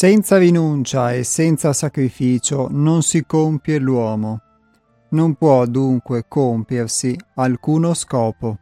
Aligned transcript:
Senza 0.00 0.38
rinuncia 0.38 1.12
e 1.12 1.24
senza 1.24 1.72
sacrificio 1.72 2.68
non 2.70 3.02
si 3.02 3.26
compie 3.26 3.80
l'uomo. 3.80 4.40
Non 5.08 5.34
può 5.34 5.66
dunque 5.66 6.26
compiersi 6.28 7.18
alcuno 7.34 7.94
scopo. 7.94 8.58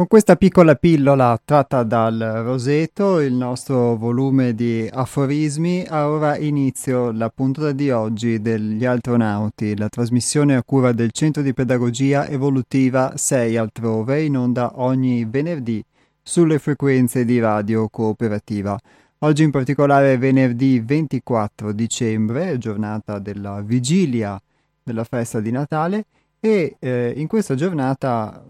Con 0.00 0.08
questa 0.08 0.36
piccola 0.36 0.76
pillola 0.76 1.38
tratta 1.44 1.82
dal 1.82 2.18
Roseto, 2.42 3.20
il 3.20 3.34
nostro 3.34 3.96
volume 3.96 4.54
di 4.54 4.88
aforismi, 4.90 5.84
ha 5.86 6.08
ora 6.08 6.38
inizio 6.38 7.12
la 7.12 7.28
puntata 7.28 7.72
di 7.72 7.90
oggi 7.90 8.40
degli 8.40 8.86
Altronauti, 8.86 9.76
la 9.76 9.90
trasmissione 9.90 10.56
a 10.56 10.62
cura 10.62 10.92
del 10.92 11.10
Centro 11.12 11.42
di 11.42 11.52
Pedagogia 11.52 12.26
Evolutiva 12.26 13.14
6 13.14 13.58
altrove, 13.58 14.22
in 14.22 14.38
onda 14.38 14.80
ogni 14.80 15.26
venerdì 15.26 15.84
sulle 16.22 16.58
frequenze 16.58 17.26
di 17.26 17.38
radio 17.38 17.90
cooperativa. 17.90 18.78
Oggi 19.18 19.42
in 19.42 19.50
particolare 19.50 20.16
venerdì 20.16 20.80
24 20.80 21.72
dicembre, 21.72 22.56
giornata 22.56 23.18
della 23.18 23.60
vigilia 23.60 24.40
della 24.82 25.04
festa 25.04 25.40
di 25.40 25.50
Natale 25.50 26.06
e 26.40 26.76
eh, 26.78 27.12
in 27.14 27.26
questa 27.26 27.54
giornata 27.54 28.42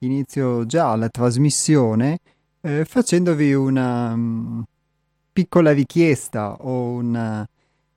inizio 0.00 0.64
già 0.66 0.94
la 0.94 1.08
trasmissione 1.08 2.18
eh, 2.60 2.84
facendovi 2.84 3.54
una 3.54 4.12
um, 4.12 4.64
piccola 5.32 5.72
richiesta 5.72 6.56
o 6.60 6.90
una, 6.90 7.48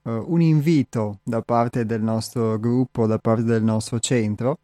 uh, 0.03 0.09
un 0.27 0.41
invito 0.41 1.19
da 1.23 1.41
parte 1.41 1.85
del 1.85 2.01
nostro 2.01 2.59
gruppo, 2.59 3.07
da 3.07 3.17
parte 3.17 3.43
del 3.43 3.63
nostro 3.63 3.99
centro, 3.99 4.59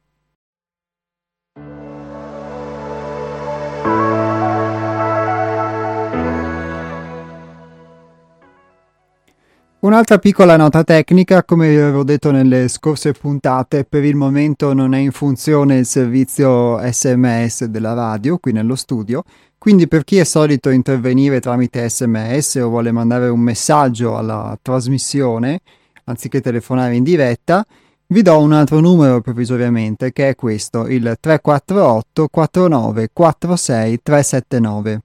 Un'altra 9.87 10.19
piccola 10.19 10.57
nota 10.57 10.83
tecnica, 10.83 11.45
come 11.45 11.69
vi 11.69 11.77
avevo 11.77 12.03
detto 12.03 12.33
nelle 12.33 12.67
scorse 12.67 13.13
puntate, 13.13 13.85
per 13.85 14.03
il 14.03 14.17
momento 14.17 14.73
non 14.75 14.95
è 14.95 14.99
in 14.99 15.13
funzione 15.13 15.77
il 15.79 15.87
servizio 15.87 16.77
SMS 16.79 17.67
della 17.67 17.93
radio 17.93 18.39
qui 18.39 18.51
nello 18.51 18.75
studio, 18.75 19.23
quindi 19.67 19.89
per 19.89 20.05
chi 20.05 20.19
è 20.19 20.23
solito 20.23 20.71
intervenire 20.71 21.41
tramite 21.41 21.89
sms 21.89 22.55
o 22.63 22.69
vuole 22.69 22.93
mandare 22.93 23.27
un 23.27 23.41
messaggio 23.41 24.17
alla 24.17 24.57
trasmissione, 24.63 25.59
anziché 26.05 26.41
telefonare 26.41 26.95
in 26.95 27.03
diretta, 27.03 27.67
vi 28.07 28.23
do 28.23 28.39
un 28.39 28.53
altro 28.53 28.79
numero 28.79 29.21
provvisoriamente 29.21 30.13
che 30.13 30.29
è 30.29 30.35
questo, 30.37 30.87
il 30.87 31.17
348 31.19 32.29
49 32.29 33.09
46 33.13 34.03
379. 34.05 35.01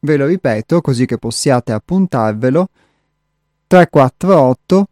Ve 0.00 0.16
lo 0.16 0.26
ripeto 0.26 0.80
così 0.80 1.06
che 1.06 1.16
possiate 1.16 1.70
appuntarvelo 1.70 2.68
348 3.68 4.88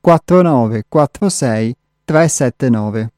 49 0.00 0.84
46 0.88 1.76
379. 2.04 3.12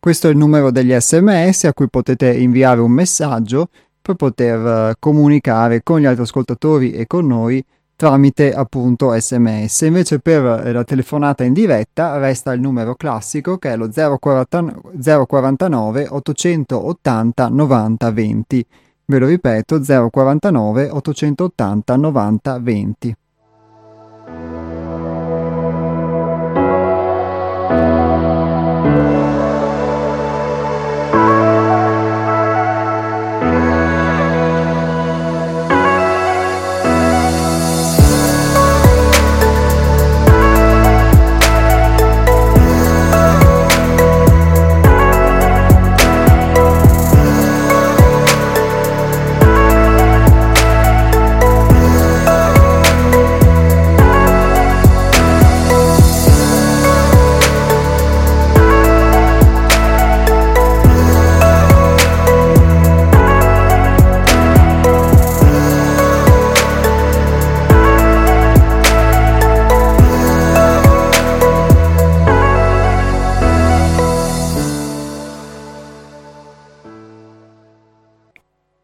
Questo 0.00 0.28
è 0.28 0.30
il 0.30 0.38
numero 0.38 0.70
degli 0.70 0.98
sms 0.98 1.64
a 1.64 1.74
cui 1.74 1.90
potete 1.90 2.32
inviare 2.32 2.80
un 2.80 2.90
messaggio 2.90 3.68
per 4.00 4.14
poter 4.14 4.58
uh, 4.58 4.92
comunicare 4.98 5.82
con 5.82 6.00
gli 6.00 6.06
altri 6.06 6.22
ascoltatori 6.22 6.92
e 6.92 7.06
con 7.06 7.26
noi 7.26 7.62
tramite 7.96 8.50
appunto 8.54 9.12
sms. 9.14 9.82
Invece 9.82 10.18
per 10.20 10.42
uh, 10.42 10.72
la 10.72 10.84
telefonata 10.84 11.44
in 11.44 11.52
diretta 11.52 12.16
resta 12.16 12.54
il 12.54 12.62
numero 12.62 12.94
classico 12.94 13.58
che 13.58 13.72
è 13.72 13.76
lo 13.76 13.90
040, 13.90 15.26
049 15.26 16.06
880 16.08 17.48
90 17.50 18.10
20. 18.10 18.66
Ve 19.04 19.18
lo 19.18 19.26
ripeto 19.26 19.80
049 19.82 20.88
880 20.88 21.96
90 21.96 22.58
20. 22.58 23.16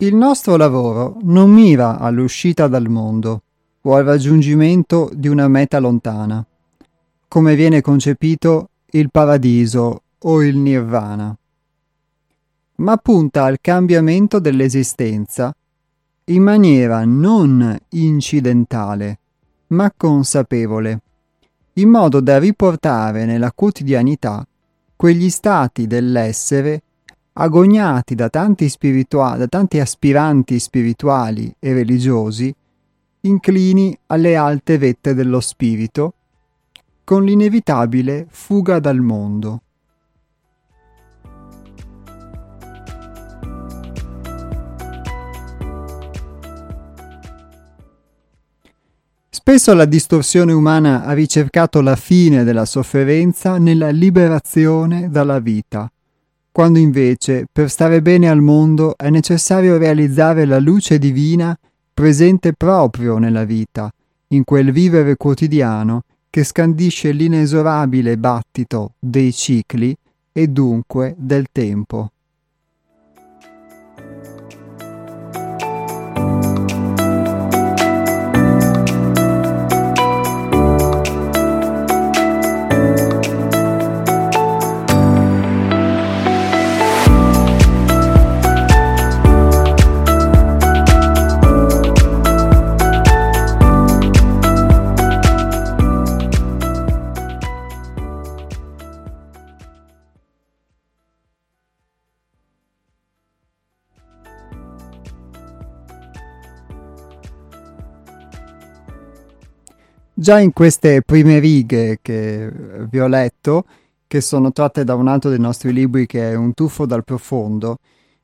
Il 0.07 0.15
nostro 0.15 0.55
lavoro 0.55 1.17
non 1.23 1.51
mira 1.51 1.99
all'uscita 1.99 2.69
dal 2.69 2.89
mondo 2.89 3.43
o 3.81 3.97
al 3.97 4.05
raggiungimento 4.05 5.11
di 5.13 5.27
una 5.27 5.49
meta 5.49 5.81
lontana, 5.81 6.47
come 7.27 7.57
viene 7.57 7.81
concepito 7.81 8.69
il 8.91 9.11
paradiso 9.11 10.03
o 10.17 10.45
il 10.45 10.59
nirvana, 10.59 11.37
ma 12.77 12.97
punta 12.99 13.47
al 13.47 13.59
cambiamento 13.61 14.39
dell'esistenza 14.39 15.53
in 16.27 16.41
maniera 16.41 17.05
non 17.05 17.77
incidentale, 17.89 19.19
ma 19.69 19.93
consapevole, 19.97 21.01
in 21.73 21.89
modo 21.89 22.21
da 22.21 22.39
riportare 22.39 23.25
nella 23.25 23.51
quotidianità 23.51 24.47
quegli 24.95 25.31
stati 25.31 25.89
dell'essere 25.89 26.83
agognati 27.39 28.15
da 28.15 28.29
tanti, 28.29 28.69
spiritua- 28.69 29.37
da 29.37 29.47
tanti 29.47 29.79
aspiranti 29.79 30.59
spirituali 30.59 31.55
e 31.59 31.73
religiosi, 31.75 32.55
inclini 33.21 33.97
alle 34.07 34.37
alte 34.37 34.79
vette 34.79 35.15
dello 35.15 35.41
spirito, 35.41 36.15
con 37.05 37.25
l'inevitabile 37.25 38.27
fuga 38.31 38.79
dal 38.79 39.01
mondo. 39.01 39.61
Spesso 49.29 49.75
la 49.75 49.85
distorsione 49.85 50.53
umana 50.53 51.05
ha 51.05 51.13
ricercato 51.13 51.81
la 51.81 51.95
fine 51.95 52.43
della 52.43 52.65
sofferenza 52.65 53.59
nella 53.59 53.91
liberazione 53.91 55.09
dalla 55.09 55.39
vita, 55.39 55.89
quando 56.57 56.79
invece 56.79 57.47
per 57.53 57.69
stare 57.69 58.01
bene 58.01 58.31
al 58.31 58.41
mondo 58.41 58.97
è 58.97 59.11
necessario 59.11 59.77
realizzare 59.77 60.47
la 60.47 60.59
luce 60.59 60.99
divina 60.99 61.55
presente 61.93 62.55
proprio 62.55 63.19
nella 63.19 63.45
vita, 63.45 63.93
in 64.29 64.43
quel 64.43 64.73
vivere 64.73 65.17
quotidiano 65.17 66.05
che 66.31 66.45
scandisce 66.45 67.13
l'inesorabile 67.13 68.17
battito 68.17 68.95
dei 68.99 69.35
cicli 69.35 69.95
e 70.33 70.49
dunque 70.49 71.15
del 71.19 71.49
tempo. 71.53 72.13
Già 110.19 110.39
in 110.39 110.55
queste 110.55 111.03
prime 111.03 111.39
righe 111.41 111.99
che 112.01 112.51
vi 112.89 112.99
ho 112.99 113.07
letto, 113.07 113.67
che 114.07 114.23
sono 114.23 114.51
tratte 114.51 114.83
da 114.83 114.95
un 114.95 115.09
altro 115.09 115.29
dei 115.29 115.39
nostri 115.39 115.75
libri 115.75 116.07
che 116.07 116.31
è 116.31 116.35
Un 116.35 116.55
tuffo 116.55 116.87
dal 116.87 117.05
profondo, 117.05 117.77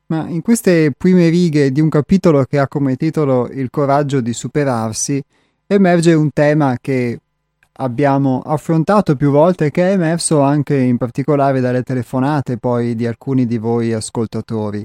ma 0.07 0.27
in 0.27 0.41
queste 0.41 0.91
prime 0.97 1.29
righe 1.29 1.71
di 1.71 1.81
un 1.81 1.89
capitolo 1.89 2.45
che 2.45 2.57
ha 2.57 2.67
come 2.67 2.95
titolo 2.95 3.47
Il 3.47 3.69
coraggio 3.69 4.21
di 4.21 4.33
superarsi, 4.33 5.23
emerge 5.67 6.15
un 6.15 6.31
tema 6.33 6.79
che 6.81 7.19
abbiamo 7.73 8.41
affrontato 8.43 9.15
più 9.15 9.29
volte 9.29 9.69
che 9.69 9.89
è 9.89 9.91
emerso 9.91 10.41
anche 10.41 10.75
in 10.75 10.97
particolare 10.97 11.59
dalle 11.59 11.83
telefonate 11.83 12.57
poi 12.57 12.95
di 12.95 13.05
alcuni 13.05 13.45
di 13.45 13.59
voi 13.59 13.93
ascoltatori. 13.93 14.83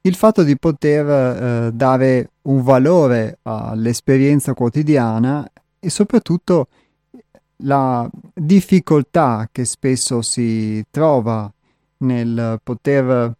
Il 0.00 0.16
fatto 0.16 0.42
di 0.42 0.58
poter 0.58 1.06
eh, 1.08 1.70
dare 1.72 2.30
un 2.42 2.62
valore 2.62 3.38
all'esperienza 3.42 4.54
quotidiana 4.54 5.48
e 5.80 5.90
soprattutto 5.90 6.68
la 7.62 8.08
difficoltà 8.34 9.48
che 9.50 9.64
spesso 9.64 10.22
si 10.22 10.84
trova 10.90 11.52
nel 11.98 12.60
poter 12.62 13.36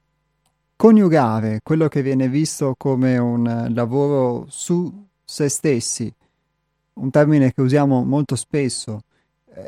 coniugare 0.76 1.60
quello 1.62 1.88
che 1.88 2.02
viene 2.02 2.28
visto 2.28 2.74
come 2.76 3.18
un 3.18 3.68
lavoro 3.72 4.46
su 4.48 5.06
se 5.24 5.48
stessi, 5.48 6.12
un 6.94 7.10
termine 7.10 7.52
che 7.52 7.60
usiamo 7.60 8.04
molto 8.04 8.34
spesso, 8.36 9.02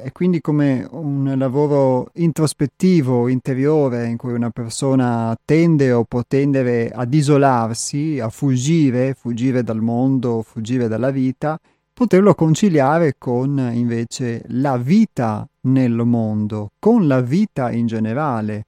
e 0.02 0.12
quindi 0.12 0.40
come 0.40 0.86
un 0.92 1.34
lavoro 1.36 2.10
introspettivo, 2.14 3.26
interiore, 3.26 4.06
in 4.06 4.16
cui 4.16 4.32
una 4.32 4.50
persona 4.50 5.36
tende 5.44 5.90
o 5.90 6.04
può 6.04 6.22
tendere 6.26 6.90
ad 6.90 7.12
isolarsi, 7.12 8.20
a 8.20 8.28
fuggire, 8.28 9.14
fuggire 9.14 9.64
dal 9.64 9.80
mondo, 9.80 10.42
fuggire 10.42 10.86
dalla 10.86 11.10
vita, 11.10 11.58
poterlo 12.00 12.34
conciliare 12.34 13.16
con 13.18 13.58
invece 13.74 14.42
la 14.46 14.78
vita 14.78 15.46
nel 15.64 15.92
mondo, 16.06 16.70
con 16.78 17.06
la 17.06 17.20
vita 17.20 17.70
in 17.70 17.86
generale. 17.86 18.64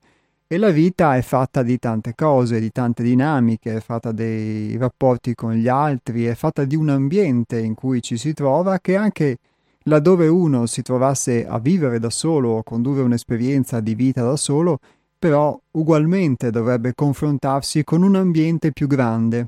E 0.47 0.59
la 0.59 0.69
vita 0.69 1.17
è 1.17 1.23
fatta 1.23 1.63
di 1.63 1.79
tante 1.79 2.15
cose, 2.15 2.61
di 2.61 2.71
tante 2.71 3.03
dinamiche, 3.03 3.77
è 3.77 3.81
fatta 3.81 4.13
dei 4.13 4.77
rapporti 4.77 5.35
con 5.35 5.55
gli 5.55 5.67
altri, 5.67 6.27
è 6.27 6.35
fatta 6.35 6.67
di 6.67 6.77
un 6.77 6.91
ambiente 6.91 7.59
in 7.59 7.73
cui 7.73 8.03
ci 8.03 8.19
si 8.19 8.35
trova 8.35 8.79
che 8.81 8.97
anche 8.97 9.39
laddove 9.85 10.29
uno 10.29 10.67
si 10.67 10.83
trovasse 10.83 11.47
a 11.47 11.59
vivere 11.59 11.99
da 11.99 12.11
solo 12.11 12.51
o 12.51 12.59
a 12.59 12.63
condurre 12.63 13.01
un'esperienza 13.01 13.81
di 13.81 13.95
vita 13.95 14.23
da 14.23 14.37
solo, 14.37 14.79
però 15.19 15.59
ugualmente 15.71 16.51
dovrebbe 16.51 16.93
confrontarsi 16.95 17.83
con 17.83 18.03
un 18.03 18.15
ambiente 18.15 18.73
più 18.73 18.87
grande, 18.87 19.47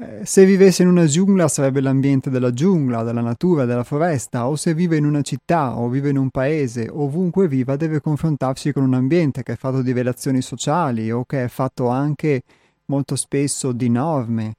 eh, 0.00 0.24
se 0.24 0.44
vivesse 0.44 0.82
in 0.82 0.88
una 0.88 1.06
giungla 1.06 1.48
sarebbe 1.48 1.80
l'ambiente 1.80 2.30
della 2.30 2.52
giungla, 2.52 3.02
della 3.02 3.20
natura, 3.20 3.64
della 3.64 3.82
foresta, 3.82 4.46
o 4.46 4.54
se 4.54 4.72
vive 4.72 4.96
in 4.96 5.04
una 5.04 5.22
città 5.22 5.76
o 5.76 5.88
vive 5.88 6.10
in 6.10 6.16
un 6.16 6.30
paese, 6.30 6.88
ovunque 6.88 7.48
viva 7.48 7.74
deve 7.74 8.00
confrontarsi 8.00 8.72
con 8.72 8.84
un 8.84 8.94
ambiente 8.94 9.42
che 9.42 9.54
è 9.54 9.56
fatto 9.56 9.82
di 9.82 9.90
relazioni 9.90 10.40
sociali 10.40 11.10
o 11.10 11.24
che 11.24 11.44
è 11.44 11.48
fatto 11.48 11.88
anche 11.88 12.42
molto 12.86 13.16
spesso 13.16 13.72
di 13.72 13.88
norme. 13.88 14.54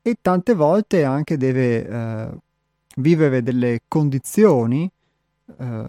E 0.00 0.16
tante 0.22 0.54
volte 0.54 1.02
anche 1.02 1.36
deve 1.36 1.88
eh, 1.88 2.28
vivere 2.96 3.42
delle 3.42 3.80
condizioni 3.88 4.88
eh, 5.58 5.86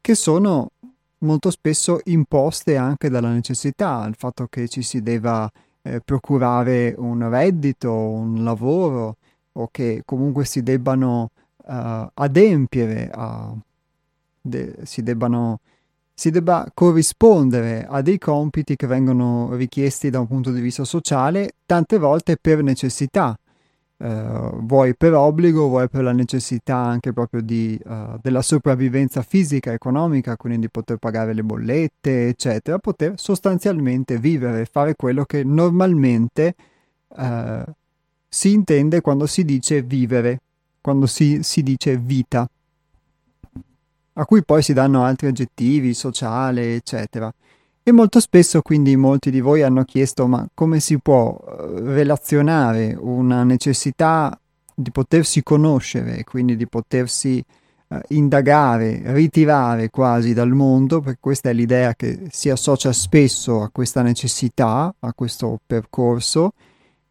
che 0.00 0.14
sono 0.14 0.70
molto 1.18 1.50
spesso 1.50 2.00
imposte 2.04 2.76
anche 2.76 3.10
dalla 3.10 3.32
necessità, 3.32 4.06
il 4.08 4.14
fatto 4.16 4.46
che 4.48 4.66
ci 4.68 4.80
si 4.80 5.02
debba 5.02 5.50
eh, 5.82 6.00
procurare 6.00 6.94
un 6.96 7.28
reddito, 7.28 7.92
un 7.92 8.42
lavoro 8.44 9.16
o 9.52 9.68
che 9.70 10.02
comunque 10.04 10.44
si 10.44 10.62
debbano 10.62 11.30
uh, 11.64 12.08
adempiere, 12.14 13.10
a, 13.12 13.54
de, 14.40 14.76
si, 14.84 15.02
debbano, 15.02 15.60
si 16.14 16.30
debba 16.30 16.70
corrispondere 16.72 17.86
a 17.86 18.00
dei 18.00 18.18
compiti 18.18 18.76
che 18.76 18.86
vengono 18.86 19.54
richiesti 19.54 20.08
da 20.08 20.20
un 20.20 20.26
punto 20.26 20.52
di 20.52 20.60
vista 20.60 20.84
sociale, 20.84 21.52
tante 21.66 21.98
volte 21.98 22.36
per 22.40 22.62
necessità 22.62 23.36
eh, 24.02 24.50
vuoi 24.62 24.96
per 24.96 25.14
obbligo, 25.14 25.68
vuoi 25.68 25.88
per 25.88 26.02
la 26.02 26.10
necessità 26.10 26.76
anche 26.76 27.12
proprio 27.12 27.40
di, 27.40 27.80
uh, 27.84 28.18
della 28.20 28.42
sopravvivenza 28.42 29.22
fisica, 29.22 29.72
economica, 29.72 30.36
quindi 30.36 30.58
di 30.58 30.68
poter 30.68 30.96
pagare 30.96 31.32
le 31.32 31.44
bollette, 31.44 32.26
eccetera, 32.26 32.78
poter 32.78 33.12
sostanzialmente 33.14 34.18
vivere, 34.18 34.64
fare 34.64 34.96
quello 34.96 35.24
che 35.24 35.44
normalmente 35.44 36.56
uh, 37.10 37.62
si 38.28 38.52
intende 38.52 39.00
quando 39.00 39.26
si 39.26 39.44
dice 39.44 39.82
vivere, 39.82 40.40
quando 40.80 41.06
si, 41.06 41.44
si 41.44 41.62
dice 41.62 41.96
vita, 41.96 42.48
a 44.14 44.24
cui 44.26 44.44
poi 44.44 44.62
si 44.62 44.72
danno 44.72 45.04
altri 45.04 45.28
aggettivi, 45.28 45.94
sociale, 45.94 46.74
eccetera. 46.74 47.32
E 47.84 47.90
molto 47.90 48.20
spesso 48.20 48.62
quindi 48.62 48.94
molti 48.94 49.32
di 49.32 49.40
voi 49.40 49.62
hanno 49.62 49.82
chiesto 49.82 50.28
ma 50.28 50.46
come 50.54 50.78
si 50.78 51.00
può 51.00 51.36
eh, 51.36 51.80
relazionare 51.80 52.96
una 52.96 53.42
necessità 53.42 54.38
di 54.72 54.92
potersi 54.92 55.42
conoscere, 55.42 56.22
quindi 56.22 56.56
di 56.56 56.68
potersi 56.68 57.44
uh, 57.88 57.98
indagare, 58.08 59.02
ritirare 59.12 59.90
quasi 59.90 60.32
dal 60.32 60.50
mondo, 60.50 61.00
perché 61.00 61.18
questa 61.20 61.50
è 61.50 61.52
l'idea 61.52 61.94
che 61.94 62.26
si 62.30 62.50
associa 62.50 62.92
spesso 62.92 63.62
a 63.62 63.70
questa 63.70 64.02
necessità, 64.02 64.94
a 64.98 65.12
questo 65.12 65.60
percorso, 65.66 66.52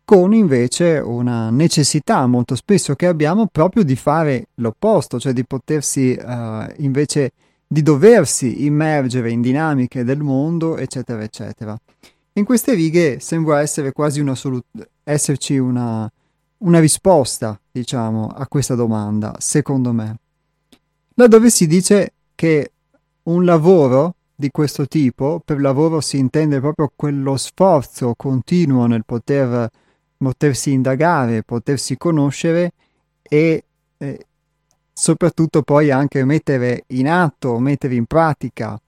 con 0.03 0.33
invece 0.33 0.97
una 0.97 1.49
necessità 1.49 2.25
molto 2.25 2.55
spesso 2.55 2.95
che 2.95 3.07
abbiamo 3.07 3.47
proprio 3.47 3.83
di 3.83 3.95
fare 3.95 4.47
l'opposto, 4.55 5.19
cioè 5.19 5.33
di 5.33 5.45
potersi 5.45 6.17
uh, 6.19 6.65
invece 6.77 7.31
di 7.71 7.83
doversi 7.83 8.65
immergere 8.65 9.31
in 9.31 9.39
dinamiche 9.39 10.03
del 10.03 10.19
mondo, 10.19 10.75
eccetera, 10.75 11.23
eccetera. 11.23 11.79
In 12.33 12.43
queste 12.43 12.73
righe 12.73 13.21
sembra 13.21 13.61
essere 13.61 13.93
quasi 13.93 14.19
una 14.19 14.35
solu- 14.35 14.65
esserci 15.03 15.57
una, 15.57 16.11
una 16.57 16.79
risposta, 16.81 17.57
diciamo, 17.71 18.27
a 18.27 18.45
questa 18.47 18.75
domanda, 18.75 19.35
secondo 19.39 19.93
me. 19.93 20.17
Laddove 21.13 21.49
si 21.49 21.65
dice 21.65 22.11
che 22.35 22.73
un 23.23 23.45
lavoro 23.45 24.15
di 24.35 24.51
questo 24.51 24.85
tipo, 24.85 25.41
per 25.43 25.61
lavoro 25.61 26.01
si 26.01 26.17
intende 26.17 26.59
proprio 26.59 26.91
quello 26.93 27.37
sforzo 27.37 28.15
continuo 28.17 28.85
nel 28.85 29.05
poter 29.05 29.69
potersi 30.17 30.73
indagare, 30.73 31.43
potersi 31.43 31.95
conoscere 31.95 32.73
e 33.21 33.63
eh, 33.97 34.25
soprattutto 35.01 35.63
poi 35.63 35.89
anche 35.89 36.23
mettere 36.25 36.83
in 36.89 37.09
atto, 37.09 37.57
mettere 37.57 37.95
in 37.95 38.05
pratica 38.05 38.79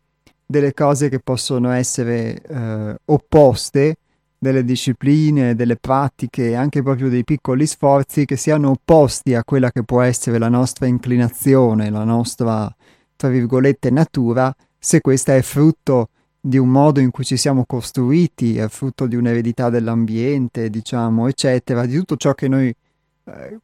delle 0.45 0.71
cose 0.71 1.09
che 1.09 1.17
possono 1.17 1.71
essere 1.71 2.39
eh, 2.39 2.95
opposte, 3.05 3.95
delle 4.37 4.63
discipline, 4.63 5.55
delle 5.55 5.75
pratiche, 5.75 6.53
anche 6.53 6.83
proprio 6.83 7.09
dei 7.09 7.23
piccoli 7.23 7.65
sforzi 7.65 8.25
che 8.25 8.37
siano 8.37 8.69
opposti 8.69 9.33
a 9.33 9.43
quella 9.43 9.71
che 9.71 9.81
può 9.81 10.01
essere 10.01 10.37
la 10.37 10.49
nostra 10.49 10.85
inclinazione, 10.85 11.89
la 11.89 12.03
nostra, 12.03 12.71
tra 13.15 13.29
virgolette, 13.29 13.89
natura, 13.89 14.55
se 14.77 15.01
questa 15.01 15.35
è 15.35 15.41
frutto 15.41 16.09
di 16.39 16.59
un 16.59 16.69
modo 16.69 16.99
in 16.99 17.09
cui 17.09 17.25
ci 17.25 17.37
siamo 17.37 17.65
costruiti, 17.65 18.57
è 18.57 18.67
frutto 18.67 19.07
di 19.07 19.15
un'eredità 19.15 19.71
dell'ambiente, 19.71 20.69
diciamo, 20.69 21.27
eccetera, 21.27 21.87
di 21.87 21.97
tutto 21.97 22.17
ciò 22.17 22.35
che 22.35 22.47
noi 22.47 22.67
eh, 22.67 23.57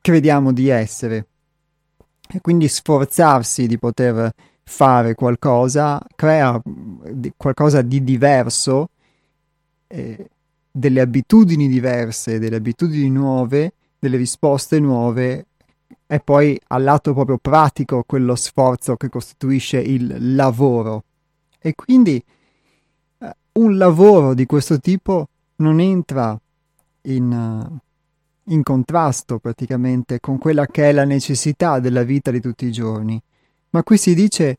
crediamo 0.00 0.52
di 0.52 0.68
essere. 0.68 1.26
E 2.28 2.40
quindi 2.40 2.68
sforzarsi 2.68 3.66
di 3.66 3.78
poter 3.78 4.32
fare 4.68 5.14
qualcosa 5.14 6.02
crea 6.16 6.60
qualcosa 7.36 7.82
di 7.82 8.02
diverso, 8.02 8.90
eh, 9.86 10.28
delle 10.70 11.00
abitudini 11.00 11.68
diverse, 11.68 12.38
delle 12.38 12.56
abitudini 12.56 13.08
nuove, 13.08 13.72
delle 13.98 14.16
risposte 14.16 14.80
nuove 14.80 15.46
e 16.06 16.20
poi 16.20 16.58
al 16.68 16.82
lato 16.82 17.14
proprio 17.14 17.38
pratico 17.38 18.04
quello 18.06 18.34
sforzo 18.34 18.96
che 18.96 19.08
costituisce 19.08 19.78
il 19.78 20.34
lavoro. 20.34 21.04
E 21.58 21.74
quindi 21.74 22.22
eh, 23.18 23.36
un 23.52 23.76
lavoro 23.76 24.34
di 24.34 24.46
questo 24.46 24.78
tipo 24.78 25.28
non 25.56 25.80
entra 25.80 26.38
in, 27.02 27.30
uh, 27.32 27.78
in 28.48 28.62
contrasto 28.62 29.38
praticamente 29.38 30.20
con 30.20 30.38
quella 30.38 30.66
che 30.66 30.88
è 30.88 30.92
la 30.92 31.04
necessità 31.04 31.80
della 31.80 32.02
vita 32.02 32.30
di 32.30 32.40
tutti 32.40 32.66
i 32.66 32.72
giorni. 32.72 33.20
Ma 33.70 33.82
qui 33.82 33.96
si 33.96 34.14
dice 34.14 34.58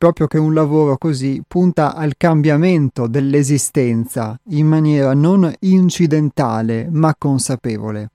proprio 0.00 0.26
che 0.26 0.38
un 0.38 0.54
lavoro 0.54 0.96
così 0.96 1.42
punta 1.46 1.94
al 1.94 2.14
cambiamento 2.16 3.06
dell'esistenza 3.06 4.38
in 4.44 4.66
maniera 4.66 5.12
non 5.12 5.52
incidentale 5.60 6.88
ma 6.90 7.14
consapevole. 7.16 8.10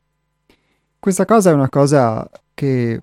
Questa 0.97 1.25
cosa 1.25 1.51
è 1.51 1.53
una 1.53 1.69
cosa 1.69 2.27
che 2.55 3.01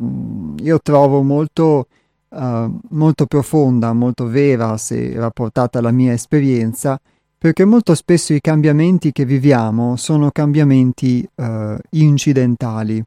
mm, 0.00 0.58
io 0.58 0.80
trovo 0.80 1.22
molto, 1.22 1.88
uh, 2.28 2.78
molto 2.90 3.26
profonda, 3.26 3.92
molto 3.92 4.28
vera 4.28 4.76
se 4.76 5.12
rapportata 5.16 5.80
alla 5.80 5.90
mia 5.90 6.12
esperienza 6.12 7.00
perché 7.42 7.64
molto 7.64 7.96
spesso 7.96 8.32
i 8.34 8.40
cambiamenti 8.40 9.10
che 9.10 9.24
viviamo 9.24 9.96
sono 9.96 10.30
cambiamenti 10.30 11.28
uh, 11.34 11.76
incidentali. 11.90 13.02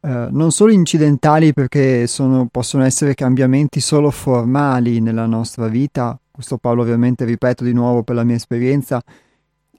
Uh, 0.00 0.26
non 0.28 0.52
solo 0.52 0.72
incidentali 0.72 1.54
perché 1.54 2.06
sono, 2.06 2.48
possono 2.50 2.84
essere 2.84 3.14
cambiamenti 3.14 3.80
solo 3.80 4.10
formali 4.10 5.00
nella 5.00 5.24
nostra 5.24 5.68
vita, 5.68 6.20
questo 6.30 6.58
Paolo 6.58 6.82
ovviamente 6.82 7.24
ripeto 7.24 7.64
di 7.64 7.72
nuovo 7.72 8.02
per 8.02 8.14
la 8.14 8.24
mia 8.24 8.36
esperienza, 8.36 9.02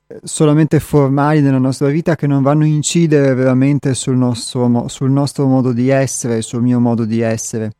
eh, 0.08 0.20
solamente 0.24 0.80
formali 0.80 1.42
nella 1.42 1.60
nostra 1.60 1.90
vita 1.90 2.16
che 2.16 2.26
non 2.26 2.42
vanno 2.42 2.64
a 2.64 2.68
incidere 2.68 3.36
veramente 3.36 3.94
sul 3.94 4.18
nostro, 4.18 4.88
sul 4.88 5.12
nostro 5.12 5.46
modo 5.46 5.72
di 5.72 5.90
essere, 5.90 6.42
sul 6.42 6.64
mio 6.64 6.80
modo 6.80 7.06
di 7.06 7.20
essere, 7.20 7.74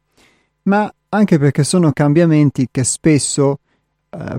ma 0.66 0.94
anche 1.10 1.40
perché 1.40 1.64
sono 1.64 1.92
cambiamenti 1.92 2.68
che 2.70 2.84
spesso 2.84 3.54
eh, 3.54 3.68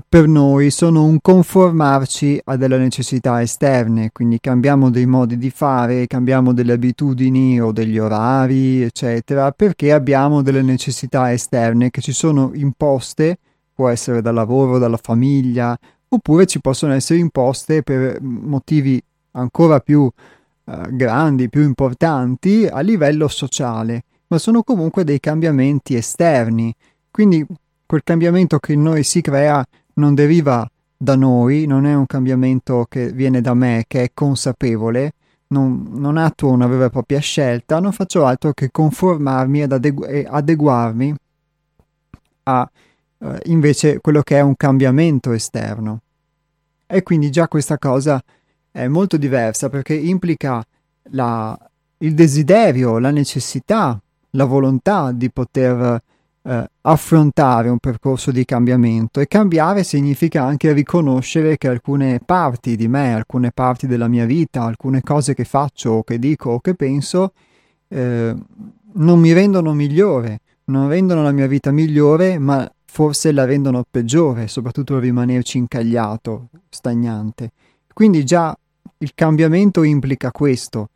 per 0.07 0.27
noi 0.27 0.69
sono 0.69 1.05
un 1.05 1.19
conformarci 1.21 2.41
a 2.43 2.57
delle 2.57 2.77
necessità 2.77 3.41
esterne, 3.41 4.09
quindi 4.11 4.39
cambiamo 4.41 4.89
dei 4.89 5.05
modi 5.05 5.37
di 5.37 5.49
fare, 5.49 6.07
cambiamo 6.07 6.53
delle 6.53 6.73
abitudini 6.73 7.61
o 7.61 7.71
degli 7.71 7.97
orari, 7.97 8.81
eccetera, 8.81 9.51
perché 9.51 9.93
abbiamo 9.93 10.41
delle 10.41 10.61
necessità 10.61 11.31
esterne 11.31 11.89
che 11.89 12.01
ci 12.01 12.11
sono 12.11 12.51
imposte, 12.53 13.37
può 13.73 13.87
essere 13.87 14.21
dal 14.21 14.33
lavoro, 14.33 14.77
dalla 14.77 14.99
famiglia, 15.01 15.77
oppure 16.09 16.45
ci 16.45 16.59
possono 16.59 16.93
essere 16.93 17.19
imposte 17.19 17.81
per 17.81 18.19
motivi 18.21 19.01
ancora 19.31 19.79
più 19.79 20.11
eh, 20.65 20.87
grandi, 20.89 21.49
più 21.49 21.61
importanti 21.61 22.67
a 22.67 22.81
livello 22.81 23.29
sociale, 23.29 24.03
ma 24.27 24.37
sono 24.37 24.63
comunque 24.63 25.05
dei 25.05 25.21
cambiamenti 25.21 25.95
esterni. 25.95 26.75
Quindi 27.09 27.45
quel 27.91 28.03
cambiamento 28.05 28.57
che 28.57 28.71
in 28.71 28.83
noi 28.83 29.03
si 29.03 29.19
crea 29.19 29.61
non 29.95 30.15
deriva 30.15 30.65
da 30.95 31.17
noi, 31.17 31.65
non 31.65 31.85
è 31.85 31.93
un 31.93 32.05
cambiamento 32.05 32.85
che 32.87 33.11
viene 33.11 33.41
da 33.41 33.53
me, 33.53 33.83
che 33.85 34.03
è 34.03 34.11
consapevole, 34.13 35.11
non, 35.47 35.89
non 35.95 36.15
attuo 36.15 36.51
una 36.51 36.67
vera 36.67 36.85
e 36.85 36.89
propria 36.89 37.19
scelta, 37.19 37.81
non 37.81 37.91
faccio 37.91 38.23
altro 38.25 38.53
che 38.53 38.71
conformarmi 38.71 39.63
ed 39.63 39.73
adegu- 39.73 40.07
e 40.07 40.25
adeguarmi 40.25 41.13
a 42.43 42.71
eh, 43.17 43.39
invece 43.47 43.99
quello 43.99 44.21
che 44.21 44.37
è 44.37 44.41
un 44.41 44.55
cambiamento 44.55 45.33
esterno. 45.33 45.99
E 46.87 47.03
quindi 47.03 47.29
già 47.29 47.49
questa 47.49 47.77
cosa 47.77 48.23
è 48.71 48.87
molto 48.87 49.17
diversa 49.17 49.67
perché 49.67 49.95
implica 49.95 50.65
la, 51.09 51.59
il 51.97 52.13
desiderio, 52.13 52.99
la 52.99 53.11
necessità, 53.11 53.99
la 54.29 54.45
volontà 54.45 55.11
di 55.11 55.29
poter 55.29 56.01
eh, 56.43 56.69
affrontare 56.81 57.69
un 57.69 57.77
percorso 57.77 58.31
di 58.31 58.45
cambiamento 58.45 59.19
e 59.19 59.27
cambiare 59.27 59.83
significa 59.83 60.43
anche 60.43 60.73
riconoscere 60.73 61.57
che 61.57 61.67
alcune 61.67 62.19
parti 62.23 62.75
di 62.75 62.87
me, 62.87 63.13
alcune 63.13 63.51
parti 63.51 63.87
della 63.87 64.07
mia 64.07 64.25
vita, 64.25 64.63
alcune 64.63 65.01
cose 65.01 65.33
che 65.33 65.43
faccio 65.43 65.91
o 65.91 66.03
che 66.03 66.17
dico 66.17 66.51
o 66.51 66.59
che 66.59 66.73
penso 66.73 67.33
eh, 67.87 68.35
non 68.93 69.19
mi 69.19 69.33
rendono 69.33 69.73
migliore, 69.73 70.41
non 70.65 70.87
rendono 70.87 71.21
la 71.21 71.31
mia 71.31 71.47
vita 71.47 71.71
migliore, 71.71 72.39
ma 72.39 72.69
forse 72.85 73.31
la 73.31 73.45
rendono 73.45 73.85
peggiore, 73.89 74.47
soprattutto 74.47 74.99
rimanerci 74.99 75.57
incagliato, 75.57 76.49
stagnante. 76.69 77.51
Quindi 77.93 78.25
già 78.25 78.55
il 78.97 79.11
cambiamento 79.13 79.83
implica 79.83 80.31
questo, 80.31 80.89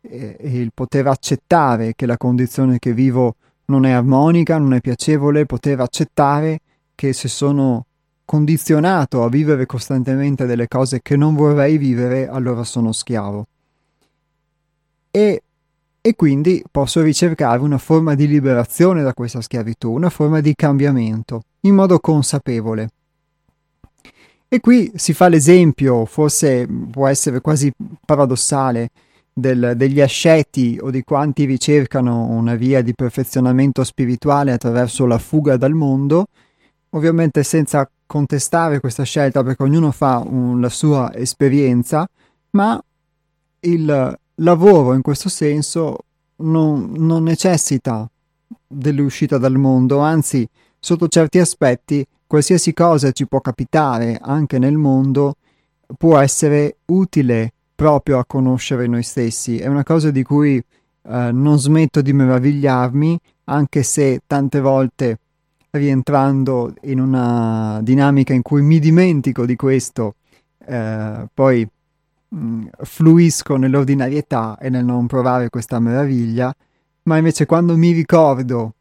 eh, 0.00 0.36
il 0.40 0.70
poter 0.72 1.06
accettare 1.06 1.94
che 1.94 2.06
la 2.06 2.16
condizione 2.16 2.78
che 2.78 2.92
vivo 2.92 3.36
non 3.72 3.86
è 3.86 3.90
armonica, 3.90 4.58
non 4.58 4.74
è 4.74 4.80
piacevole, 4.80 5.46
poter 5.46 5.80
accettare 5.80 6.60
che 6.94 7.14
se 7.14 7.28
sono 7.28 7.86
condizionato 8.24 9.24
a 9.24 9.28
vivere 9.28 9.66
costantemente 9.66 10.44
delle 10.44 10.68
cose 10.68 11.00
che 11.02 11.16
non 11.16 11.34
vorrei 11.34 11.78
vivere, 11.78 12.28
allora 12.28 12.64
sono 12.64 12.92
schiavo. 12.92 13.46
E, 15.10 15.42
e 16.00 16.14
quindi 16.14 16.62
posso 16.70 17.00
ricercare 17.00 17.60
una 17.60 17.78
forma 17.78 18.14
di 18.14 18.26
liberazione 18.26 19.02
da 19.02 19.14
questa 19.14 19.40
schiavitù, 19.40 19.90
una 19.90 20.10
forma 20.10 20.40
di 20.40 20.54
cambiamento, 20.54 21.42
in 21.60 21.74
modo 21.74 21.98
consapevole. 21.98 22.90
E 24.48 24.60
qui 24.60 24.92
si 24.96 25.14
fa 25.14 25.28
l'esempio, 25.28 26.04
forse 26.04 26.68
può 26.90 27.08
essere 27.08 27.40
quasi 27.40 27.72
paradossale, 28.04 28.90
del, 29.32 29.72
degli 29.76 30.00
asceti 30.00 30.78
o 30.80 30.90
di 30.90 31.02
quanti 31.02 31.44
ricercano 31.44 32.26
una 32.26 32.54
via 32.54 32.82
di 32.82 32.94
perfezionamento 32.94 33.82
spirituale 33.84 34.52
attraverso 34.52 35.06
la 35.06 35.18
fuga 35.18 35.56
dal 35.56 35.72
mondo, 35.72 36.26
ovviamente 36.90 37.42
senza 37.42 37.88
contestare 38.06 38.80
questa 38.80 39.04
scelta 39.04 39.42
perché 39.42 39.62
ognuno 39.62 39.90
fa 39.90 40.18
un, 40.18 40.60
la 40.60 40.68
sua 40.68 41.14
esperienza, 41.14 42.06
ma 42.50 42.82
il 43.60 44.18
lavoro 44.36 44.92
in 44.92 45.02
questo 45.02 45.28
senso 45.28 45.98
non, 46.36 46.92
non 46.96 47.22
necessita 47.22 48.08
dell'uscita 48.66 49.38
dal 49.38 49.56
mondo, 49.56 50.00
anzi 50.00 50.46
sotto 50.78 51.08
certi 51.08 51.38
aspetti 51.38 52.04
qualsiasi 52.26 52.72
cosa 52.72 53.12
ci 53.12 53.26
può 53.26 53.40
capitare 53.40 54.18
anche 54.20 54.58
nel 54.58 54.76
mondo 54.76 55.36
può 55.96 56.18
essere 56.18 56.78
utile 56.86 57.52
proprio 57.82 58.18
a 58.20 58.24
conoscere 58.24 58.86
noi 58.86 59.02
stessi. 59.02 59.58
È 59.58 59.66
una 59.66 59.82
cosa 59.82 60.12
di 60.12 60.22
cui 60.22 60.56
eh, 60.56 61.30
non 61.32 61.58
smetto 61.58 62.00
di 62.00 62.12
meravigliarmi, 62.12 63.18
anche 63.46 63.82
se 63.82 64.20
tante 64.24 64.60
volte 64.60 65.18
rientrando 65.70 66.74
in 66.82 67.00
una 67.00 67.80
dinamica 67.82 68.32
in 68.34 68.42
cui 68.42 68.62
mi 68.62 68.78
dimentico 68.78 69.44
di 69.44 69.56
questo, 69.56 70.14
eh, 70.64 71.26
poi 71.34 71.68
mh, 72.28 72.36
mm, 72.38 72.66
fluisco 72.82 73.56
nell'ordinarietà 73.56 74.58
e 74.60 74.70
nel 74.70 74.84
non 74.84 75.08
provare 75.08 75.48
questa 75.48 75.80
meraviglia, 75.80 76.54
ma 77.04 77.16
invece 77.16 77.46
quando 77.46 77.76
mi 77.76 77.90
ricordo 77.90 78.74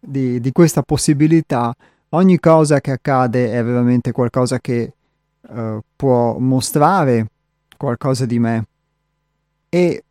di, 0.00 0.40
di 0.40 0.50
questa 0.50 0.82
possibilità, 0.82 1.72
ogni 2.08 2.40
cosa 2.40 2.80
che 2.80 2.90
accade 2.90 3.52
è 3.52 3.62
veramente 3.62 4.10
qualcosa 4.10 4.58
che 4.58 4.94
uh, 5.42 5.78
può 5.94 6.38
mostrare 6.38 7.28
qualcosa 7.76 8.26
di 8.26 8.38
me. 8.38 8.66
E 9.68 10.04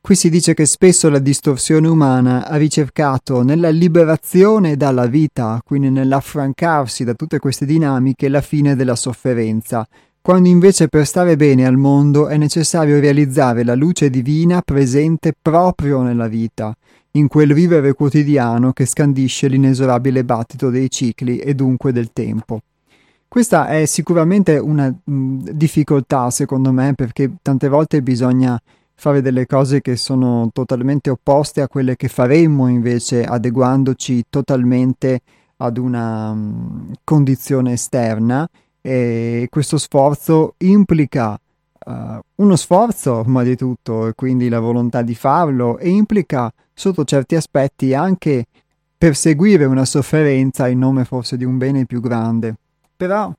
qui 0.00 0.14
si 0.14 0.30
dice 0.30 0.54
che 0.54 0.66
spesso 0.66 1.08
la 1.08 1.18
distorsione 1.18 1.86
umana 1.88 2.46
ha 2.46 2.56
ricercato 2.56 3.42
nella 3.42 3.70
liberazione 3.70 4.76
dalla 4.76 5.06
vita, 5.06 5.60
quindi 5.64 5.90
nell'affrancarsi 5.90 7.04
da 7.04 7.14
tutte 7.14 7.38
queste 7.38 7.66
dinamiche, 7.66 8.28
la 8.28 8.40
fine 8.40 8.74
della 8.74 8.96
sofferenza, 8.96 9.86
quando 10.20 10.48
invece 10.48 10.88
per 10.88 11.04
stare 11.04 11.36
bene 11.36 11.66
al 11.66 11.76
mondo 11.76 12.28
è 12.28 12.36
necessario 12.36 13.00
realizzare 13.00 13.64
la 13.64 13.74
luce 13.74 14.08
divina 14.08 14.62
presente 14.62 15.32
proprio 15.40 16.02
nella 16.02 16.28
vita, 16.28 16.72
in 17.12 17.26
quel 17.26 17.52
vivere 17.52 17.92
quotidiano 17.92 18.72
che 18.72 18.86
scandisce 18.86 19.48
l'inesorabile 19.48 20.24
battito 20.24 20.70
dei 20.70 20.88
cicli 20.90 21.38
e 21.38 21.54
dunque 21.54 21.92
del 21.92 22.12
tempo. 22.12 22.60
Questa 23.32 23.66
è 23.66 23.86
sicuramente 23.86 24.58
una 24.58 24.92
mh, 24.92 25.52
difficoltà, 25.52 26.28
secondo 26.28 26.70
me, 26.70 26.92
perché 26.94 27.36
tante 27.40 27.68
volte 27.68 28.02
bisogna 28.02 28.60
fare 28.94 29.22
delle 29.22 29.46
cose 29.46 29.80
che 29.80 29.96
sono 29.96 30.50
totalmente 30.52 31.08
opposte 31.08 31.62
a 31.62 31.66
quelle 31.66 31.96
che 31.96 32.08
faremmo 32.08 32.68
invece 32.68 33.24
adeguandoci 33.24 34.24
totalmente 34.28 35.22
ad 35.56 35.78
una 35.78 36.34
mh, 36.34 36.92
condizione 37.04 37.72
esterna 37.72 38.46
e 38.82 39.46
questo 39.48 39.78
sforzo 39.78 40.52
implica 40.58 41.32
uh, 41.86 41.92
uno 42.34 42.56
sforzo 42.56 43.22
ma 43.24 43.42
di 43.42 43.56
tutto 43.56 44.08
e 44.08 44.12
quindi 44.14 44.50
la 44.50 44.60
volontà 44.60 45.00
di 45.00 45.14
farlo 45.14 45.78
e 45.78 45.88
implica 45.88 46.52
sotto 46.74 47.04
certi 47.04 47.34
aspetti 47.34 47.94
anche 47.94 48.44
perseguire 48.98 49.64
una 49.64 49.86
sofferenza 49.86 50.68
in 50.68 50.80
nome 50.80 51.06
forse 51.06 51.38
di 51.38 51.44
un 51.46 51.56
bene 51.56 51.86
più 51.86 52.02
grande. 52.02 52.56
Però, 52.96 53.32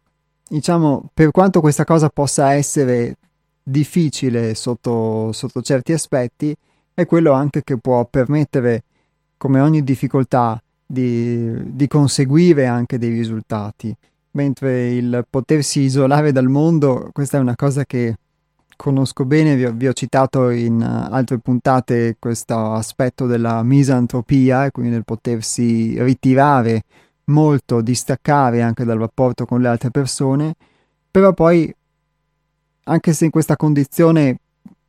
diciamo, 0.48 1.10
per 1.14 1.32
quanto 1.32 1.62
questa 1.62 1.84
cosa 1.84 2.10
possa 2.10 2.54
essere 2.54 3.16
difficile 3.64 4.56
sotto, 4.56 5.32
sotto 5.32 5.62
certi 5.62 5.94
aspetti, 5.94 6.56
è 6.94 7.06
quello 7.06 7.32
anche 7.32 7.64
che 7.64 7.78
può 7.78 8.06
permettere, 8.06 8.84
come 9.38 9.60
ogni 9.60 9.84
difficoltà, 9.84 10.62
di, 10.86 11.76
di 11.76 11.88
conseguire 11.88 12.66
anche 12.66 12.98
dei 12.98 13.10
risultati. 13.10 13.96
Mentre 14.32 14.90
il 14.90 15.26
potersi 15.30 15.82
isolare 15.82 16.32
dal 16.32 16.50
mondo, 16.50 17.10
questa 17.14 17.38
è 17.38 17.40
una 17.42 17.56
cosa 17.56 17.86
che 17.86 18.18
conosco 18.76 19.26
bene, 19.26 19.56
vi 19.56 19.66
ho, 19.66 19.72
vi 19.72 19.88
ho 19.88 19.94
citato 19.94 20.50
in 20.50 20.82
altre 20.82 21.38
puntate 21.38 22.18
questo 22.20 22.74
aspetto 22.74 23.28
della 23.28 23.64
misantropia, 23.64 24.66
e 24.66 24.72
quindi 24.72 24.92
del 24.92 25.06
potersi 25.06 26.02
ritirare 26.04 26.84
molto, 27.26 27.82
distaccare 27.82 28.62
anche 28.62 28.84
dal 28.84 28.98
rapporto 28.98 29.46
con 29.46 29.62
le 29.62 29.68
altre 29.68 29.92
persone, 29.92 30.56
però 31.10 31.34
poi, 31.34 31.74
anche 32.86 33.14
se 33.14 33.26
in 33.26 33.32
questa 33.32 33.56
condizione 33.56 34.38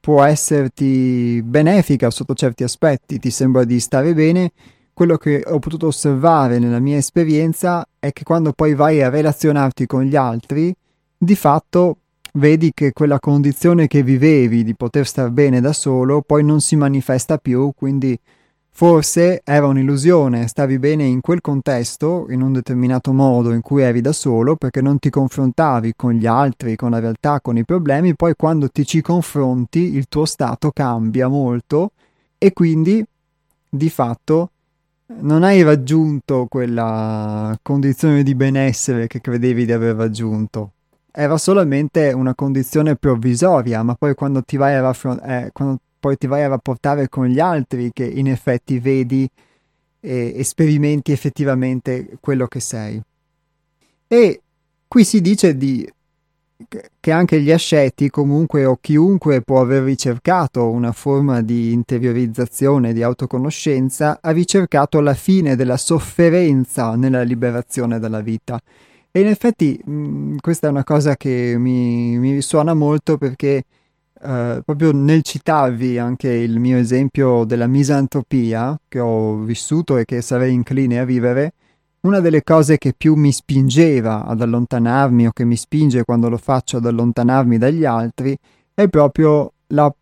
può 0.01 0.23
esserti 0.23 1.41
benefica 1.45 2.11
sotto 2.11 2.35
certi 2.35 2.63
aspetti, 2.63 3.19
ti 3.19 3.31
sembra 3.31 3.65
di 3.65 3.81
stare 3.81 4.15
bene, 4.15 4.53
quello 4.93 5.17
che 5.17 5.43
ho 5.45 5.59
potuto 5.59 5.89
osservare 5.89 6.59
nella 6.59 6.79
mia 6.79 6.97
esperienza 6.97 7.87
è 7.99 8.13
che 8.13 8.23
quando 8.23 8.53
poi 8.53 8.75
vai 8.75 9.03
a 9.03 9.09
relazionarti 9.09 9.87
con 9.87 10.03
gli 10.03 10.15
altri, 10.15 10.75
di 11.17 11.35
fatto 11.35 11.99
vedi 12.35 12.73
che 12.75 12.93
quella 12.93 13.19
condizione 13.19 13.87
che 13.87 14.03
vivevi 14.03 14.63
di 14.63 14.75
poter 14.75 15.07
star 15.07 15.31
bene 15.31 15.61
da 15.61 15.73
solo 15.73 16.21
poi 16.21 16.45
non 16.45 16.61
si 16.61 16.77
manifesta 16.77 17.39
più, 17.39 17.73
quindi 17.75 18.19
forse 18.77 19.41
era 19.45 19.69
un'illusione, 19.69 20.49
stavi 20.49 20.81
bene 20.81 21.05
in 21.05 21.21
quel 21.21 21.41
contesto, 21.41 22.27
in 22.31 22.43
un 22.43 22.53
determinato 22.53 23.13
modo 23.13 23.53
in 23.53 23.61
cui 23.61 23.83
eri 23.83 24.01
da 24.01 24.13
solo, 24.13 24.57
perché 24.57 24.83
non 24.83 24.99
ti 24.99 25.11
confrontavi 25.11 25.93
con 25.95 26.13
gli 26.13 26.27
altri, 26.27 26.75
con 26.75 26.91
la 26.91 26.99
realtà, 26.99 27.41
con 27.41 27.57
i 27.57 27.65
problemi, 27.65 28.17
poi 28.17 28.35
quando 28.35 28.69
ti 28.69 28.85
ci 28.85 29.01
confronti 29.01 29.95
il 29.95 30.09
tuo 30.09 30.25
stato 30.25 30.73
cambia 30.73 31.29
molto 31.29 31.93
e 32.37 32.53
quindi 32.53 33.05
di 33.69 33.91
fatto 33.91 34.51
non 35.21 35.45
hai 35.45 35.63
raggiunto 35.63 36.47
quella 36.49 37.57
condizione 37.63 38.25
di 38.25 38.35
benessere 38.35 39.07
che 39.07 39.21
credevi 39.21 39.67
di 39.67 39.73
aver 39.73 39.95
raggiunto. 39.95 40.73
Era 41.13 41.39
solamente 41.39 42.13
una 42.13 42.35
condizione 42.35 42.97
provvisoria, 42.97 43.85
ma 43.85 43.95
poi 43.95 44.17
quando 44.17 44.43
ti 44.43 44.57
vai 44.57 44.75
a, 44.75 44.81
raffron- 44.81 45.21
eh, 45.25 45.51
poi 46.05 46.19
ti 46.19 46.27
vai 46.27 46.43
a 46.43 46.49
rapportare 46.49 47.09
con 47.09 47.25
gli 47.25 47.41
altri 47.41 47.91
che 47.91 48.05
in 48.05 48.29
effetti 48.29 48.79
vedi 48.79 49.27
e, 50.01 50.35
e 50.37 50.45
sperimenti 50.45 51.13
effettivamente 51.13 52.19
quello 52.21 52.47
che 52.47 52.61
sei. 52.61 53.01
E 54.07 54.43
qui 54.87 55.03
si 55.03 55.23
dice 55.23 55.57
di 55.57 55.91
che 57.01 57.11
anche 57.11 57.41
gli 57.41 57.51
asceti 57.51 58.11
comunque 58.11 58.67
o 58.67 58.77
chiunque 58.79 59.41
può 59.41 59.63
aver 59.63 59.83
ricercato 59.83 60.69
una 60.69 60.93
forma 60.93 61.41
di 61.41 61.73
interiorizzazione, 61.73 62.93
di 62.93 63.03
autoconoscenza, 63.03 64.19
ha 64.21 64.31
ricercato 64.31 65.01
la 65.01 65.15
fine 65.15 65.57
della 65.57 65.79
sofferenza 65.79 66.97
nella 66.97 67.23
liberazione 67.23 67.99
dalla 67.99 68.21
vita. 68.21 68.61
E 69.11 69.21
in 69.21 69.27
effetti 69.29 69.81
mh, 69.83 69.91
mm, 69.91 70.37
questa 70.43 70.67
è 70.67 70.71
una 70.71 70.85
cosa 70.85 71.17
che 71.17 71.55
mi, 71.57 72.19
mi 72.19 72.33
risuona 72.33 72.75
molto 72.75 73.17
perché 73.17 73.65
Uh, 74.25 74.63
proprio 74.65 74.91
nel 74.93 75.21
citarvi 75.21 75.99
anche 75.99 76.31
il 76.31 76.59
mio 76.59 76.79
esempio 76.79 77.45
della 77.45 77.67
misantropia 77.67 78.75
che 78.89 78.99
ho 78.99 79.37
vissuto 79.37 79.99
e 79.99 80.07
che 80.07 80.23
sarei 80.23 80.55
incline 80.55 80.99
a 80.99 81.05
vivere, 81.05 81.53
una 82.05 82.21
delle 82.21 82.43
cose 82.43 82.79
che 82.79 82.95
più 82.97 83.17
mi 83.17 83.33
spingeva 83.33 84.25
ad 84.25 84.41
allontanarmi 84.41 85.27
o 85.27 85.33
che 85.33 85.45
mi 85.45 85.57
spinge 85.57 86.05
quando 86.05 86.31
lo 86.31 86.39
faccio 86.39 86.79
ad 86.79 86.87
allontanarmi 86.87 87.59
dagli 87.59 87.85
altri 87.85 88.35
è 88.73 88.89
proprio 88.89 89.53
la, 89.69 89.93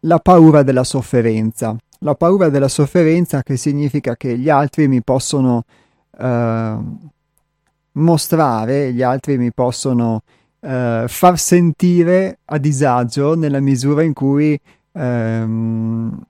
la 0.00 0.18
paura 0.18 0.62
della 0.62 0.84
sofferenza. 0.84 1.76
La 2.00 2.14
paura 2.14 2.48
della 2.48 2.68
sofferenza 2.68 3.42
che 3.42 3.56
significa 3.56 4.16
che 4.16 4.38
gli 4.38 4.48
altri 4.48 4.88
mi 4.88 5.02
possono 5.02 5.64
eh, 6.18 6.76
mostrare, 7.92 8.92
gli 8.92 9.02
altri 9.02 9.38
mi 9.38 9.52
possono 9.52 10.22
eh, 10.60 11.04
far 11.06 11.38
sentire 11.38 12.38
a 12.46 12.58
disagio 12.58 13.34
nella 13.34 13.60
misura 13.60 14.02
in 14.02 14.12
cui 14.12 14.58
ehm, 14.92 16.20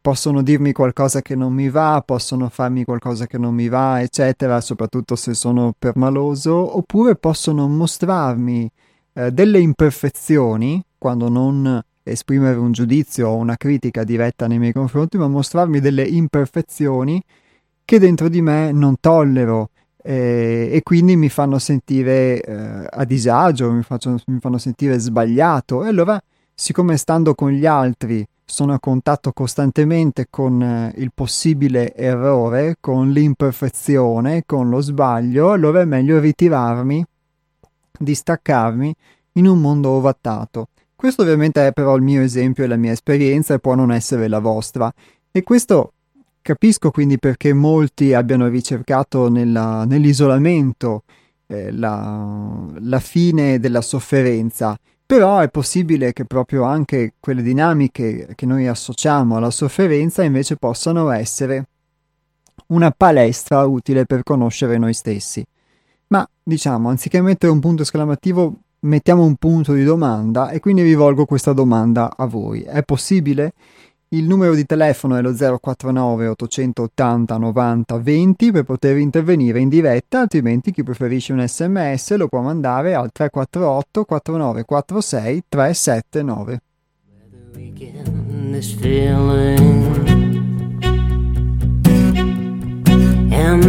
possono 0.00 0.42
dirmi 0.42 0.72
qualcosa 0.72 1.22
che 1.22 1.34
non 1.34 1.52
mi 1.52 1.68
va, 1.68 2.02
possono 2.04 2.48
farmi 2.48 2.84
qualcosa 2.84 3.26
che 3.26 3.38
non 3.38 3.54
mi 3.54 3.68
va, 3.68 4.00
eccetera, 4.00 4.60
soprattutto 4.60 5.16
se 5.16 5.34
sono 5.34 5.74
permaloso, 5.78 6.76
oppure 6.76 7.16
possono 7.16 7.68
mostrarmi 7.68 8.70
eh, 9.14 9.32
delle 9.32 9.60
imperfezioni 9.60 10.82
quando 10.96 11.28
non 11.28 11.82
esprimere 12.02 12.56
un 12.56 12.72
giudizio 12.72 13.28
o 13.28 13.36
una 13.36 13.56
critica 13.56 14.02
diretta 14.04 14.46
nei 14.46 14.58
miei 14.58 14.72
confronti, 14.72 15.18
ma 15.18 15.28
mostrarmi 15.28 15.80
delle 15.80 16.02
imperfezioni 16.02 17.22
che 17.84 17.98
dentro 17.98 18.28
di 18.28 18.42
me 18.42 18.72
non 18.72 18.96
tollero 19.00 19.70
eh, 20.02 20.70
e 20.72 20.82
quindi 20.82 21.16
mi 21.16 21.28
fanno 21.28 21.58
sentire 21.58 22.40
eh, 22.40 22.86
a 22.88 23.04
disagio, 23.04 23.70
mi, 23.72 23.82
faccio, 23.82 24.18
mi 24.26 24.38
fanno 24.40 24.58
sentire 24.58 24.98
sbagliato. 24.98 25.84
E 25.84 25.88
allora, 25.88 26.20
siccome 26.54 26.96
stando 26.96 27.34
con 27.34 27.50
gli 27.50 27.66
altri 27.66 28.26
sono 28.44 28.72
a 28.72 28.80
contatto 28.80 29.32
costantemente 29.32 30.26
con 30.30 30.62
eh, 30.62 30.92
il 30.96 31.10
possibile 31.12 31.94
errore, 31.94 32.76
con 32.80 33.10
l'imperfezione, 33.10 34.44
con 34.46 34.70
lo 34.70 34.80
sbaglio, 34.80 35.52
allora 35.52 35.82
è 35.82 35.84
meglio 35.84 36.18
ritirarmi, 36.18 37.04
distaccarmi 37.98 38.94
in 39.32 39.46
un 39.46 39.60
mondo 39.60 39.90
ovattato. 39.90 40.68
Questo 40.96 41.22
ovviamente 41.22 41.64
è 41.66 41.72
però 41.72 41.94
il 41.94 42.02
mio 42.02 42.22
esempio 42.22 42.64
e 42.64 42.66
la 42.66 42.76
mia 42.76 42.92
esperienza 42.92 43.54
e 43.54 43.58
può 43.60 43.74
non 43.74 43.92
essere 43.92 44.26
la 44.26 44.40
vostra. 44.40 44.92
E 45.30 45.42
questo 45.42 45.92
capisco 46.48 46.90
quindi 46.90 47.18
perché 47.18 47.52
molti 47.52 48.14
abbiano 48.14 48.48
ricercato 48.48 49.28
nella, 49.28 49.84
nell'isolamento 49.84 51.02
eh, 51.46 51.70
la, 51.72 52.66
la 52.80 53.00
fine 53.00 53.58
della 53.58 53.82
sofferenza 53.82 54.78
però 55.04 55.40
è 55.40 55.50
possibile 55.50 56.14
che 56.14 56.24
proprio 56.24 56.62
anche 56.62 57.12
quelle 57.20 57.42
dinamiche 57.42 58.32
che 58.34 58.46
noi 58.46 58.66
associamo 58.66 59.36
alla 59.36 59.50
sofferenza 59.50 60.22
invece 60.22 60.56
possano 60.56 61.10
essere 61.10 61.66
una 62.68 62.90
palestra 62.96 63.64
utile 63.66 64.04
per 64.04 64.22
conoscere 64.22 64.76
noi 64.76 64.92
stessi. 64.92 65.42
Ma 66.08 66.28
diciamo, 66.42 66.90
anziché 66.90 67.22
mettere 67.22 67.50
un 67.50 67.60
punto 67.60 67.82
esclamativo, 67.82 68.54
mettiamo 68.80 69.24
un 69.24 69.36
punto 69.36 69.72
di 69.72 69.82
domanda 69.82 70.50
e 70.50 70.60
quindi 70.60 70.82
rivolgo 70.82 71.24
questa 71.24 71.54
domanda 71.54 72.14
a 72.14 72.26
voi. 72.26 72.60
È 72.60 72.82
possibile? 72.82 73.54
Il 74.10 74.26
numero 74.26 74.54
di 74.54 74.64
telefono 74.64 75.16
è 75.16 75.20
lo 75.20 75.34
049 75.34 76.28
880 76.28 77.36
90 77.36 77.98
20 77.98 78.52
per 78.52 78.62
poter 78.62 78.96
intervenire 78.96 79.60
in 79.60 79.68
diretta, 79.68 80.20
altrimenti 80.20 80.72
chi 80.72 80.82
preferisce 80.82 81.34
un 81.34 81.46
sms 81.46 82.16
lo 82.16 82.26
può 82.26 82.40
mandare 82.40 82.94
al 82.94 83.12
348 83.12 84.04
4946 84.04 85.42
379. 85.46 86.60
And 93.30 93.62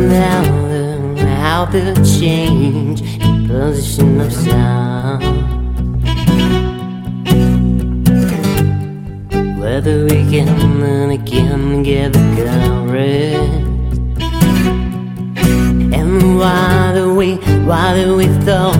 Whether 9.72 10.04
we 10.06 10.20
can 10.32 10.50
and 10.82 11.12
again 11.12 11.84
get 11.84 12.12
the 12.12 12.26
courage. 12.36 13.36
And 15.94 16.40
why 16.40 16.92
do 16.96 17.14
we, 17.14 17.36
why 17.70 17.94
do 17.94 18.16
we 18.16 18.26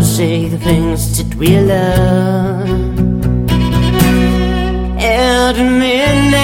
say 0.04 0.50
the 0.50 0.58
things 0.58 1.18
that 1.20 1.36
we 1.36 1.60
love? 1.60 2.68
At 5.00 5.58
midnight, 5.84 6.42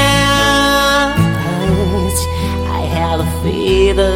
I 2.78 2.82
had 2.98 3.20
a 3.22 3.30
fever. 3.42 4.16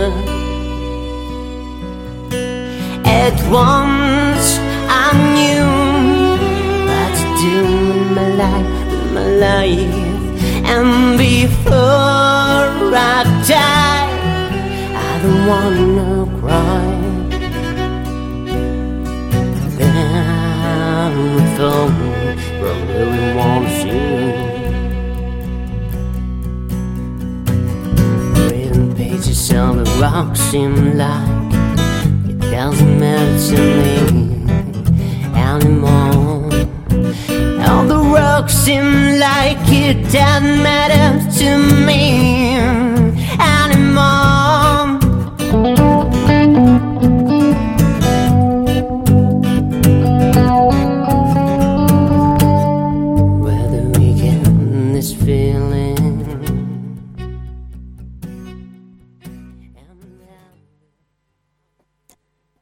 At 3.03 3.35
once, 3.49 4.47
I 5.03 5.07
knew 5.33 5.65
what 6.87 7.11
to 7.19 7.25
do 7.43 7.55
with 7.89 8.11
my 8.15 8.27
life, 8.43 8.69
with 8.91 9.11
my 9.11 9.25
life. 9.47 10.08
And 10.71 11.17
before 11.17 11.73
I 11.73 13.23
die, 13.47 14.09
I 14.95 15.11
don't 15.23 15.43
wanna 15.49 16.11
cry. 16.39 16.89
Then 19.77 21.13
the 21.35 21.47
phone 21.57 21.95
really 22.91 23.27
wants 23.35 23.77
you. 23.89 24.05
Reading 28.51 28.89
pages 28.95 29.51
on 29.51 29.73
the 29.83 29.89
rock 29.99 30.35
seem 30.35 30.73
like 30.97 31.53
it 32.29 32.39
doesn't 32.51 32.99
matter 32.99 33.37
to 33.49 33.57
me 33.81 33.97
anymore. 35.35 36.38
All 37.67 37.85
the 37.85 37.99
rocks 37.99 38.53
seem 38.53 39.19
like 39.19 39.57
it 39.67 40.03
doesn't 40.11 40.63
matter 40.63 41.19
to 41.39 41.57
me 41.85 42.18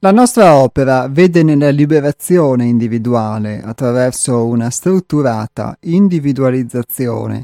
La 0.08 0.14
nostra 0.14 0.56
opera 0.56 1.10
vede 1.10 1.44
nella 1.44 1.70
liberazione 1.70 2.64
individuale, 2.64 3.62
attraverso 3.62 4.46
una 4.46 4.70
strutturata 4.70 5.76
individualizzazione, 5.82 7.44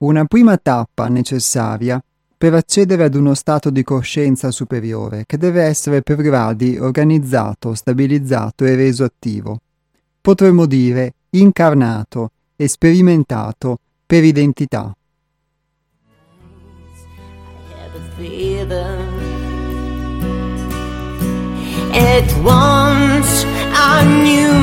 una 0.00 0.26
prima 0.26 0.58
tappa 0.58 1.08
necessaria 1.08 2.04
per 2.36 2.52
accedere 2.52 3.04
ad 3.04 3.14
uno 3.14 3.32
stato 3.32 3.70
di 3.70 3.82
coscienza 3.82 4.50
superiore 4.50 5.24
che 5.24 5.38
deve 5.38 5.62
essere 5.62 6.02
per 6.02 6.16
gradi 6.16 6.76
organizzato, 6.78 7.74
stabilizzato 7.74 8.66
e 8.66 8.74
reso 8.74 9.04
attivo. 9.04 9.60
Potremmo 10.20 10.66
dire 10.66 11.14
incarnato 11.30 12.32
e 12.56 12.68
sperimentato 12.68 13.78
per 14.04 14.22
identità. 14.22 14.94
At 21.94 22.32
once 22.42 23.44
I 23.74 24.04
knew 24.24 24.56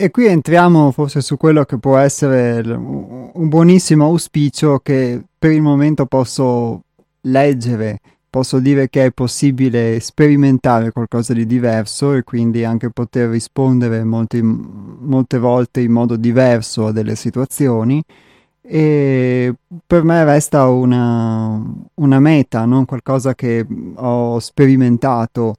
E 0.00 0.12
qui 0.12 0.26
entriamo 0.26 0.92
forse 0.92 1.20
su 1.20 1.36
quello 1.36 1.64
che 1.64 1.76
può 1.76 1.96
essere 1.96 2.60
un 2.70 3.48
buonissimo 3.48 4.04
auspicio 4.04 4.78
che 4.78 5.20
per 5.36 5.50
il 5.50 5.60
momento 5.60 6.06
posso 6.06 6.84
leggere, 7.22 7.98
posso 8.30 8.60
dire 8.60 8.88
che 8.90 9.06
è 9.06 9.10
possibile 9.10 9.98
sperimentare 9.98 10.92
qualcosa 10.92 11.32
di 11.32 11.46
diverso 11.46 12.12
e 12.12 12.22
quindi 12.22 12.62
anche 12.62 12.90
poter 12.90 13.28
rispondere 13.30 14.04
molti- 14.04 14.40
molte 14.40 15.38
volte 15.38 15.80
in 15.80 15.90
modo 15.90 16.14
diverso 16.14 16.86
a 16.86 16.92
delle 16.92 17.16
situazioni. 17.16 18.00
E 18.62 19.52
per 19.84 20.04
me 20.04 20.22
resta 20.22 20.68
una, 20.68 21.60
una 21.94 22.20
meta, 22.20 22.64
non 22.66 22.84
qualcosa 22.84 23.34
che 23.34 23.66
ho 23.96 24.38
sperimentato 24.38 25.56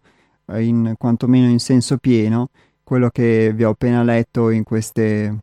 in 0.53 0.93
quantomeno 0.97 1.49
in 1.49 1.59
senso 1.59 1.97
pieno 1.97 2.49
quello 2.89 3.09
che 3.11 3.53
vi 3.53 3.63
ho 3.63 3.69
appena 3.69 4.01
letto 4.01 4.49
in 4.49 4.63
queste, 4.63 5.37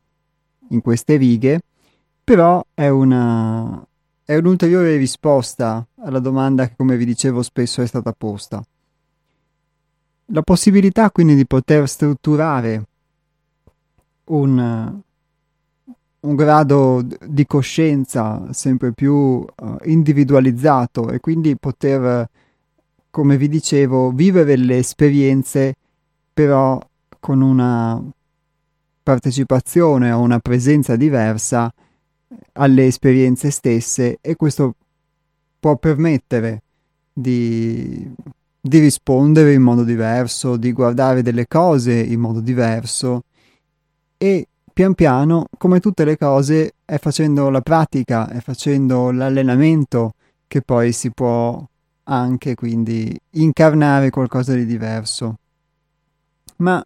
in 0.70 0.80
queste 0.80 1.14
righe, 1.14 1.60
però 2.24 2.60
è 2.74 2.88
una, 2.88 3.86
è 4.24 4.34
un'ulteriore 4.34 4.96
risposta 4.96 5.86
alla 6.00 6.18
domanda 6.18 6.66
che, 6.66 6.74
come 6.76 6.96
vi 6.96 7.04
dicevo, 7.04 7.44
spesso 7.44 7.82
è 7.82 7.86
stata 7.86 8.12
posta. 8.12 8.60
La 10.30 10.42
possibilità 10.42 11.12
quindi 11.12 11.36
di 11.36 11.46
poter 11.46 11.88
strutturare 11.88 12.82
un, 14.24 15.00
un 16.18 16.34
grado 16.34 17.06
di 17.28 17.46
coscienza 17.46 18.42
sempre 18.50 18.90
più 18.90 19.44
eh, 19.44 19.76
individualizzato 19.84 21.10
e 21.10 21.20
quindi 21.20 21.56
poter, 21.56 22.28
come 23.08 23.36
vi 23.36 23.48
dicevo, 23.48 24.10
vivere 24.10 24.56
le 24.56 24.78
esperienze 24.78 25.76
però 26.34 26.76
con 27.18 27.40
una 27.40 28.02
partecipazione 29.02 30.10
o 30.10 30.20
una 30.20 30.38
presenza 30.38 30.96
diversa 30.96 31.72
alle 32.54 32.86
esperienze 32.86 33.50
stesse 33.50 34.18
e 34.20 34.34
questo 34.36 34.74
può 35.58 35.76
permettere 35.76 36.62
di, 37.12 38.12
di 38.60 38.78
rispondere 38.78 39.52
in 39.52 39.62
modo 39.62 39.84
diverso, 39.84 40.56
di 40.56 40.72
guardare 40.72 41.22
delle 41.22 41.46
cose 41.46 41.94
in 41.94 42.20
modo 42.20 42.40
diverso 42.40 43.22
e 44.18 44.48
pian 44.72 44.94
piano, 44.94 45.46
come 45.56 45.80
tutte 45.80 46.04
le 46.04 46.18
cose, 46.18 46.74
è 46.84 46.98
facendo 46.98 47.48
la 47.48 47.62
pratica, 47.62 48.28
è 48.28 48.40
facendo 48.40 49.10
l'allenamento 49.10 50.12
che 50.46 50.60
poi 50.60 50.92
si 50.92 51.10
può 51.10 51.64
anche 52.04 52.54
quindi 52.54 53.18
incarnare 53.30 54.10
qualcosa 54.10 54.54
di 54.54 54.66
diverso. 54.66 55.36
Ma 56.56 56.84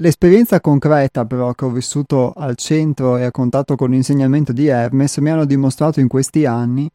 L'esperienza 0.00 0.60
concreta 0.60 1.24
però 1.24 1.52
che 1.52 1.64
ho 1.64 1.70
vissuto 1.70 2.32
al 2.32 2.54
centro 2.56 3.16
e 3.16 3.24
a 3.24 3.30
contatto 3.30 3.76
con 3.76 3.90
l'insegnamento 3.90 4.52
di 4.52 4.66
Hermes 4.66 5.16
mi 5.18 5.30
hanno 5.30 5.46
dimostrato 5.46 6.00
in 6.00 6.08
questi 6.08 6.44
anni 6.44 6.90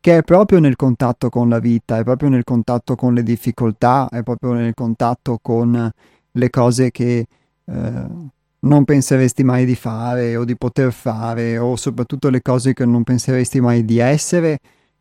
che 0.00 0.18
è 0.18 0.22
proprio 0.22 0.58
nel 0.58 0.74
contatto 0.74 1.28
con 1.28 1.50
la 1.50 1.58
vita, 1.58 1.98
è 1.98 2.04
proprio 2.04 2.30
nel 2.30 2.44
contatto 2.44 2.94
con 2.94 3.12
le 3.12 3.22
difficoltà, 3.22 4.08
è 4.08 4.22
proprio 4.22 4.52
nel 4.52 4.72
contatto 4.72 5.38
con 5.42 5.90
le 6.30 6.50
cose 6.50 6.90
che 6.90 7.26
eh, 7.64 8.06
non 8.60 8.84
penseresti 8.84 9.44
mai 9.44 9.66
di 9.66 9.74
fare 9.74 10.34
o 10.36 10.44
di 10.44 10.56
poter 10.56 10.92
fare 10.92 11.58
o 11.58 11.76
soprattutto 11.76 12.30
le 12.30 12.40
cose 12.40 12.72
che 12.72 12.86
non 12.86 13.04
penseresti 13.04 13.60
mai 13.60 13.84
di 13.84 13.98
essere 13.98 14.60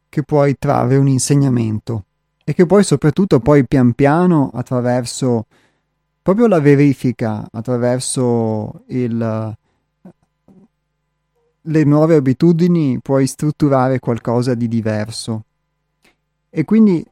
che 0.09 0.23
puoi 0.23 0.57
trarre 0.59 0.97
un 0.97 1.07
insegnamento. 1.07 2.03
E 2.43 2.53
che 2.53 2.65
poi 2.65 2.83
soprattutto 2.83 3.39
poi 3.39 3.65
pian 3.65 3.93
piano 3.93 4.51
attraverso 4.53 5.45
proprio 6.25 6.47
la 6.47 6.59
verifica 6.59 7.47
attraverso 7.51 8.81
il, 8.87 9.55
le 11.61 11.83
nuove 11.83 12.15
abitudini 12.15 12.97
puoi 12.99 13.27
strutturare 13.27 13.99
qualcosa 13.99 14.55
di 14.55 14.67
diverso. 14.67 15.43
E 16.49 16.65
quindi 16.65 17.05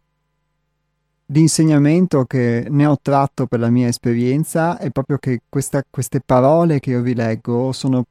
l'insegnamento 1.28 2.26
che 2.26 2.65
ne 2.67 2.88
ho 2.88 2.97
tratto 2.99 3.45
per 3.45 3.60
la 3.60 3.69
mia 3.69 3.88
esperienza 3.88 4.80
è 4.80 4.89
proprio 4.89 5.19
che 5.19 5.41
questa, 5.47 5.84
queste 5.88 6.19
parole 6.19 6.80
che 6.80 6.89
io 6.89 7.04
vi 7.04 7.13
leggo 7.13 7.71
sono 7.71 8.06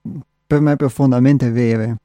per 0.46 0.60
me 0.60 0.76
profondamente 0.76 1.50
vere. 1.50 1.96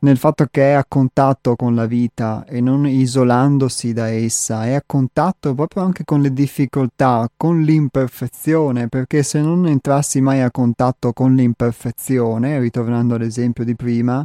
Nel 0.00 0.16
fatto 0.16 0.46
che 0.48 0.70
è 0.70 0.72
a 0.72 0.84
contatto 0.86 1.56
con 1.56 1.74
la 1.74 1.86
vita 1.86 2.44
e 2.46 2.60
non 2.60 2.86
isolandosi 2.86 3.92
da 3.92 4.08
essa, 4.08 4.64
è 4.64 4.74
a 4.74 4.82
contatto 4.86 5.54
proprio 5.54 5.82
anche 5.82 6.04
con 6.04 6.20
le 6.20 6.32
difficoltà, 6.32 7.28
con 7.36 7.62
l'imperfezione, 7.62 8.88
perché 8.88 9.24
se 9.24 9.40
non 9.40 9.66
entrassi 9.66 10.20
mai 10.20 10.40
a 10.40 10.52
contatto 10.52 11.12
con 11.12 11.34
l'imperfezione, 11.34 12.60
ritornando 12.60 13.16
all'esempio 13.16 13.64
di 13.64 13.74
prima, 13.74 14.24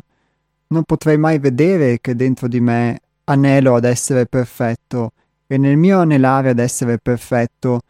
non 0.68 0.84
potrei 0.84 1.18
mai 1.18 1.40
vedere 1.40 2.00
che 2.00 2.16
dentro 2.16 2.48
di 2.48 2.60
me 2.60 3.00
anelo 3.26 3.76
ad 3.76 3.86
essere 3.86 4.28
perfetto 4.28 5.14
e 5.48 5.58
nel 5.58 5.78
mio 5.78 6.00
anelare 6.00 6.50
ad 6.50 6.60
essere 6.60 7.00
perfetto 7.00 7.82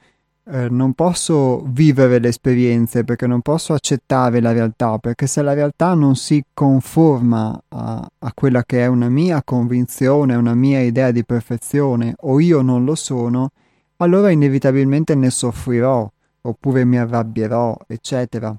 eh, 0.45 0.67
non 0.69 0.93
posso 0.93 1.63
vivere 1.67 2.19
le 2.19 2.27
esperienze 2.27 3.03
perché 3.03 3.27
non 3.27 3.41
posso 3.41 3.73
accettare 3.73 4.41
la 4.41 4.51
realtà, 4.51 4.97
perché 4.97 5.25
se 5.25 5.41
la 5.41 5.53
realtà 5.53 5.93
non 5.93 6.15
si 6.15 6.43
conforma 6.53 7.60
a, 7.69 8.10
a 8.19 8.32
quella 8.34 8.63
che 8.63 8.82
è 8.82 8.88
una 8.88 9.10
mia 9.10 9.41
convinzione, 9.43 10.36
una 10.36 10.53
mia 10.53 10.82
idea 10.82 11.12
di 11.12 11.23
perfezione, 11.23 12.15
o 12.21 12.39
io 12.39 12.62
non 12.62 12.84
lo 12.84 12.95
sono, 12.95 13.51
allora 13.97 14.32
inevitabilmente 14.32 15.15
ne 15.15 15.29
soffrirò, 15.29 16.12
oppure 16.41 16.84
mi 16.84 16.97
arrabbierò, 16.97 17.77
eccetera. 17.88 18.56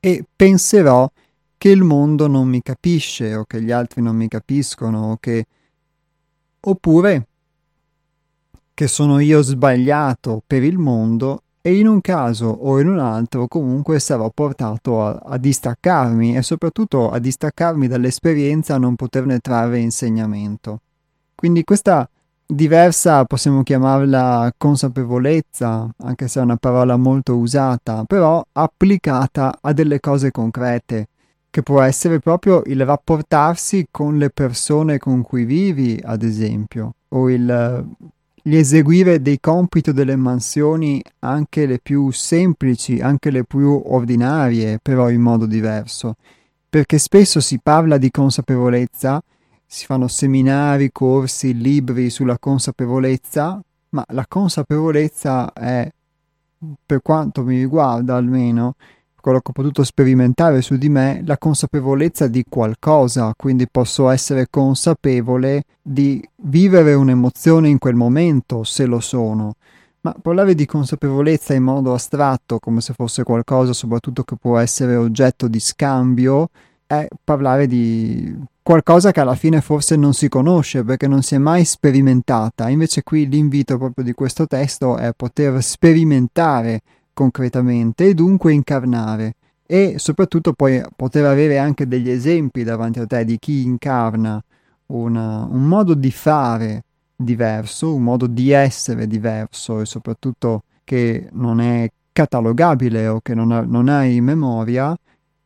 E 0.00 0.24
penserò 0.36 1.10
che 1.56 1.70
il 1.70 1.82
mondo 1.82 2.26
non 2.26 2.46
mi 2.46 2.60
capisce, 2.62 3.34
o 3.34 3.44
che 3.44 3.62
gli 3.62 3.70
altri 3.70 4.02
non 4.02 4.16
mi 4.16 4.28
capiscono, 4.28 5.12
o 5.12 5.16
che... 5.18 5.46
oppure 6.60 7.26
che 8.78 8.86
sono 8.86 9.18
io 9.18 9.42
sbagliato 9.42 10.40
per 10.46 10.62
il 10.62 10.78
mondo 10.78 11.42
e 11.60 11.76
in 11.76 11.88
un 11.88 12.00
caso 12.00 12.46
o 12.46 12.78
in 12.78 12.86
un 12.86 13.00
altro 13.00 13.48
comunque 13.48 13.98
sarò 13.98 14.30
portato 14.32 15.04
a, 15.04 15.20
a 15.20 15.36
distaccarmi 15.36 16.36
e 16.36 16.42
soprattutto 16.42 17.10
a 17.10 17.18
distaccarmi 17.18 17.88
dall'esperienza 17.88 18.76
a 18.76 18.78
non 18.78 18.94
poterne 18.94 19.40
trarre 19.40 19.80
insegnamento. 19.80 20.82
Quindi 21.34 21.64
questa 21.64 22.08
diversa, 22.46 23.24
possiamo 23.24 23.64
chiamarla 23.64 24.54
consapevolezza, 24.56 25.92
anche 25.96 26.28
se 26.28 26.38
è 26.38 26.44
una 26.44 26.56
parola 26.56 26.96
molto 26.96 27.36
usata, 27.36 28.04
però 28.04 28.40
applicata 28.52 29.58
a 29.60 29.72
delle 29.72 29.98
cose 29.98 30.30
concrete, 30.30 31.08
che 31.50 31.64
può 31.64 31.80
essere 31.80 32.20
proprio 32.20 32.62
il 32.66 32.84
rapportarsi 32.84 33.88
con 33.90 34.18
le 34.18 34.30
persone 34.30 34.98
con 34.98 35.22
cui 35.22 35.44
vivi, 35.44 36.00
ad 36.00 36.22
esempio, 36.22 36.94
o 37.08 37.28
il 37.28 37.96
eseguire 38.56 39.20
dei 39.20 39.40
compiti 39.40 39.92
delle 39.92 40.16
mansioni 40.16 41.02
anche 41.20 41.66
le 41.66 41.78
più 41.80 42.10
semplici, 42.10 43.00
anche 43.00 43.30
le 43.30 43.44
più 43.44 43.82
ordinarie, 43.86 44.78
però 44.80 45.10
in 45.10 45.20
modo 45.20 45.46
diverso, 45.46 46.14
perché 46.68 46.98
spesso 46.98 47.40
si 47.40 47.58
parla 47.60 47.98
di 47.98 48.10
consapevolezza, 48.10 49.22
si 49.66 49.84
fanno 49.84 50.08
seminari, 50.08 50.90
corsi, 50.92 51.54
libri 51.54 52.10
sulla 52.10 52.38
consapevolezza, 52.38 53.60
ma 53.90 54.04
la 54.08 54.26
consapevolezza 54.26 55.52
è, 55.52 55.90
per 56.84 57.02
quanto 57.02 57.42
mi 57.42 57.58
riguarda 57.58 58.16
almeno, 58.16 58.76
quello 59.28 59.42
che 59.42 59.50
ho 59.50 59.52
potuto 59.52 59.84
sperimentare 59.84 60.62
su 60.62 60.76
di 60.76 60.88
me, 60.88 61.22
la 61.26 61.36
consapevolezza 61.36 62.28
di 62.28 62.46
qualcosa, 62.48 63.34
quindi 63.36 63.68
posso 63.70 64.08
essere 64.08 64.46
consapevole 64.48 65.64
di 65.82 66.26
vivere 66.44 66.94
un'emozione 66.94 67.68
in 67.68 67.76
quel 67.76 67.94
momento, 67.94 68.64
se 68.64 68.86
lo 68.86 69.00
sono. 69.00 69.56
Ma 70.00 70.14
parlare 70.22 70.54
di 70.54 70.64
consapevolezza 70.64 71.52
in 71.52 71.62
modo 71.62 71.92
astratto, 71.92 72.58
come 72.58 72.80
se 72.80 72.94
fosse 72.94 73.22
qualcosa 73.22 73.74
soprattutto 73.74 74.22
che 74.22 74.36
può 74.40 74.56
essere 74.56 74.96
oggetto 74.96 75.46
di 75.46 75.60
scambio, 75.60 76.48
è 76.86 77.06
parlare 77.22 77.66
di 77.66 78.34
qualcosa 78.62 79.10
che 79.12 79.20
alla 79.20 79.34
fine 79.34 79.60
forse 79.60 79.96
non 79.96 80.14
si 80.14 80.30
conosce 80.30 80.84
perché 80.84 81.06
non 81.06 81.20
si 81.20 81.34
è 81.34 81.38
mai 81.38 81.66
sperimentata. 81.66 82.70
Invece 82.70 83.02
qui 83.02 83.28
l'invito 83.28 83.76
proprio 83.76 84.06
di 84.06 84.14
questo 84.14 84.46
testo 84.46 84.96
è 84.96 85.12
poter 85.14 85.62
sperimentare 85.62 86.80
concretamente 87.18 88.06
e 88.06 88.14
dunque 88.14 88.52
incarnare. 88.52 89.34
E 89.66 89.94
soprattutto 89.98 90.52
poi 90.52 90.80
poter 90.94 91.24
avere 91.24 91.58
anche 91.58 91.88
degli 91.88 92.08
esempi 92.08 92.62
davanti 92.62 93.00
a 93.00 93.06
te 93.06 93.24
di 93.24 93.38
chi 93.40 93.64
incarna 93.64 94.40
una, 94.86 95.44
un 95.44 95.64
modo 95.64 95.94
di 95.94 96.12
fare 96.12 96.84
diverso, 97.16 97.92
un 97.92 98.04
modo 98.04 98.28
di 98.28 98.52
essere 98.52 99.08
diverso 99.08 99.80
e 99.80 99.84
soprattutto 99.84 100.62
che 100.84 101.28
non 101.32 101.60
è 101.60 101.90
catalogabile 102.12 103.08
o 103.08 103.20
che 103.20 103.34
non, 103.34 103.50
ha, 103.50 103.62
non 103.62 103.88
hai 103.88 104.14
in 104.14 104.24
memoria, 104.24 104.96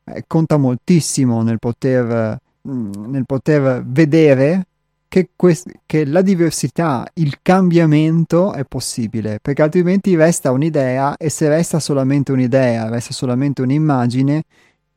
eh, 0.05 0.25
conta 0.27 0.59
moltissimo 0.59 1.43
nel 1.43 1.59
poter, 1.59 2.39
nel 2.61 3.25
poter 3.25 3.83
vedere 3.87 4.67
che, 5.13 5.29
quest- 5.37 5.71
che 5.85 6.07
la 6.07 6.23
diversità, 6.23 7.07
il 7.17 7.41
cambiamento 7.43 8.55
è 8.55 8.65
possibile, 8.65 9.41
perché 9.43 9.61
altrimenti 9.61 10.17
resta 10.17 10.53
un'idea 10.53 11.19
e 11.19 11.29
se 11.29 11.51
resta 11.51 11.81
solamente 11.81 12.33
un'idea, 12.33 12.89
resta 12.89 13.13
solamente 13.13 13.61
un'immagine, 13.61 14.43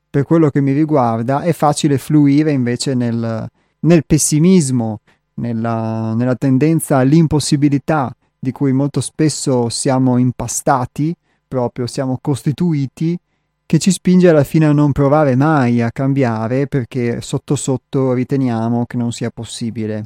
per 0.09 0.23
quello 0.23 0.49
che 0.51 0.61
mi 0.61 0.71
riguarda 0.71 1.41
è 1.41 1.51
facile 1.51 1.97
fluire 1.97 2.53
invece 2.53 2.93
nel, 2.93 3.45
nel 3.79 4.05
pessimismo, 4.05 5.01
nella, 5.33 6.13
nella 6.13 6.35
tendenza 6.35 6.95
all'impossibilità 6.95 8.15
di 8.39 8.53
cui 8.53 8.71
molto 8.71 9.01
spesso 9.01 9.67
siamo 9.67 10.17
impastati, 10.17 11.13
proprio 11.45 11.87
siamo 11.87 12.19
costituiti, 12.21 13.19
che 13.65 13.79
ci 13.79 13.91
spinge 13.91 14.29
alla 14.29 14.43
fine 14.43 14.67
a 14.67 14.71
non 14.71 14.91
provare 14.91 15.35
mai 15.35 15.81
a 15.81 15.91
cambiare 15.91 16.67
perché 16.67 17.21
sotto 17.21 17.55
sotto 17.55 18.13
riteniamo 18.13 18.85
che 18.85 18.97
non 18.97 19.11
sia 19.11 19.31
possibile. 19.31 20.05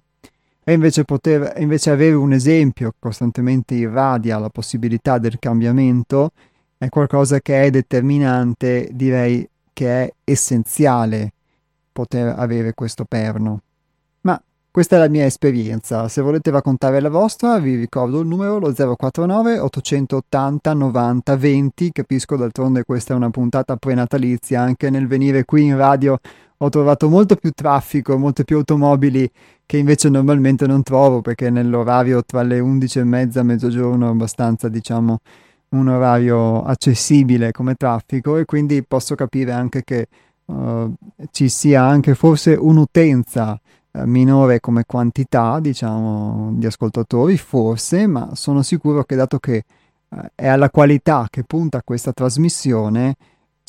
E 0.63 0.73
invece, 0.73 1.03
poter, 1.03 1.55
invece 1.57 1.89
avere 1.89 2.15
un 2.15 2.31
esempio 2.31 2.91
che 2.91 2.97
costantemente 2.99 3.75
irradia 3.75 4.37
la 4.37 4.49
possibilità 4.49 5.17
del 5.17 5.39
cambiamento 5.39 6.31
è 6.77 6.89
qualcosa 6.89 7.39
che 7.41 7.63
è 7.63 7.69
determinante, 7.69 8.89
direi 8.91 9.47
che 9.73 10.03
è 10.03 10.13
essenziale 10.23 11.33
poter 11.91 12.35
avere 12.37 12.73
questo 12.73 13.03
perno. 13.03 13.61
Questa 14.71 14.97
è 14.97 14.99
la 14.99 15.09
mia 15.09 15.25
esperienza, 15.25 16.07
se 16.07 16.21
volete 16.21 16.51
raccontare 16.51 16.99
la 16.99 17.09
vostra 17.09 17.57
vi 17.57 17.73
ricordo 17.73 18.19
il 18.19 18.27
numero 18.27 18.59
lo 18.59 18.71
049 18.71 19.57
880 19.57 20.73
90 20.73 21.35
20, 21.35 21.91
capisco 21.91 22.35
d'altronde 22.35 22.83
questa 22.83 23.13
è 23.13 23.15
una 23.17 23.31
puntata 23.31 23.77
prenatalizia, 23.77 24.61
anche 24.61 24.91
nel 24.91 25.07
venire 25.07 25.43
qui 25.43 25.65
in 25.65 25.75
radio 25.75 26.19
ho 26.55 26.69
trovato 26.69 27.09
molto 27.09 27.35
più 27.35 27.49
traffico, 27.49 28.15
molte 28.19 28.43
più 28.43 28.57
automobili 28.57 29.27
che 29.65 29.77
invece 29.77 30.07
normalmente 30.09 30.67
non 30.67 30.83
trovo 30.83 31.21
perché 31.21 31.49
nell'orario 31.49 32.23
tra 32.23 32.43
le 32.43 32.59
11 32.59 32.99
e 32.99 33.03
mezza 33.03 33.39
e 33.39 33.43
mezzogiorno 33.43 34.05
è 34.07 34.09
abbastanza 34.09 34.69
diciamo 34.69 35.19
un 35.69 35.87
orario 35.87 36.63
accessibile 36.63 37.51
come 37.51 37.75
traffico. 37.75 38.37
E 38.37 38.45
quindi 38.45 38.83
posso 38.83 39.15
capire 39.15 39.51
anche 39.51 39.83
che 39.83 40.07
uh, 40.45 40.93
ci 41.31 41.49
sia 41.49 41.83
anche 41.83 42.15
forse 42.15 42.53
un'utenza 42.53 43.59
minore 44.05 44.59
come 44.59 44.83
quantità, 44.85 45.59
diciamo, 45.59 46.51
di 46.53 46.65
ascoltatori, 46.65 47.37
forse, 47.37 48.07
ma 48.07 48.35
sono 48.35 48.61
sicuro 48.61 49.03
che 49.03 49.15
dato 49.15 49.39
che 49.39 49.55
eh, 50.09 50.31
è 50.35 50.47
alla 50.47 50.69
qualità 50.69 51.27
che 51.29 51.43
punta 51.43 51.81
questa 51.83 52.13
trasmissione, 52.13 53.15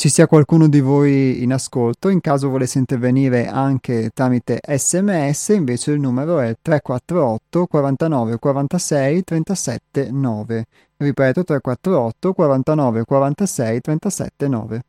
ci 0.00 0.08
sia 0.08 0.26
qualcuno 0.26 0.66
di 0.66 0.80
voi 0.80 1.42
in 1.42 1.52
ascolto. 1.52 2.08
In 2.08 2.20
caso 2.22 2.48
volesse 2.48 2.78
intervenire 2.78 3.48
anche 3.48 4.10
tramite 4.14 4.58
sms, 4.66 5.48
invece 5.48 5.90
il 5.92 6.00
numero 6.00 6.38
è 6.38 6.56
348 6.60 7.66
49 7.66 8.38
46 8.38 9.24
37 9.24 10.10
9. 10.10 10.66
Ripeto 10.96 11.44
348 11.44 12.32
49 12.32 13.04
46 13.04 13.80
37 13.80 14.48
9. 14.48 14.82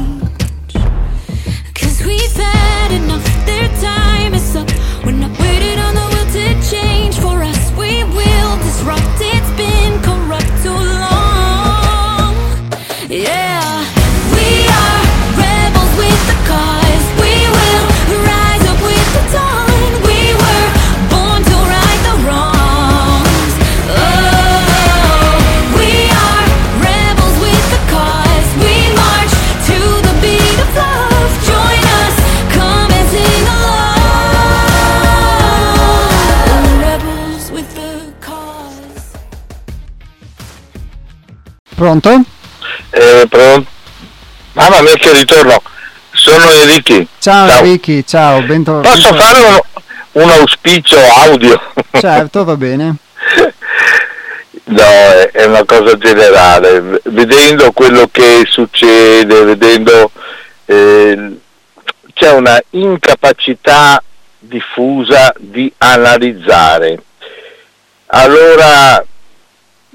Pronto? 41.83 42.23
Eh, 42.91 43.25
pronto? 43.27 43.69
Mamma 44.53 44.79
mia 44.83 44.95
che 44.95 45.11
ritorno, 45.11 45.61
sono 46.13 46.49
Enrichi. 46.49 47.05
Ciao, 47.19 47.49
ciao. 47.49 47.59
Enrichi, 47.59 48.07
ciao, 48.07 48.41
bentornato. 48.41 48.87
Posso 48.87 49.13
fare 49.13 49.39
un, 49.41 50.21
un, 50.23 50.29
auspicio 50.29 50.97
audio? 50.97 51.61
Certo, 51.91 52.45
va 52.45 52.55
bene. 52.55 52.95
No, 54.63 54.81
è 55.33 55.43
una 55.43 55.65
cosa 55.65 55.97
generale, 55.97 57.01
vedendo 57.03 57.73
quello 57.73 58.07
che 58.09 58.43
succede, 58.49 59.43
vedendo 59.43 60.09
eh, 60.63 61.37
c'è 62.13 62.31
una 62.31 62.63
incapacità 62.69 64.01
diffusa 64.39 65.33
di 65.37 65.69
analizzare. 65.79 66.97
Allora 68.05 69.05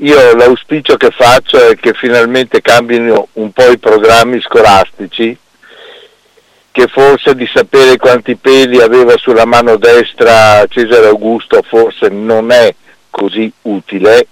io 0.01 0.37
l'auspicio 0.37 0.97
che 0.97 1.11
faccio 1.11 1.59
è 1.59 1.77
che 1.77 1.93
finalmente 1.95 2.61
cambino 2.61 3.29
un 3.35 3.51
po' 3.53 3.71
i 3.71 3.79
programmi 3.79 4.41
scolastici, 4.41 5.37
che 6.71 6.87
forse 6.87 7.35
di 7.35 7.49
sapere 7.53 7.97
quanti 7.97 8.37
peli 8.37 8.81
aveva 8.81 9.17
sulla 9.17 9.45
mano 9.45 9.77
destra 9.77 10.65
Cesare 10.69 11.07
Augusto 11.09 11.63
forse 11.63 12.09
non 12.09 12.53
è 12.53 12.73
così 13.11 13.51
utile, 13.63 14.29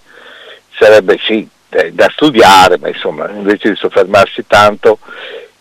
sarebbe 0.79 1.19
sì 1.25 1.49
eh, 1.71 1.93
da 1.93 2.09
studiare, 2.13 2.79
ma 2.79 2.89
insomma 2.89 3.29
invece 3.31 3.71
di 3.71 3.77
soffermarsi 3.77 4.45
tanto, 4.47 5.01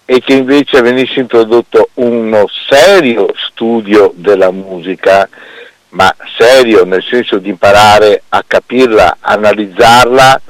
e 0.05 0.21
che 0.21 0.33
invece 0.33 0.81
venisse 0.81 1.19
introdotto 1.19 1.89
uno 1.95 2.45
serio 2.69 3.33
studio 3.35 4.13
della 4.15 4.51
musica 4.51 5.27
ma 5.95 6.13
serio 6.37 6.83
nel 6.83 7.03
senso 7.03 7.37
di 7.37 7.49
imparare 7.49 8.23
a 8.29 8.43
capirla, 8.45 9.17
analizzarla 9.21 10.41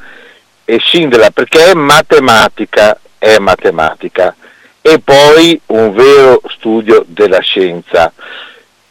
e 0.66 0.78
scinderla, 0.80 1.30
perché 1.30 1.72
è 1.72 1.74
matematica, 1.74 3.00
è 3.18 3.38
matematica. 3.38 4.36
E 4.82 5.00
poi 5.00 5.60
un 5.68 5.94
vero 5.94 6.42
studio 6.50 7.06
della 7.08 7.42
scienza, 7.42 8.12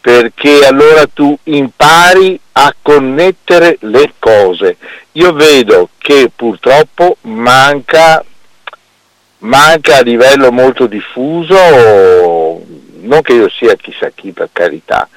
perché 0.00 0.64
allora 0.64 1.06
tu 1.12 1.36
impari 1.44 2.38
a 2.52 2.72
connettere 2.80 3.78
le 3.80 4.12
cose. 4.20 4.76
Io 5.12 5.32
vedo 5.32 5.88
che 5.98 6.30
purtroppo 6.34 7.16
manca, 7.22 8.24
manca 9.38 9.96
a 9.96 10.02
livello 10.02 10.52
molto 10.52 10.86
diffuso, 10.86 11.56
non 13.00 13.22
che 13.22 13.32
io 13.32 13.48
sia 13.50 13.74
chissà 13.74 14.10
chi 14.10 14.30
per 14.30 14.50
carità, 14.52 15.08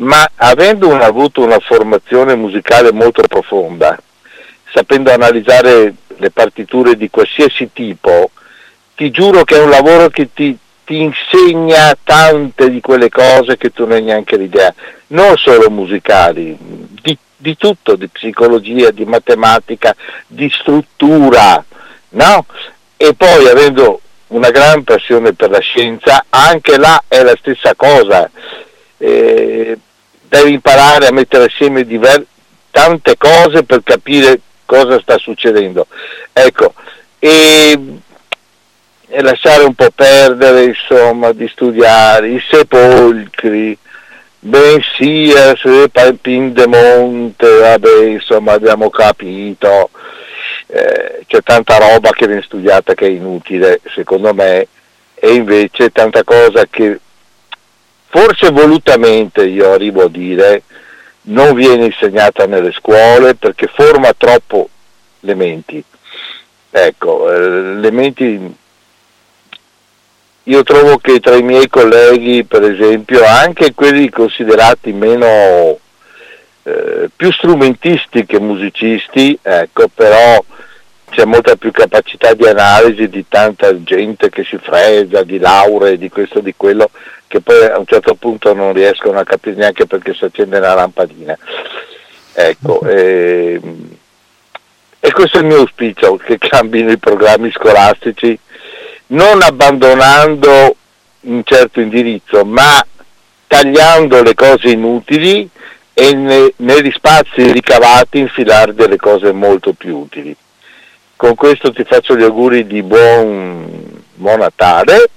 ma 0.00 0.30
avendo 0.36 0.88
un, 0.88 1.00
avuto 1.00 1.42
una 1.42 1.58
formazione 1.58 2.34
musicale 2.34 2.92
molto 2.92 3.22
profonda, 3.22 3.98
sapendo 4.72 5.12
analizzare 5.12 5.94
le 6.16 6.30
partiture 6.30 6.96
di 6.96 7.10
qualsiasi 7.10 7.70
tipo, 7.72 8.30
ti 8.94 9.10
giuro 9.10 9.44
che 9.44 9.56
è 9.56 9.62
un 9.62 9.70
lavoro 9.70 10.08
che 10.08 10.30
ti, 10.32 10.56
ti 10.84 11.00
insegna 11.00 11.96
tante 12.02 12.70
di 12.70 12.80
quelle 12.80 13.08
cose 13.08 13.56
che 13.56 13.72
tu 13.72 13.82
non 13.82 13.92
hai 13.92 14.02
neanche 14.02 14.36
l'idea, 14.36 14.72
non 15.08 15.36
solo 15.36 15.70
musicali, 15.70 16.56
di, 16.58 17.16
di 17.36 17.56
tutto, 17.56 17.96
di 17.96 18.08
psicologia, 18.08 18.90
di 18.90 19.04
matematica, 19.04 19.94
di 20.26 20.50
struttura, 20.50 21.62
no? 22.10 22.46
E 22.96 23.14
poi 23.14 23.48
avendo 23.48 24.00
una 24.28 24.50
gran 24.50 24.82
passione 24.84 25.34
per 25.34 25.50
la 25.50 25.60
scienza, 25.60 26.24
anche 26.28 26.78
là 26.78 27.04
è 27.06 27.22
la 27.22 27.36
stessa 27.38 27.74
cosa. 27.74 28.30
Eh, 28.98 29.78
devi 30.30 30.52
imparare 30.52 31.08
a 31.08 31.12
mettere 31.12 31.46
assieme 31.46 31.84
diver- 31.84 32.24
tante 32.70 33.16
cose 33.16 33.64
per 33.64 33.82
capire 33.82 34.40
cosa 34.64 35.00
sta 35.00 35.18
succedendo. 35.18 35.88
Ecco, 36.32 36.72
e, 37.18 37.76
e 39.08 39.22
lasciare 39.22 39.64
un 39.64 39.74
po' 39.74 39.90
perdere, 39.92 40.66
insomma, 40.66 41.32
di 41.32 41.48
studiare 41.48 42.28
i 42.28 42.42
sepolcri, 42.48 43.76
Messia, 44.42 45.54
Pindemonte, 46.20 47.58
vabbè, 47.58 48.04
insomma, 48.04 48.52
abbiamo 48.52 48.88
capito. 48.88 49.90
Eh, 50.68 51.24
c'è 51.26 51.42
tanta 51.42 51.76
roba 51.78 52.10
che 52.10 52.28
viene 52.28 52.42
studiata 52.42 52.94
che 52.94 53.06
è 53.06 53.10
inutile, 53.10 53.80
secondo 53.92 54.32
me, 54.32 54.68
e 55.14 55.32
invece 55.32 55.90
tanta 55.90 56.22
cosa 56.22 56.64
che 56.70 57.00
forse 58.10 58.50
volutamente 58.50 59.46
io 59.46 59.72
arrivo 59.72 60.04
a 60.04 60.08
dire, 60.08 60.64
non 61.22 61.54
viene 61.54 61.86
insegnata 61.86 62.44
nelle 62.46 62.72
scuole 62.72 63.36
perché 63.36 63.70
forma 63.72 64.12
troppo 64.16 64.68
le 65.20 65.34
menti. 65.34 65.82
Ecco, 66.72 67.32
eh, 67.32 67.74
le 67.76 67.90
menti, 67.90 68.54
io 70.44 70.62
trovo 70.64 70.98
che 70.98 71.20
tra 71.20 71.36
i 71.36 71.42
miei 71.42 71.68
colleghi, 71.68 72.44
per 72.44 72.64
esempio, 72.64 73.24
anche 73.24 73.74
quelli 73.74 74.08
considerati 74.10 74.92
meno 74.92 75.78
eh, 76.64 77.10
più 77.14 77.30
strumentisti 77.32 78.26
che 78.26 78.40
musicisti, 78.40 79.38
ecco, 79.40 79.86
però 79.92 80.44
c'è 81.10 81.24
molta 81.24 81.56
più 81.56 81.70
capacità 81.72 82.34
di 82.34 82.46
analisi 82.46 83.08
di 83.08 83.24
tanta 83.28 83.82
gente 83.82 84.30
che 84.30 84.44
si 84.44 84.58
frega 84.58 85.22
di 85.22 85.38
lauree, 85.38 85.98
di 85.98 86.08
questo 86.08 86.40
di 86.40 86.54
quello, 86.56 86.90
che 87.30 87.40
poi 87.40 87.64
a 87.64 87.78
un 87.78 87.86
certo 87.86 88.16
punto 88.16 88.52
non 88.54 88.72
riescono 88.72 89.20
a 89.20 89.24
capire 89.24 89.54
neanche 89.54 89.86
perché 89.86 90.14
si 90.14 90.24
accende 90.24 90.58
la 90.58 90.74
lampadina. 90.74 91.38
Ecco, 92.32 92.80
e, 92.82 93.60
e 94.98 95.12
questo 95.12 95.36
è 95.36 95.40
il 95.40 95.46
mio 95.46 95.58
auspicio, 95.58 96.16
che 96.16 96.38
cambino 96.38 96.90
i 96.90 96.98
programmi 96.98 97.52
scolastici, 97.52 98.36
non 99.08 99.42
abbandonando 99.42 100.74
un 101.20 101.42
certo 101.44 101.80
indirizzo, 101.80 102.44
ma 102.44 102.84
tagliando 103.46 104.24
le 104.24 104.34
cose 104.34 104.70
inutili 104.70 105.48
e 105.92 106.12
ne, 106.12 106.52
negli 106.56 106.90
spazi 106.90 107.52
ricavati 107.52 108.18
infilare 108.18 108.74
delle 108.74 108.96
cose 108.96 109.30
molto 109.30 109.72
più 109.72 109.98
utili. 109.98 110.34
Con 111.14 111.36
questo 111.36 111.72
ti 111.72 111.84
faccio 111.84 112.16
gli 112.16 112.24
auguri 112.24 112.66
di 112.66 112.82
buon, 112.82 114.02
buon 114.14 114.40
Natale. 114.40 115.10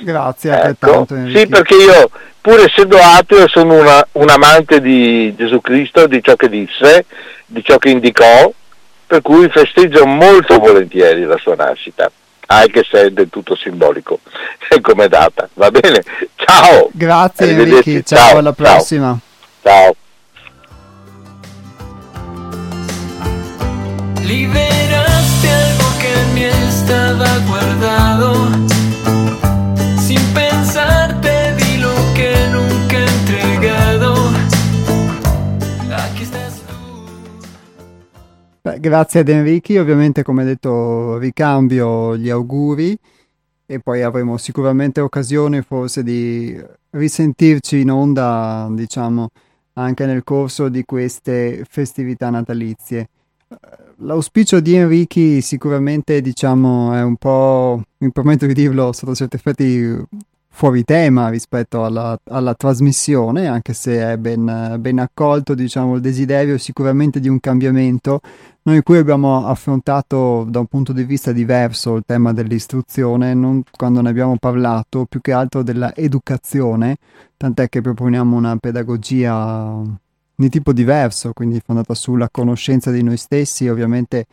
Grazie 0.00 0.62
ecco. 0.62 1.06
Sì, 1.08 1.46
perché 1.46 1.74
io, 1.74 2.10
pur 2.40 2.60
essendo 2.60 2.98
ateo, 2.98 3.48
sono 3.48 3.74
una, 3.74 4.06
un 4.12 4.28
amante 4.28 4.80
di 4.80 5.34
Gesù 5.36 5.60
Cristo, 5.60 6.06
di 6.06 6.22
ciò 6.22 6.36
che 6.36 6.48
disse, 6.48 7.06
di 7.46 7.62
ciò 7.64 7.78
che 7.78 7.90
indicò, 7.90 8.52
per 9.06 9.22
cui 9.22 9.48
festeggio 9.48 10.06
molto 10.06 10.58
volentieri 10.58 11.24
la 11.24 11.38
sua 11.38 11.54
nascita 11.54 12.10
anche 12.46 12.84
se 12.88 13.06
è 13.06 13.10
del 13.10 13.28
tutto 13.30 13.56
simbolico 13.56 14.20
come 14.80 15.08
data. 15.08 15.48
Va 15.54 15.70
bene? 15.70 16.02
Ciao! 16.34 16.90
Grazie 16.92 17.50
Enrico, 17.50 17.82
ciao, 17.82 18.18
ciao, 18.18 18.38
alla 18.38 18.52
prossima. 18.52 19.18
Ciao. 19.62 19.94
Liberaste 24.22 25.48
algo 25.50 25.84
que 25.98 26.14
me 26.32 26.48
estaba 26.68 27.38
guardado. 27.46 28.73
Beh, 38.66 38.80
grazie 38.80 39.20
ad 39.20 39.28
Enrico, 39.28 39.78
ovviamente 39.78 40.22
come 40.22 40.42
detto 40.42 41.18
ricambio 41.18 42.16
gli 42.16 42.30
auguri 42.30 42.96
e 43.66 43.78
poi 43.78 44.00
avremo 44.00 44.38
sicuramente 44.38 45.02
occasione 45.02 45.60
forse 45.60 46.02
di 46.02 46.58
risentirci 46.88 47.80
in 47.80 47.90
onda, 47.90 48.66
diciamo, 48.70 49.28
anche 49.74 50.06
nel 50.06 50.24
corso 50.24 50.70
di 50.70 50.82
queste 50.86 51.66
festività 51.68 52.30
natalizie. 52.30 53.10
L'auspicio 53.96 54.60
di 54.60 54.76
Enrichi 54.76 55.42
sicuramente, 55.42 56.22
diciamo, 56.22 56.94
è 56.94 57.02
un 57.02 57.16
po', 57.16 57.82
mi 57.98 58.10
permetto 58.12 58.46
di 58.46 58.54
dirlo, 58.54 58.92
sotto 58.94 59.14
certi 59.14 59.36
effetti 59.36 59.94
fuori 60.54 60.84
tema 60.84 61.30
rispetto 61.30 61.84
alla, 61.84 62.16
alla 62.30 62.54
trasmissione, 62.54 63.48
anche 63.48 63.74
se 63.74 64.12
è 64.12 64.16
ben, 64.16 64.76
ben, 64.78 65.00
accolto, 65.00 65.52
diciamo, 65.52 65.96
il 65.96 66.00
desiderio 66.00 66.58
sicuramente 66.58 67.18
di 67.18 67.28
un 67.28 67.40
cambiamento. 67.40 68.20
Noi 68.62 68.80
qui 68.82 68.96
abbiamo 68.96 69.46
affrontato 69.46 70.46
da 70.48 70.60
un 70.60 70.66
punto 70.66 70.92
di 70.92 71.02
vista 71.02 71.32
diverso 71.32 71.96
il 71.96 72.04
tema 72.06 72.32
dell'istruzione, 72.32 73.34
non 73.34 73.64
quando 73.76 74.00
ne 74.00 74.08
abbiamo 74.08 74.36
parlato, 74.38 75.06
più 75.06 75.20
che 75.20 75.32
altro 75.32 75.64
della 75.64 75.92
educazione, 75.92 76.98
tant'è 77.36 77.68
che 77.68 77.80
proponiamo 77.80 78.36
una 78.36 78.56
pedagogia 78.56 79.82
di 80.36 80.48
tipo 80.48 80.72
diverso, 80.72 81.32
quindi 81.32 81.60
fondata 81.64 81.94
sulla 81.94 82.28
conoscenza 82.30 82.92
di 82.92 83.02
noi 83.02 83.16
stessi, 83.16 83.66
ovviamente 83.66 84.26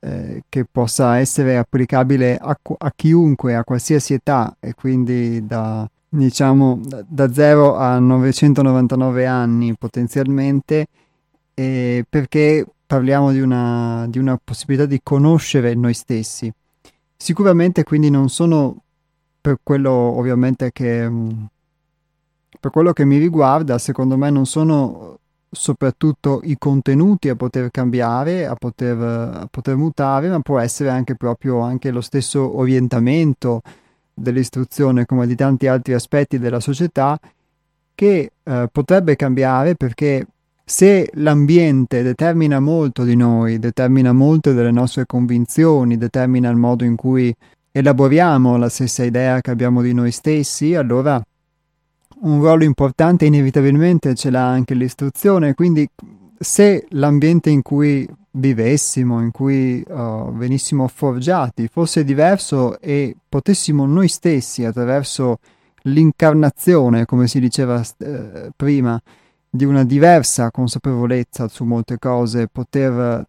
eh, 0.00 0.44
che 0.48 0.64
possa 0.70 1.18
essere 1.18 1.56
applicabile 1.56 2.36
a, 2.36 2.56
a, 2.78 2.92
chiunque, 2.94 3.54
a 3.54 3.64
qualsiasi 3.64 4.14
età 4.14 4.56
e 4.60 4.74
quindi 4.74 5.46
da, 5.46 5.88
diciamo, 6.08 6.80
da, 6.82 7.04
da 7.06 7.32
0 7.32 7.76
a 7.76 7.98
999 7.98 9.26
anni 9.26 9.74
potenzialmente, 9.76 10.86
eh, 11.54 12.04
perché 12.08 12.66
parliamo 12.86 13.32
di 13.32 13.40
una, 13.40 14.06
di 14.08 14.18
una 14.18 14.38
possibilità 14.42 14.86
di 14.86 15.00
conoscere 15.02 15.74
noi 15.74 15.94
stessi. 15.94 16.52
Sicuramente 17.16 17.82
quindi 17.82 18.10
non 18.10 18.28
sono 18.28 18.82
per 19.40 19.58
quello 19.62 19.90
ovviamente 19.90 20.70
che 20.72 21.08
per 22.58 22.70
quello 22.70 22.92
che 22.92 23.04
mi 23.04 23.18
riguarda, 23.18 23.78
secondo 23.78 24.16
me 24.16 24.30
non 24.30 24.46
sono 24.46 25.18
soprattutto 25.50 26.40
i 26.44 26.56
contenuti 26.58 27.28
a 27.28 27.36
poter 27.36 27.70
cambiare, 27.70 28.46
a 28.46 28.54
poter, 28.54 28.96
a 28.98 29.48
poter 29.50 29.76
mutare, 29.76 30.28
ma 30.28 30.40
può 30.40 30.58
essere 30.58 30.90
anche 30.90 31.14
proprio 31.14 31.60
anche 31.60 31.90
lo 31.90 32.00
stesso 32.00 32.58
orientamento 32.58 33.62
dell'istruzione 34.12 35.04
come 35.04 35.26
di 35.26 35.34
tanti 35.34 35.66
altri 35.66 35.92
aspetti 35.92 36.38
della 36.38 36.60
società 36.60 37.18
che 37.94 38.32
eh, 38.42 38.68
potrebbe 38.70 39.16
cambiare 39.16 39.74
perché 39.74 40.26
se 40.64 41.10
l'ambiente 41.14 42.02
determina 42.02 42.58
molto 42.58 43.04
di 43.04 43.14
noi, 43.14 43.58
determina 43.58 44.12
molto 44.12 44.52
delle 44.52 44.72
nostre 44.72 45.06
convinzioni, 45.06 45.96
determina 45.96 46.50
il 46.50 46.56
modo 46.56 46.84
in 46.84 46.96
cui 46.96 47.34
elaboriamo 47.70 48.56
la 48.56 48.68
stessa 48.68 49.04
idea 49.04 49.40
che 49.40 49.50
abbiamo 49.50 49.80
di 49.80 49.94
noi 49.94 50.10
stessi, 50.10 50.74
allora 50.74 51.22
un 52.20 52.40
ruolo 52.40 52.64
importante 52.64 53.26
inevitabilmente 53.26 54.14
ce 54.14 54.30
l'ha 54.30 54.46
anche 54.46 54.74
l'istruzione, 54.74 55.54
quindi 55.54 55.88
se 56.38 56.86
l'ambiente 56.90 57.50
in 57.50 57.62
cui 57.62 58.08
vivessimo, 58.32 59.20
in 59.20 59.30
cui 59.30 59.82
uh, 59.86 60.32
venissimo 60.32 60.86
forgiati, 60.88 61.68
fosse 61.68 62.04
diverso 62.04 62.78
e 62.80 63.16
potessimo 63.28 63.86
noi 63.86 64.08
stessi, 64.08 64.64
attraverso 64.64 65.38
l'incarnazione, 65.82 67.04
come 67.04 67.28
si 67.28 67.40
diceva 67.40 67.82
eh, 67.98 68.50
prima, 68.54 69.00
di 69.48 69.64
una 69.64 69.84
diversa 69.84 70.50
consapevolezza 70.50 71.48
su 71.48 71.64
molte 71.64 71.98
cose, 71.98 72.48
poter 72.48 73.26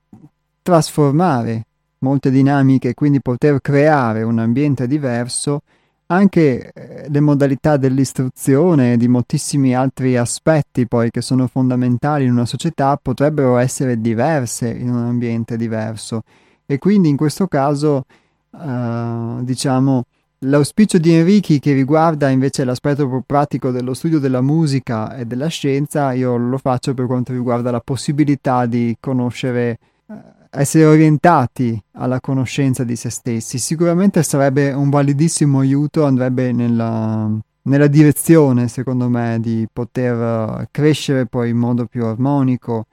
trasformare 0.62 1.66
molte 2.00 2.30
dinamiche, 2.30 2.94
quindi 2.94 3.22
poter 3.22 3.62
creare 3.62 4.24
un 4.24 4.40
ambiente 4.40 4.88
diverso, 4.88 5.62
anche 6.08 6.72
eh, 6.72 7.06
le 7.10 7.20
modalità 7.20 7.78
dell'istruzione 7.78 8.94
e 8.94 8.98
di 8.98 9.08
moltissimi 9.08 9.76
altri 9.76 10.16
aspetti 10.16 10.88
poi 10.88 11.12
che 11.12 11.22
sono 11.22 11.48
fondamentali 11.48 12.26
in 12.26 12.32
una 12.32 12.46
società 12.46 12.98
potrebbero 13.02 13.58
essere 13.58 14.00
diverse 14.00 14.70
in 14.70 14.90
un 14.90 15.06
ambiente 15.06 15.58
diverso. 15.58 16.24
E 16.66 16.78
quindi 16.78 17.10
in 17.10 17.18
questo 17.18 17.48
caso 17.48 18.06
uh, 18.52 19.44
diciamo 19.44 20.04
l'auspicio 20.40 20.98
di 20.98 21.14
Enrichi 21.14 21.60
che 21.60 21.74
riguarda 21.74 22.30
invece 22.30 22.64
l'aspetto 22.64 23.24
pratico 23.26 23.72
dello 23.72 23.94
studio 23.94 24.20
della 24.20 24.42
musica 24.42 25.16
e 25.16 25.26
della 25.26 25.48
scienza 25.48 26.12
io 26.12 26.38
lo 26.38 26.58
faccio 26.58 26.94
per 26.94 27.06
quanto 27.06 27.32
riguarda 27.34 27.72
la 27.72 27.80
possibilità 27.80 28.66
di 28.66 28.96
conoscere 29.00 29.80
uh, 30.08 30.16
essere 30.58 30.86
orientati 30.86 31.80
alla 31.94 32.20
conoscenza 32.20 32.84
di 32.84 32.96
se 32.96 33.10
stessi. 33.10 33.60
Sicuramente 33.60 34.24
sarebbe 34.24 34.72
un 34.74 34.90
validissimo 34.90 35.60
aiuto, 35.60 36.04
andrebbe 36.04 36.52
nella, 36.52 37.30
nella 37.64 37.88
direzione, 37.88 38.68
secondo 38.68 39.08
me, 39.08 39.38
di 39.40 39.68
poter 39.72 40.62
eh, 40.62 40.68
crescere 40.72 41.28
poi 41.28 41.50
in 41.50 41.58
modo 41.58 41.86
più 41.86 42.06
armonico. 42.06 42.88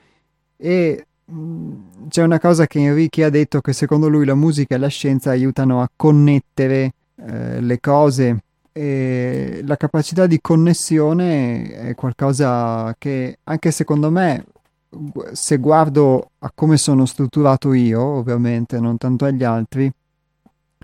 E 0.56 1.06
mm, 1.30 1.72
c'è 2.08 2.22
una 2.22 2.38
cosa 2.38 2.66
che 2.66 2.80
Enrique 2.80 3.24
ha 3.24 3.30
detto 3.30 3.60
che 3.60 3.72
secondo 3.72 4.08
lui 4.08 4.26
la 4.26 4.34
musica 4.34 4.74
e 4.74 4.78
la 4.78 4.88
scienza 4.88 5.30
aiutano 5.30 5.80
a 5.80 5.90
connettere 5.94 6.92
eh, 7.16 7.60
le 7.60 7.80
cose 7.80 8.42
e 8.76 9.62
la 9.64 9.76
capacità 9.76 10.26
di 10.26 10.40
connessione 10.40 11.90
è 11.90 11.94
qualcosa 11.94 12.92
che 12.98 13.38
anche 13.44 13.70
secondo 13.70 14.10
me 14.10 14.44
se 15.32 15.58
guardo 15.58 16.30
a 16.38 16.50
come 16.54 16.76
sono 16.76 17.06
strutturato 17.06 17.72
io, 17.72 18.00
ovviamente, 18.02 18.80
non 18.80 18.96
tanto 18.96 19.24
agli 19.24 19.44
altri, 19.44 19.90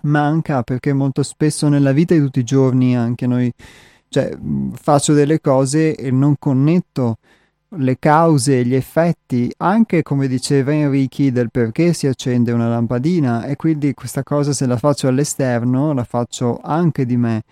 manca 0.02 0.62
perché 0.62 0.92
molto 0.92 1.22
spesso 1.22 1.68
nella 1.68 1.92
vita 1.92 2.14
di 2.14 2.20
tutti 2.20 2.40
i 2.40 2.44
giorni 2.44 2.96
anche 2.96 3.26
noi, 3.26 3.52
cioè, 4.08 4.36
faccio 4.72 5.12
delle 5.12 5.40
cose 5.40 5.94
e 5.94 6.10
non 6.10 6.36
connetto 6.38 7.18
le 7.76 7.98
cause 7.98 8.64
gli 8.64 8.74
effetti, 8.74 9.52
anche 9.58 10.02
come 10.02 10.26
diceva 10.26 10.72
Enrichi, 10.72 11.30
del 11.30 11.50
perché 11.50 11.92
si 11.92 12.06
accende 12.06 12.52
una 12.52 12.68
lampadina 12.68 13.44
e 13.44 13.56
quindi 13.56 13.94
questa 13.94 14.22
cosa 14.22 14.52
se 14.52 14.66
la 14.66 14.76
faccio 14.76 15.06
all'esterno, 15.06 15.92
la 15.92 16.04
faccio 16.04 16.60
anche 16.62 17.06
di 17.06 17.16
me 17.16 17.42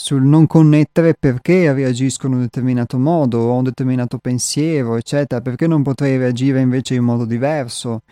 sul 0.00 0.22
non 0.22 0.46
connettere 0.46 1.14
perché 1.18 1.72
reagiscono 1.72 2.34
in 2.34 2.38
un 2.38 2.44
determinato 2.44 2.98
modo 2.98 3.38
o 3.40 3.56
un 3.56 3.64
determinato 3.64 4.18
pensiero, 4.18 4.96
eccetera, 4.96 5.40
perché 5.40 5.66
non 5.66 5.82
potrei 5.82 6.16
reagire 6.16 6.60
invece 6.60 6.94
in 6.94 7.02
modo 7.02 7.24
diverso. 7.24 8.02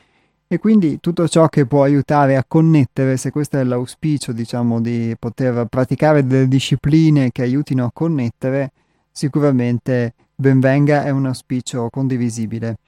E 0.49 0.59
quindi 0.59 0.99
tutto 0.99 1.29
ciò 1.29 1.49
che 1.49 1.65
può 1.65 1.85
aiutare 1.85 2.37
a 2.37 2.45
connettere, 2.45 3.17
se 3.17 3.31
questo 3.31 3.59
è 3.59 3.63
l'auspicio, 3.63 4.33
diciamo, 4.33 4.81
di 4.81 5.15
poter 5.17 5.67
praticare 5.67 6.27
delle 6.27 6.49
discipline 6.49 7.31
che 7.31 7.43
aiutino 7.43 7.85
a 7.85 7.93
connettere, 7.93 8.73
sicuramente 9.13 10.15
benvenga, 10.35 11.05
è 11.05 11.11
un 11.11 11.27
auspicio 11.27 11.89
condivisibile. 11.89 12.79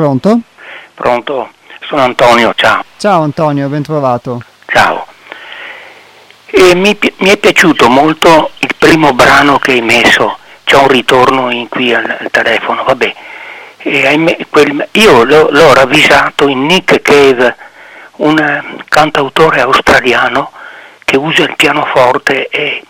Pronto? 0.00 0.40
Pronto? 0.94 1.50
Sono 1.86 2.02
Antonio, 2.02 2.54
ciao. 2.56 2.82
Ciao 2.96 3.22
Antonio, 3.22 3.68
ben 3.68 3.82
trovato. 3.82 4.42
Ciao. 4.66 5.06
E 6.46 6.74
mi, 6.74 6.98
mi, 7.18 7.30
è 7.30 7.36
piaciuto 7.36 7.88
molto 7.88 8.50
il 8.58 8.74
primo 8.78 9.12
brano 9.12 9.58
che 9.58 9.72
hai 9.72 9.82
messo, 9.82 10.38
c'è 10.64 10.76
un 10.76 10.88
ritorno 10.88 11.50
in 11.50 11.68
qui 11.68 11.94
al, 11.94 12.16
al 12.18 12.30
telefono, 12.30 12.82
vabbè. 12.84 13.14
Me, 14.16 14.36
quel, 14.50 14.88
io 14.92 15.24
l'ho, 15.24 15.48
l'ho, 15.50 15.72
ravvisato 15.74 16.48
in 16.48 16.66
Nick 16.66 17.00
Cave, 17.02 17.56
un 18.16 18.78
cantautore 18.88 19.60
australiano 19.60 20.50
che 21.04 21.16
usa 21.16 21.42
il 21.42 21.56
pianoforte 21.56 22.48
e 22.48 22.82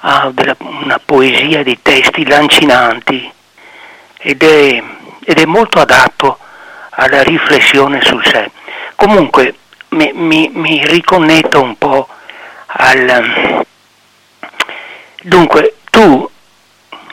ha 0.00 0.30
della, 0.32 0.56
una 0.58 1.00
poesia 1.02 1.62
di 1.62 1.78
testi 1.80 2.26
lancinanti 2.26 3.32
ed 4.18 4.42
è, 4.42 4.82
ed 5.24 5.38
è 5.38 5.44
molto 5.46 5.80
adatto 5.80 6.38
alla 6.96 7.22
riflessione 7.22 8.00
sul 8.02 8.24
sé. 8.24 8.50
Comunque 8.94 9.54
mi, 9.90 10.10
mi, 10.14 10.50
mi 10.52 10.84
riconnetto 10.86 11.62
un 11.62 11.76
po' 11.76 12.08
al... 12.66 13.64
Dunque, 15.22 15.76
tu 15.90 16.28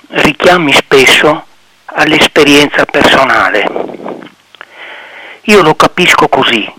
richiami 0.08 0.74
spesso 0.74 1.46
all'esperienza 1.86 2.86
personale. 2.86 3.68
Io 5.44 5.62
lo 5.62 5.76
capisco 5.76 6.28
così. 6.28 6.72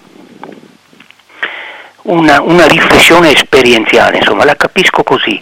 Una, 2.02 2.40
una 2.40 2.66
riflessione 2.66 3.32
esperienziale, 3.32 4.18
insomma, 4.18 4.44
la 4.44 4.56
capisco 4.56 5.02
così. 5.02 5.40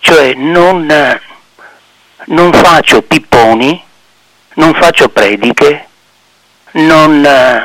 Cioè 0.00 0.34
non, 0.34 1.20
non 2.26 2.52
faccio 2.52 3.02
pipponi, 3.02 3.82
non 4.54 4.74
faccio 4.74 5.08
prediche, 5.08 5.87
non, 6.72 7.20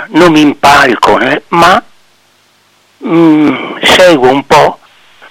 non 0.07 0.31
mi 0.31 0.41
impalco, 0.41 1.19
eh, 1.19 1.43
ma 1.49 1.83
mh, 2.97 3.07
mm, 3.07 3.77
seguo 3.81 4.29
un 4.29 4.45
po' 4.45 4.79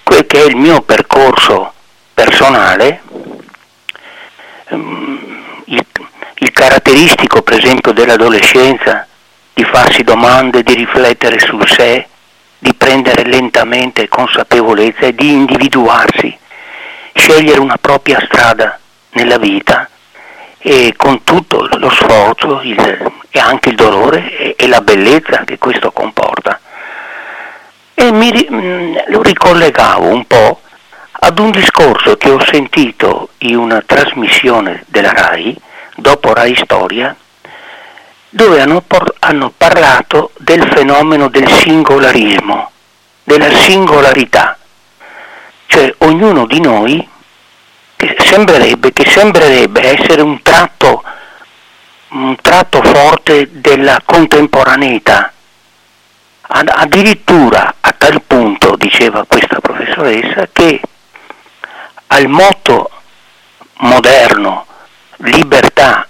quel 0.03 0.27
che 0.27 0.43
è 0.43 0.47
il 0.47 0.57
mio 0.57 0.83
percorso 0.83 1.73
personale, 2.13 3.03
mm, 4.75 5.17
il, 5.67 5.87
il 6.35 6.51
caratteristico 6.53 7.43
per 7.43 7.59
esempio 7.59 7.93
dell'adolescenza 7.93 9.07
di 9.55 9.65
farsi 9.65 10.03
domande, 10.03 10.63
di 10.63 10.75
riflettere 10.75 11.39
su 11.39 11.59
sé, 11.67 12.07
di 12.59 12.75
prendere 12.75 13.25
lentamente 13.25 14.09
consapevolezza 14.09 15.01
e 15.01 15.15
di 15.15 15.33
individuarsi, 15.33 16.37
scegliere 17.15 17.61
una 17.61 17.77
propria 17.77 18.21
strada 18.25 18.79
nella 19.13 19.39
vita 19.39 19.89
e 20.63 20.95
con 20.97 21.25
tutto 21.25 21.69
lo 21.77 21.91
sforzo 21.91 22.61
il, 22.63 23.13
e 23.31 23.39
anche 23.41 23.71
il 23.71 23.75
dolore 23.75 24.37
e, 24.39 24.55
e, 24.57 24.69
la 24.69 24.81
bellezza 24.81 25.43
che 25.45 25.59
questo 25.59 25.91
comporta. 25.91 26.61
E 27.95 28.13
mi, 28.13 28.31
mh, 28.31 28.55
mm, 28.55 28.97
lo 29.09 29.23
ricollegavo 29.23 30.07
un 30.07 30.25
po' 30.27 30.61
ad 31.11 31.39
un 31.39 31.51
discorso 31.51 32.17
che 32.17 32.31
ho 32.31 32.41
sentito 32.45 33.31
in 33.39 33.57
una 33.57 33.83
trasmissione 33.85 34.85
della 34.87 35.13
RAI, 35.13 35.57
dopo 35.97 36.33
RAI 36.33 36.55
Storia, 36.57 37.15
dove 38.29 38.61
hanno, 38.61 38.83
por- 38.83 39.15
hanno 39.19 39.53
parlato 39.57 40.31
del 40.39 40.63
fenomeno 40.73 41.29
del 41.29 41.49
singolarismo, 41.49 42.71
della 43.25 43.51
singolarità, 43.51 44.57
cioè 45.67 45.93
ognuno 45.99 46.47
di 46.47 46.61
noi 46.61 47.09
sembrerebbe, 48.33 48.95
che 48.95 49.05
sembrerebbe 49.05 49.83
essere 49.83 50.23
un 50.23 50.41
tratto, 50.41 51.05
un 52.09 52.35
tratto 52.41 52.83
forte 52.83 53.61
della 53.61 54.01
contemporaneità. 54.03 55.33
Addirittura 56.41 57.75
a 57.81 57.93
tal 57.93 58.23
punto, 58.23 58.77
diceva 58.77 59.25
questa 59.29 59.61
professoressa, 59.61 60.49
che 60.51 60.81
al 62.09 62.27
motto 62.29 62.91
moderno 63.81 64.67
libertà, 65.17 66.07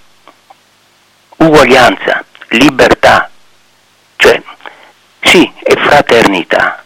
uguaglianza, 1.38 2.24
libertà, 2.50 3.30
cioè 4.16 4.40
sì, 5.20 5.52
è 5.62 5.74
fraternità, 5.74 6.81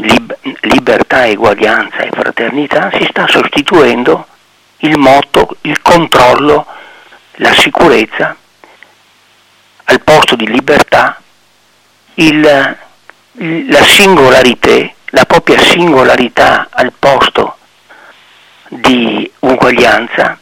lib- 0.00 0.36
libertà, 0.62 1.26
eguaglianza 1.26 1.98
e 1.98 2.10
fraternità, 2.10 2.90
si 2.92 3.06
sta 3.08 3.26
sostituendo 3.26 4.26
il 4.78 4.98
motto, 4.98 5.56
il 5.62 5.80
controllo, 5.82 6.66
la 7.36 7.52
sicurezza, 7.54 8.36
al 9.84 10.00
posto 10.02 10.36
di 10.36 10.46
libertà, 10.46 11.20
il, 12.14 12.40
la 13.32 13.82
singolarità, 13.82 14.92
la 15.06 15.24
propria 15.24 15.58
singolarità 15.58 16.68
al 16.70 16.92
posto 16.98 17.56
di 18.68 19.30
uguaglianza 19.40 20.38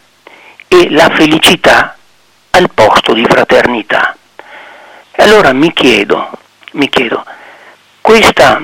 e 0.66 0.90
la 0.90 1.08
felicità 1.10 1.96
al 2.50 2.70
posto 2.72 3.14
di 3.14 3.24
fraternità. 3.24 4.16
E 5.12 5.22
allora 5.22 5.52
mi 5.52 5.72
chiedo, 5.72 6.30
mi 6.72 6.88
chiedo, 6.88 7.24
questa 8.00 8.60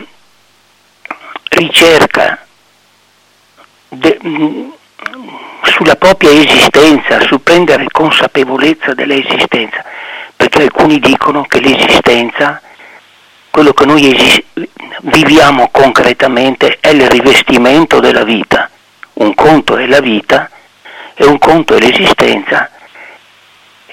ricerca 1.54 2.44
de, 3.88 4.18
mm, 4.24 4.70
sulla 5.62 5.96
propria 5.96 6.30
esistenza, 6.30 7.20
su 7.20 7.42
prendere 7.42 7.86
consapevolezza 7.90 8.94
dell'esistenza, 8.94 9.84
perché 10.36 10.62
alcuni 10.62 10.98
dicono 10.98 11.42
che 11.42 11.60
l'esistenza, 11.60 12.60
quello 13.50 13.72
che 13.72 13.84
noi 13.84 14.14
esist- 14.14 14.44
viviamo 15.02 15.68
concretamente, 15.70 16.78
è 16.80 16.90
il 16.90 17.08
rivestimento 17.08 18.00
della 18.00 18.24
vita. 18.24 18.70
Un 19.14 19.34
conto 19.34 19.76
è 19.76 19.86
la 19.86 20.00
vita 20.00 20.50
e 21.14 21.24
un 21.24 21.38
conto 21.38 21.74
è 21.76 21.78
l'esistenza 21.80 22.68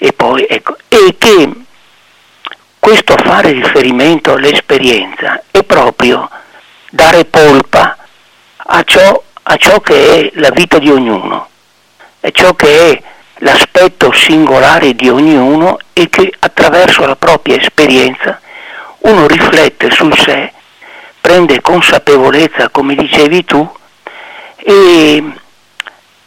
e 0.03 0.13
poi 0.13 0.47
ecco, 0.49 0.77
e 0.87 1.15
che 1.15 1.51
questo 2.79 3.15
fare 3.17 3.51
riferimento 3.51 4.33
all'esperienza 4.33 5.43
è 5.51 5.63
proprio 5.63 6.27
dare 6.91 7.23
polpa 7.23 7.97
a 8.57 8.83
ciò, 8.83 9.23
a 9.43 9.55
ciò 9.55 9.79
che 9.79 10.29
è 10.29 10.31
la 10.39 10.49
vita 10.51 10.77
di 10.77 10.89
ognuno, 10.89 11.47
a 12.19 12.29
ciò 12.31 12.53
che 12.53 12.91
è 12.91 13.01
l'aspetto 13.35 14.11
singolare 14.11 14.93
di 14.93 15.09
ognuno 15.09 15.77
e 15.93 16.09
che 16.09 16.31
attraverso 16.37 17.05
la 17.05 17.15
propria 17.15 17.57
esperienza 17.57 18.39
uno 18.99 19.25
riflette 19.25 19.89
su 19.89 20.11
sé, 20.11 20.51
prende 21.21 21.61
consapevolezza, 21.61 22.69
come 22.69 22.93
dicevi 22.95 23.45
tu, 23.45 23.67
e, 24.57 25.33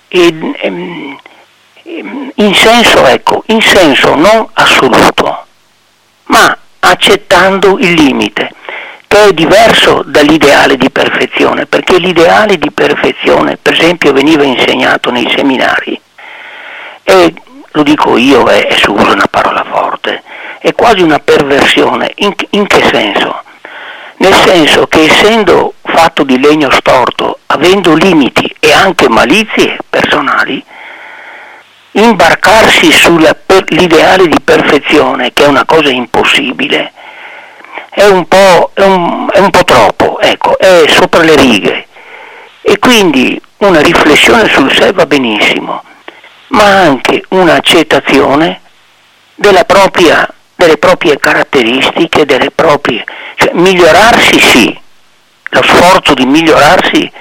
e, 0.09 0.55
e 0.62 1.99
in 2.37 2.55
senso, 2.55 3.07
ecco, 3.07 3.43
in 3.49 3.61
senso 3.61 4.15
non 4.15 4.49
assoluto, 4.55 5.47
ma 6.25 6.59
accettando 6.81 7.79
il 7.79 7.93
limite 7.93 8.51
che 9.15 9.27
è 9.27 9.33
diverso 9.33 10.03
dall'ideale 10.05 10.77
di 10.77 10.91
perfezione, 10.91 11.67
perché 11.67 11.99
l'ideale 11.99 12.59
di 12.59 12.73
perfezione, 12.73 13.57
per 13.57 13.75
esempio, 13.75 14.12
veniva 14.12 14.43
insegnato 14.43 15.12
nei 15.12 15.33
seminari, 15.37 16.01
e 17.05 17.33
lo 17.71 17.83
dico 17.85 18.17
io, 18.17 18.45
è, 18.49 18.67
è 18.67 18.77
su 18.77 18.93
uso 18.93 19.12
una 19.12 19.29
parola 19.31 19.65
forte, 19.71 20.21
è 20.59 20.73
quasi 20.73 21.03
una 21.03 21.21
perversione. 21.21 22.11
In, 22.17 22.35
in 22.51 22.67
che 22.67 22.83
senso? 22.91 23.41
Nel 24.17 24.35
senso 24.35 24.89
che 24.89 25.05
essendo 25.05 25.75
fatto 25.83 26.25
di 26.25 26.41
legno 26.41 26.71
storto, 26.73 27.39
avendo 27.47 27.95
limiti 27.95 28.53
e 28.59 28.73
anche 28.73 29.09
malizie 29.09 29.79
personali, 29.89 30.61
imbarcarsi 31.93 32.91
sull'ideale 32.91 34.27
di 34.27 34.41
perfezione, 34.41 35.33
che 35.33 35.45
è 35.45 35.47
una 35.47 35.65
cosa 35.65 35.91
impossibile, 35.91 36.91
è 37.95 38.05
un 38.07 38.27
po', 38.27 38.71
è 38.75 38.83
un, 38.83 39.29
è 39.33 39.39
un 39.39 39.51
po 39.51 39.63
troppo, 39.63 40.19
ecco, 40.21 40.59
è 40.59 40.85
sopra 40.89 41.23
le 41.23 41.37
righe. 41.37 41.87
E 42.61 42.79
quindi 42.79 43.41
una 43.59 43.81
riflessione 43.81 44.49
sul 44.49 44.75
sé 44.75 44.93
va 44.93 45.07
benissimo, 45.07 45.83
ma 46.49 46.65
anche 46.65 47.23
un'accettazione 47.29 48.63
propria, 49.65 50.29
delle 50.57 50.77
proprie 50.77 51.19
caratteristiche, 51.19 52.25
delle 52.25 52.51
proprie, 52.51 53.05
cioè 53.37 53.53
migliorarsi 53.55 54.41
sì, 54.41 54.81
lo 55.51 55.63
sforzo 55.63 56.15
di 56.15 56.27
migliorarsi, 56.27 57.13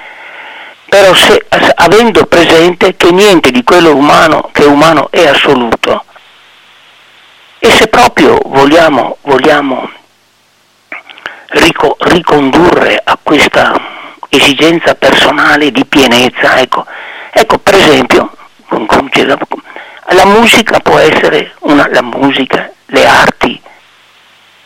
però 0.88 1.14
se, 1.14 1.46
avendo 1.76 2.26
presente 2.26 2.96
che 2.96 3.10
niente 3.10 3.50
di 3.50 3.62
quello 3.62 3.94
umano, 3.94 4.48
che 4.52 4.62
è 4.62 4.66
umano 4.66 5.08
è 5.10 5.26
assoluto. 5.26 6.04
E 7.58 7.70
se 7.70 7.86
proprio 7.88 8.38
vogliamo, 8.44 9.16
vogliamo 9.22 9.90
rico- 11.54 11.96
ricondurre 12.00 13.00
a 13.02 13.18
questa 13.22 13.72
esigenza 14.28 14.94
personale 14.94 15.70
di 15.70 15.84
pienezza. 15.84 16.58
Ecco, 16.58 16.84
ecco 17.30 17.58
per 17.58 17.74
esempio, 17.74 18.30
La 20.08 20.26
musica 20.26 20.78
può 20.80 20.98
essere 20.98 21.54
una, 21.60 21.88
la 21.90 22.02
musica, 22.02 22.70
le 22.86 23.06
arti 23.06 23.60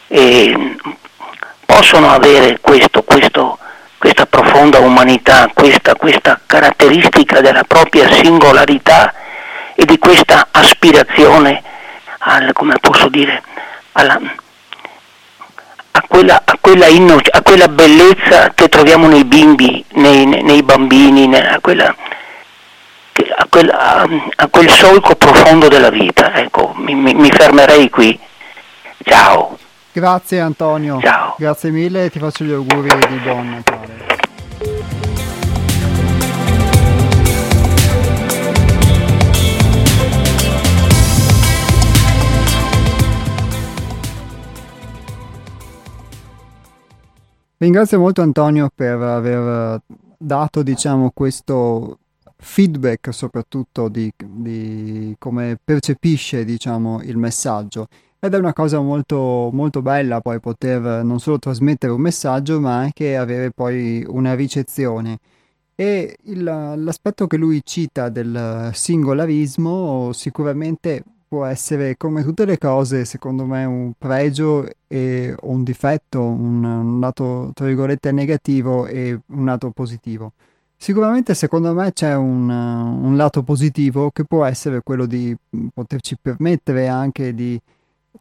eh, 0.08 0.76
possono 1.64 2.10
avere 2.12 2.58
questo, 2.60 3.02
questo, 3.02 3.58
questa 3.98 4.26
profonda 4.26 4.78
umanità, 4.80 5.50
questa, 5.54 5.94
questa 5.94 6.40
caratteristica 6.44 7.40
della 7.40 7.64
propria 7.64 8.10
singolarità 8.10 9.14
e 9.74 9.84
di 9.84 9.98
questa 9.98 10.48
aspirazione 10.50 11.62
al, 12.18 12.52
come 12.52 12.74
posso 12.80 13.08
dire, 13.08 13.42
alla, 13.92 14.20
a, 15.98 16.04
quella, 16.06 16.42
a, 16.44 16.56
quella 16.60 16.86
innoc- 16.86 17.34
a 17.34 17.42
quella, 17.42 17.68
bellezza 17.68 18.52
che 18.54 18.68
troviamo 18.68 19.08
nei 19.08 19.24
bimbi, 19.24 19.84
nei, 19.94 20.24
nei 20.26 20.62
bambini, 20.62 21.34
a, 21.34 21.58
quella, 21.60 21.94
a, 23.36 23.46
quel, 23.48 23.68
a, 23.70 24.48
quel, 24.48 24.70
solco 24.70 25.16
profondo 25.16 25.68
della 25.68 25.90
vita. 25.90 26.34
Ecco, 26.34 26.72
mi, 26.76 26.94
mi, 26.94 27.14
mi 27.14 27.30
fermerei 27.30 27.90
qui. 27.90 28.18
Ciao. 29.02 29.58
Grazie 29.90 30.40
Antonio. 30.40 31.00
Ciao. 31.00 31.34
Grazie 31.36 31.70
mille 31.70 32.04
e 32.04 32.10
ti 32.10 32.20
faccio 32.20 32.44
gli 32.44 32.52
auguri 32.52 32.88
di 33.08 33.16
buon 33.16 33.50
Natale. 33.50 35.06
Ringrazio 47.60 47.98
molto 47.98 48.22
Antonio 48.22 48.70
per 48.72 49.00
aver 49.00 49.82
dato 50.16 50.62
diciamo, 50.62 51.10
questo 51.12 51.98
feedback 52.36 53.12
soprattutto 53.12 53.88
di, 53.88 54.12
di 54.16 55.16
come 55.18 55.58
percepisce 55.62 56.44
diciamo, 56.44 57.02
il 57.02 57.16
messaggio. 57.16 57.88
Ed 58.20 58.34
è 58.34 58.38
una 58.38 58.52
cosa 58.52 58.80
molto, 58.80 59.50
molto 59.52 59.82
bella 59.82 60.20
poi 60.20 60.38
poter 60.38 61.02
non 61.02 61.18
solo 61.18 61.40
trasmettere 61.40 61.92
un 61.92 62.00
messaggio 62.00 62.60
ma 62.60 62.76
anche 62.76 63.16
avere 63.16 63.50
poi 63.50 64.04
una 64.06 64.34
ricezione. 64.36 65.18
E 65.74 66.16
il, 66.26 66.44
l'aspetto 66.44 67.26
che 67.26 67.36
lui 67.36 67.60
cita 67.64 68.08
del 68.08 68.70
singolarismo 68.72 70.12
sicuramente 70.12 71.02
può 71.28 71.44
essere 71.44 71.96
come 71.96 72.22
tutte 72.24 72.44
le 72.46 72.58
cose, 72.58 73.04
secondo 73.04 73.44
me, 73.44 73.64
un 73.64 73.92
pregio 73.96 74.66
e 74.86 75.34
un 75.42 75.62
difetto, 75.62 76.22
un, 76.22 76.64
un 76.64 77.00
lato 77.00 77.50
tra 77.54 77.66
virgolette 77.66 78.10
negativo 78.12 78.86
e 78.86 79.20
un 79.26 79.44
lato 79.44 79.70
positivo. 79.70 80.32
Sicuramente 80.80 81.34
secondo 81.34 81.74
me 81.74 81.92
c'è 81.92 82.14
un, 82.14 82.48
un, 82.48 83.16
lato 83.16 83.42
positivo 83.42 84.10
che 84.12 84.24
può 84.24 84.44
essere 84.44 84.80
quello 84.82 85.06
di 85.06 85.36
poterci 85.74 86.16
permettere 86.20 86.86
anche 86.86 87.34
di 87.34 87.60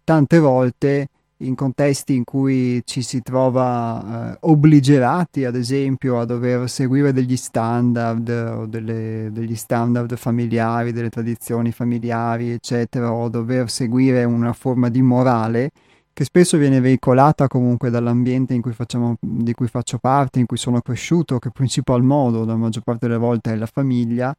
tante 0.03 0.39
volte 0.39 1.09
in 1.39 1.55
contesti 1.55 2.15
in 2.15 2.23
cui 2.23 2.81
ci 2.85 3.01
si 3.01 3.21
trova 3.21 4.31
eh, 4.33 4.37
obbligerati, 4.41 5.45
ad 5.45 5.55
esempio, 5.55 6.19
a 6.19 6.25
dover 6.25 6.69
seguire 6.69 7.13
degli 7.13 7.37
standard 7.37 8.27
o 8.29 8.65
delle, 8.65 9.29
degli 9.31 9.55
standard 9.55 10.15
familiari, 10.15 10.91
delle 10.91 11.09
tradizioni 11.09 11.71
familiari, 11.71 12.51
eccetera, 12.51 13.11
o 13.11 13.29
dover 13.29 13.69
seguire 13.69 14.23
una 14.23 14.53
forma 14.53 14.89
di 14.89 15.01
morale 15.01 15.71
che 16.17 16.23
spesso 16.23 16.57
viene 16.57 16.79
veicolata 16.79 17.47
comunque 17.47 17.91
dall'ambiente 17.91 18.59
cui 18.59 18.73
facciamo, 18.73 19.17
di 19.19 19.53
cui 19.53 19.67
faccio 19.67 19.99
parte, 19.99 20.39
in 20.39 20.47
cui 20.47 20.57
sono 20.57 20.81
cresciuto, 20.81 21.37
che 21.37 21.51
principal 21.51 22.01
modo 22.01 22.43
la 22.43 22.55
maggior 22.55 22.81
parte 22.81 23.05
delle 23.05 23.19
volte 23.19 23.51
è 23.51 23.55
la 23.55 23.67
famiglia 23.67 24.35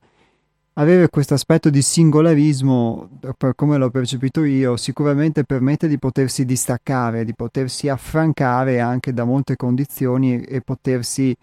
avere 0.78 1.08
questo 1.08 1.34
aspetto 1.34 1.70
di 1.70 1.82
singolarismo, 1.82 3.08
per 3.36 3.54
come 3.56 3.78
l'ho 3.78 3.90
percepito 3.90 4.44
io, 4.44 4.76
sicuramente 4.76 5.44
permette 5.44 5.88
di 5.88 5.98
potersi 5.98 6.44
distaccare, 6.44 7.24
di 7.24 7.34
potersi 7.34 7.88
affrancare 7.88 8.78
anche 8.78 9.12
da 9.12 9.24
molte 9.24 9.56
condizioni 9.56 10.40
e 10.40 10.60
potersi 10.60 11.36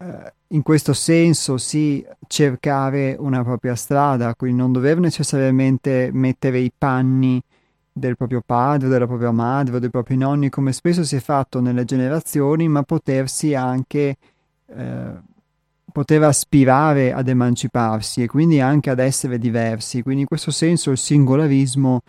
eh, 0.00 0.32
in 0.48 0.62
questo 0.62 0.92
senso 0.92 1.56
sì 1.56 2.04
cercare 2.26 3.14
una 3.16 3.44
propria 3.44 3.76
strada, 3.76 4.34
quindi 4.34 4.58
non 4.58 4.72
dover 4.72 4.98
necessariamente 4.98 6.10
mettere 6.12 6.58
i 6.58 6.72
panni 6.76 7.40
del 7.92 8.16
proprio 8.16 8.42
padre, 8.44 8.88
della 8.88 9.06
propria 9.06 9.30
madre 9.30 9.76
o 9.76 9.78
dei 9.78 9.90
propri 9.90 10.16
nonni, 10.16 10.48
come 10.48 10.72
spesso 10.72 11.04
si 11.04 11.14
è 11.14 11.20
fatto 11.20 11.60
nelle 11.60 11.84
generazioni, 11.84 12.66
ma 12.66 12.82
potersi 12.82 13.54
anche 13.54 14.16
eh, 14.66 15.30
poteva 15.92 16.28
aspirare 16.28 17.12
ad 17.12 17.28
emanciparsi 17.28 18.22
e 18.22 18.26
quindi 18.26 18.60
anche 18.60 18.90
ad 18.90 18.98
essere 18.98 19.38
diversi. 19.38 20.02
Quindi 20.02 20.22
in 20.22 20.26
questo 20.26 20.50
senso 20.50 20.90
il 20.90 20.98
singolarismo 20.98 22.00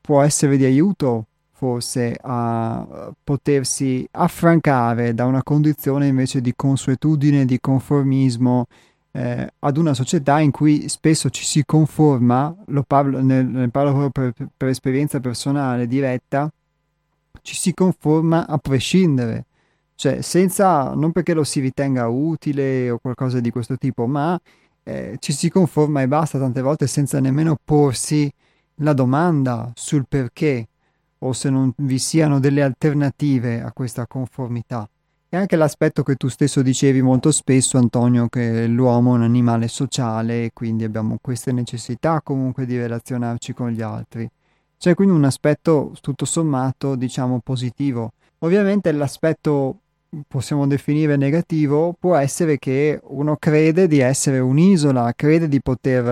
può 0.00 0.22
essere 0.22 0.56
di 0.56 0.64
aiuto 0.64 1.26
forse 1.52 2.16
a 2.20 3.12
potersi 3.22 4.06
affrancare 4.10 5.14
da 5.14 5.26
una 5.26 5.42
condizione 5.42 6.08
invece 6.08 6.40
di 6.40 6.52
consuetudine, 6.56 7.44
di 7.44 7.60
conformismo 7.60 8.66
eh, 9.12 9.48
ad 9.58 9.76
una 9.76 9.94
società 9.94 10.40
in 10.40 10.50
cui 10.50 10.88
spesso 10.88 11.30
ci 11.30 11.44
si 11.44 11.64
conforma, 11.64 12.54
lo 12.66 12.82
parlo, 12.82 13.22
ne, 13.22 13.42
ne 13.42 13.68
parlo 13.68 14.10
per, 14.10 14.32
per 14.56 14.68
esperienza 14.68 15.20
personale 15.20 15.86
diretta, 15.86 16.50
ci 17.42 17.54
si 17.54 17.72
conforma 17.74 18.46
a 18.46 18.58
prescindere 18.58 19.44
cioè 20.02 20.20
senza, 20.20 20.94
non 20.94 21.12
perché 21.12 21.32
lo 21.32 21.44
si 21.44 21.60
ritenga 21.60 22.08
utile 22.08 22.90
o 22.90 22.98
qualcosa 22.98 23.38
di 23.38 23.50
questo 23.52 23.76
tipo, 23.76 24.08
ma 24.08 24.36
eh, 24.82 25.14
ci 25.20 25.32
si 25.32 25.48
conforma 25.48 26.02
e 26.02 26.08
basta 26.08 26.40
tante 26.40 26.60
volte 26.60 26.88
senza 26.88 27.20
nemmeno 27.20 27.56
porsi 27.62 28.28
la 28.78 28.94
domanda 28.94 29.70
sul 29.76 30.06
perché 30.08 30.66
o 31.18 31.32
se 31.32 31.50
non 31.50 31.72
vi 31.76 32.00
siano 32.00 32.40
delle 32.40 32.64
alternative 32.64 33.62
a 33.62 33.70
questa 33.70 34.08
conformità. 34.08 34.90
E 35.28 35.36
anche 35.36 35.54
l'aspetto 35.54 36.02
che 36.02 36.16
tu 36.16 36.26
stesso 36.26 36.62
dicevi 36.62 37.00
molto 37.00 37.30
spesso, 37.30 37.78
Antonio, 37.78 38.26
che 38.26 38.66
l'uomo 38.66 39.12
è 39.12 39.18
un 39.18 39.22
animale 39.22 39.68
sociale 39.68 40.46
e 40.46 40.50
quindi 40.52 40.82
abbiamo 40.82 41.18
queste 41.22 41.52
necessità 41.52 42.22
comunque 42.22 42.66
di 42.66 42.76
relazionarci 42.76 43.52
con 43.54 43.70
gli 43.70 43.82
altri. 43.82 44.28
C'è 44.76 44.96
quindi 44.96 45.14
un 45.14 45.22
aspetto 45.22 45.92
tutto 46.00 46.24
sommato, 46.24 46.96
diciamo, 46.96 47.38
positivo. 47.38 48.14
Ovviamente 48.40 48.90
l'aspetto 48.90 49.76
possiamo 50.28 50.66
definire 50.66 51.16
negativo 51.16 51.94
può 51.98 52.16
essere 52.16 52.58
che 52.58 53.00
uno 53.02 53.36
crede 53.36 53.86
di 53.86 54.00
essere 54.00 54.38
un'isola, 54.40 55.12
crede 55.16 55.48
di 55.48 55.60
poter 55.62 56.06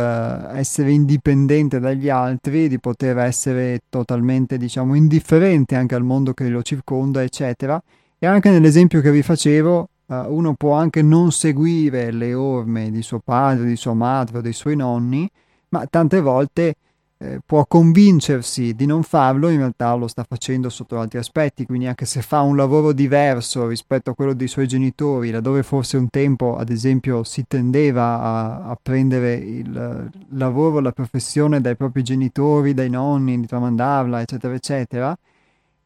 eh, 0.55 0.59
essere 0.59 0.91
indipendente 0.91 1.79
dagli 1.81 2.09
altri, 2.09 2.69
di 2.69 2.79
poter 2.79 3.19
essere 3.19 3.83
totalmente, 3.91 4.57
diciamo, 4.57 4.95
indifferente 4.95 5.75
anche 5.77 5.95
al 5.95 6.03
mondo 6.03 6.33
che 6.33 6.49
lo 6.49 6.63
circonda, 6.63 7.23
eccetera. 7.23 7.81
E 8.19 8.27
anche 8.27 8.51
nell'esempio 8.51 9.01
che 9.01 9.11
vi 9.11 9.23
facevo, 9.23 9.89
uh, 10.07 10.15
uno 10.29 10.55
può 10.55 10.73
anche 10.75 11.03
non 11.03 11.31
seguire 11.33 12.11
le 12.11 12.35
orme 12.35 12.91
di 12.91 13.03
suo 13.03 13.21
padre, 13.23 13.67
di 13.67 13.77
sua 13.77 13.95
madre 13.95 14.39
o 14.39 14.41
dei 14.41 14.53
suoi 14.53 14.77
nonni, 14.77 15.29
ma 15.71 15.87
tante 15.87 16.21
volte 16.21 16.75
eh, 17.23 17.39
può 17.45 17.67
convincersi 17.67 18.75
di 18.75 18.87
non 18.87 19.03
farlo, 19.03 19.51
in 19.51 19.59
realtà 19.59 19.93
lo 19.93 20.09
sta 20.09 20.25
facendo 20.25 20.71
sotto 20.71 20.99
altri 20.99 21.19
aspetti, 21.19 21.67
quindi 21.67 21.87
anche 21.87 22.07
se 22.07 22.23
fa 22.23 22.41
un 22.41 22.57
lavoro 22.57 22.93
diverso 22.93 23.69
rispetto 23.69 24.11
a 24.11 24.15
quello 24.15 24.33
dei 24.33 24.49
suoi 24.49 24.67
genitori, 24.67 25.31
laddove 25.31 25.63
forse 25.63 25.99
un 25.99 26.09
tempo, 26.09 26.57
ad 26.57 26.71
esempio, 26.71 27.23
si 27.23 27.45
tendeva 27.47 28.21
a, 28.21 28.71
a 28.71 28.79
prendere 28.81 29.35
il 29.35 30.11
lavoro, 30.31 30.81
la 30.81 30.93
professione 30.93 31.61
dai 31.61 31.77
propri 31.77 32.03
genitori, 32.03 32.73
dai 32.73 32.89
nonni, 32.89 33.39
di 33.39 33.47
tramandarla, 33.47 34.23
eccetera, 34.23 34.55
eccetera, 34.55 35.19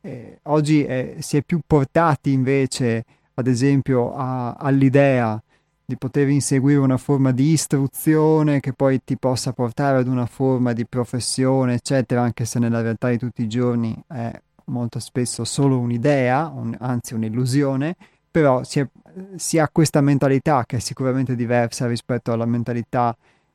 eh, 0.02 0.38
oggi 0.44 0.84
eh, 0.84 1.16
si 1.18 1.36
è 1.36 1.42
più 1.42 1.60
portati 1.66 2.30
invece, 2.30 3.04
ad 3.34 3.48
esempio, 3.48 4.14
a, 4.14 4.52
all'idea 4.52 5.42
di 5.86 5.96
poter 5.96 6.28
inseguire 6.28 6.78
una 6.78 6.96
forma 6.96 7.30
di 7.30 7.52
istruzione 7.52 8.60
che 8.60 8.72
poi 8.72 9.00
ti 9.04 9.18
possa 9.18 9.52
portare 9.52 9.98
ad 9.98 10.08
una 10.08 10.26
forma 10.26 10.72
di 10.72 10.86
professione, 10.86 11.74
eccetera, 11.74 12.22
anche 12.22 12.44
se 12.46 12.58
nella 12.58 12.80
realtà 12.80 13.10
di 13.10 13.18
tutti 13.18 13.42
i 13.42 13.48
giorni 13.48 13.94
è 14.06 14.32
molto 14.66 14.98
spesso 14.98 15.44
solo 15.44 15.78
un'idea, 15.78 16.50
un, 16.54 16.74
anzi 16.80 17.12
un'illusione, 17.12 17.96
però 18.30 18.64
si, 18.64 18.80
è, 18.80 18.88
si, 19.36 19.58
ha 19.58 19.68
questa 19.70 20.00
mentalità 20.00 20.64
che 20.64 20.78
è 20.78 20.80
sicuramente 20.80 21.36
diversa 21.36 21.86
rispetto 21.86 22.32
alla 22.32 22.46
mentalità 22.46 23.14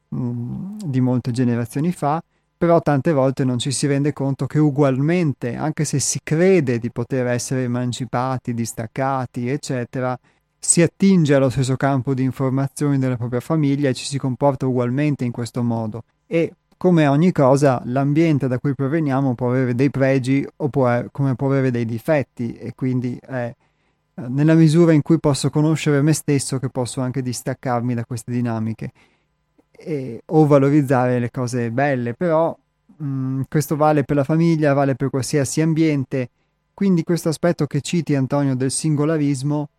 mh, 0.09 0.85
di 0.85 1.01
molte 1.01 1.31
generazioni 1.31 1.91
fa, 1.91 2.21
però 2.55 2.79
tante 2.81 3.11
volte 3.11 3.43
non 3.43 3.57
ci 3.57 3.71
si 3.71 3.87
rende 3.87 4.13
conto 4.13 4.45
che 4.45 4.59
ugualmente, 4.59 5.55
anche 5.55 5.83
se 5.83 5.99
si 5.99 6.19
crede 6.21 6.77
di 6.77 6.91
poter 6.91 7.25
essere 7.27 7.63
emancipati, 7.63 8.53
distaccati, 8.53 9.49
eccetera, 9.49 10.17
si 10.59 10.81
attinge 10.81 11.33
allo 11.33 11.49
stesso 11.49 11.75
campo 11.77 12.13
di 12.13 12.23
informazioni 12.23 12.97
della 12.99 13.17
propria 13.17 13.39
famiglia 13.39 13.89
e 13.89 13.93
ci 13.93 14.05
si 14.05 14.17
comporta 14.17 14.67
ugualmente 14.67 15.23
in 15.23 15.31
questo 15.31 15.63
modo. 15.63 16.03
E 16.27 16.53
come 16.77 17.07
ogni 17.07 17.31
cosa, 17.31 17.81
l'ambiente 17.85 18.47
da 18.47 18.59
cui 18.59 18.75
proveniamo 18.75 19.35
può 19.35 19.49
avere 19.49 19.75
dei 19.75 19.89
pregi 19.89 20.45
o 20.57 20.69
può, 20.69 21.05
come 21.11 21.35
può 21.35 21.47
avere 21.47 21.71
dei 21.71 21.85
difetti 21.85 22.53
e 22.53 22.73
quindi 22.75 23.17
è 23.21 23.53
eh, 24.15 24.27
nella 24.27 24.53
misura 24.53 24.91
in 24.93 25.01
cui 25.01 25.19
posso 25.19 25.49
conoscere 25.49 26.01
me 26.01 26.13
stesso 26.13 26.59
che 26.59 26.69
posso 26.69 27.01
anche 27.01 27.21
distaccarmi 27.21 27.93
da 27.93 28.05
queste 28.05 28.31
dinamiche. 28.31 28.91
e, 29.71 30.21
o 30.25 30.45
valorizzare 30.45 31.19
le 31.19 31.31
cose 31.31 31.71
belle, 31.71 32.13
però 32.13 32.55
mh, 32.97 33.05
mm, 33.05 33.41
questo 33.49 33.75
vale 33.75 34.03
per 34.03 34.17
la 34.17 34.23
famiglia, 34.23 34.73
vale 34.73 34.95
per 34.95 35.09
qualsiasi 35.09 35.61
ambiente, 35.61 36.29
quindi 36.73 37.03
questo 37.03 37.29
aspetto 37.29 37.65
che 37.65 37.81
citi 37.81 38.15
Antonio 38.15 38.55
del 38.55 38.71
singolarismo, 38.71 39.69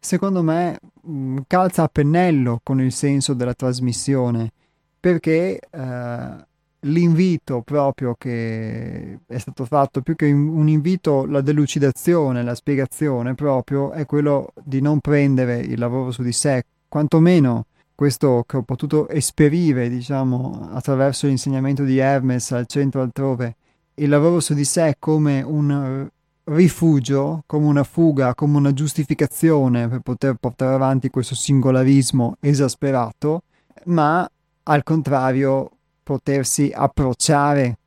secondo 0.00 0.42
me 0.42 0.78
mm, 1.06 1.38
calza 1.46 1.84
a 1.84 1.88
pennello 1.88 2.60
con 2.62 2.80
il 2.80 2.90
senso 2.92 3.34
della 3.34 3.54
trasmissione, 3.54 4.50
perché 4.98 5.60
eh, 5.70 6.44
l'invito 6.80 7.60
proprio 7.62 8.14
che 8.18 9.18
è 9.26 9.38
stato 9.38 9.64
fatto, 9.66 10.00
più 10.00 10.16
che 10.16 10.30
un 10.32 10.68
invito, 10.68 11.26
la 11.26 11.42
delucidazione, 11.42 12.42
la 12.42 12.54
spiegazione 12.54 13.34
proprio, 13.34 13.92
è 13.92 14.06
quello 14.06 14.52
di 14.62 14.80
non 14.80 15.00
prendere 15.00 15.58
il 15.58 15.78
lavoro 15.78 16.10
su 16.10 16.22
di 16.22 16.32
sé, 16.32 16.64
quantomeno 16.88 17.66
questo 17.94 18.44
che 18.46 18.56
ho 18.56 18.62
potuto 18.62 19.10
esperire, 19.10 19.90
diciamo, 19.90 20.70
attraverso 20.72 21.26
l'insegnamento 21.26 21.84
di 21.84 21.98
Hermes 21.98 22.50
al 22.52 22.66
centro 22.66 23.02
altrove, 23.02 23.56
il 23.96 24.08
lavoro 24.08 24.40
su 24.40 24.54
di 24.54 24.64
sé 24.64 24.96
come 24.98 25.42
un 25.42 26.08
rifugio, 26.44 27.42
come 27.46 27.66
una 27.66 27.84
fuga, 27.84 28.34
come 28.34 28.56
una 28.56 28.72
giustificazione 28.72 29.88
per 29.88 30.00
poter 30.00 30.34
portare 30.34 30.74
avanti 30.74 31.10
questo 31.10 31.34
singolarismo 31.34 32.36
esasperato, 32.40 33.42
ma 33.84 34.28
al 34.64 34.82
contrario 34.82 35.70
potersi 36.02 36.72
approcciare 36.74 37.78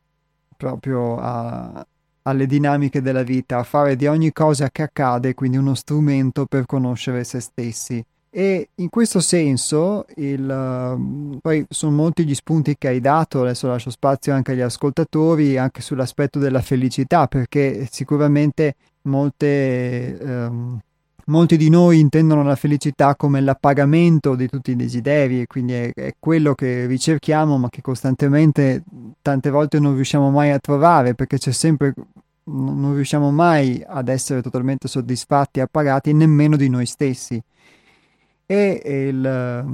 proprio 0.56 1.18
a, 1.18 1.86
alle 2.24 2.46
dinamiche 2.46 3.02
della 3.02 3.24
vita, 3.24 3.58
a 3.60 3.64
fare 3.64 3.96
di 3.96 4.08
ogni 4.08 4.32
cosa 4.32 4.70
che 4.70 4.84
accade 4.84 5.34
quindi 5.34 5.58
uno 5.58 5.74
strumento 5.74 6.46
per 6.46 6.66
conoscere 6.66 7.24
se 7.24 7.40
stessi. 7.40 8.04
E 8.36 8.70
in 8.78 8.90
questo 8.90 9.20
senso, 9.20 10.08
il, 10.16 10.42
uh, 10.42 11.38
poi 11.40 11.64
sono 11.70 11.96
molti 11.96 12.26
gli 12.26 12.34
spunti 12.34 12.76
che 12.80 12.88
hai 12.88 13.00
dato, 13.00 13.42
adesso 13.42 13.68
lascio 13.68 13.92
spazio 13.92 14.34
anche 14.34 14.54
agli 14.54 14.62
ascoltatori, 14.62 15.56
anche 15.60 15.84
sull'aspetto 15.84 16.40
della 16.40 16.62
felicità, 16.62 17.28
perché 17.28 17.88
sicuramente 17.92 18.74
molte, 19.04 20.18
um, 20.20 20.80
molti 21.26 21.58
di 21.58 21.70
noi 21.70 22.00
intendono 22.00 22.42
la 22.42 22.56
felicità 22.56 23.16
come 23.16 23.40
l'appagamento 23.40 24.34
di 24.34 24.50
tutti 24.50 24.72
i 24.72 24.76
desideri, 24.76 25.46
quindi 25.46 25.74
è, 25.74 25.92
è 25.94 26.16
quello 26.18 26.56
che 26.56 26.88
ricerchiamo, 26.88 27.60
ma 27.60 27.70
che 27.70 27.82
costantemente 27.82 28.82
tante 29.22 29.52
volte 29.52 29.78
non 29.78 29.94
riusciamo 29.94 30.32
mai 30.32 30.50
a 30.50 30.58
trovare, 30.58 31.14
perché 31.14 31.38
c'è 31.38 31.52
sempre 31.52 31.94
non 32.46 32.96
riusciamo 32.96 33.32
mai 33.32 33.84
ad 33.86 34.10
essere 34.10 34.42
totalmente 34.42 34.88
soddisfatti 34.88 35.60
appagati 35.60 36.14
nemmeno 36.14 36.56
di 36.58 36.68
noi 36.68 36.88
stessi. 36.88 37.42
E 38.54 39.08
il, 39.08 39.66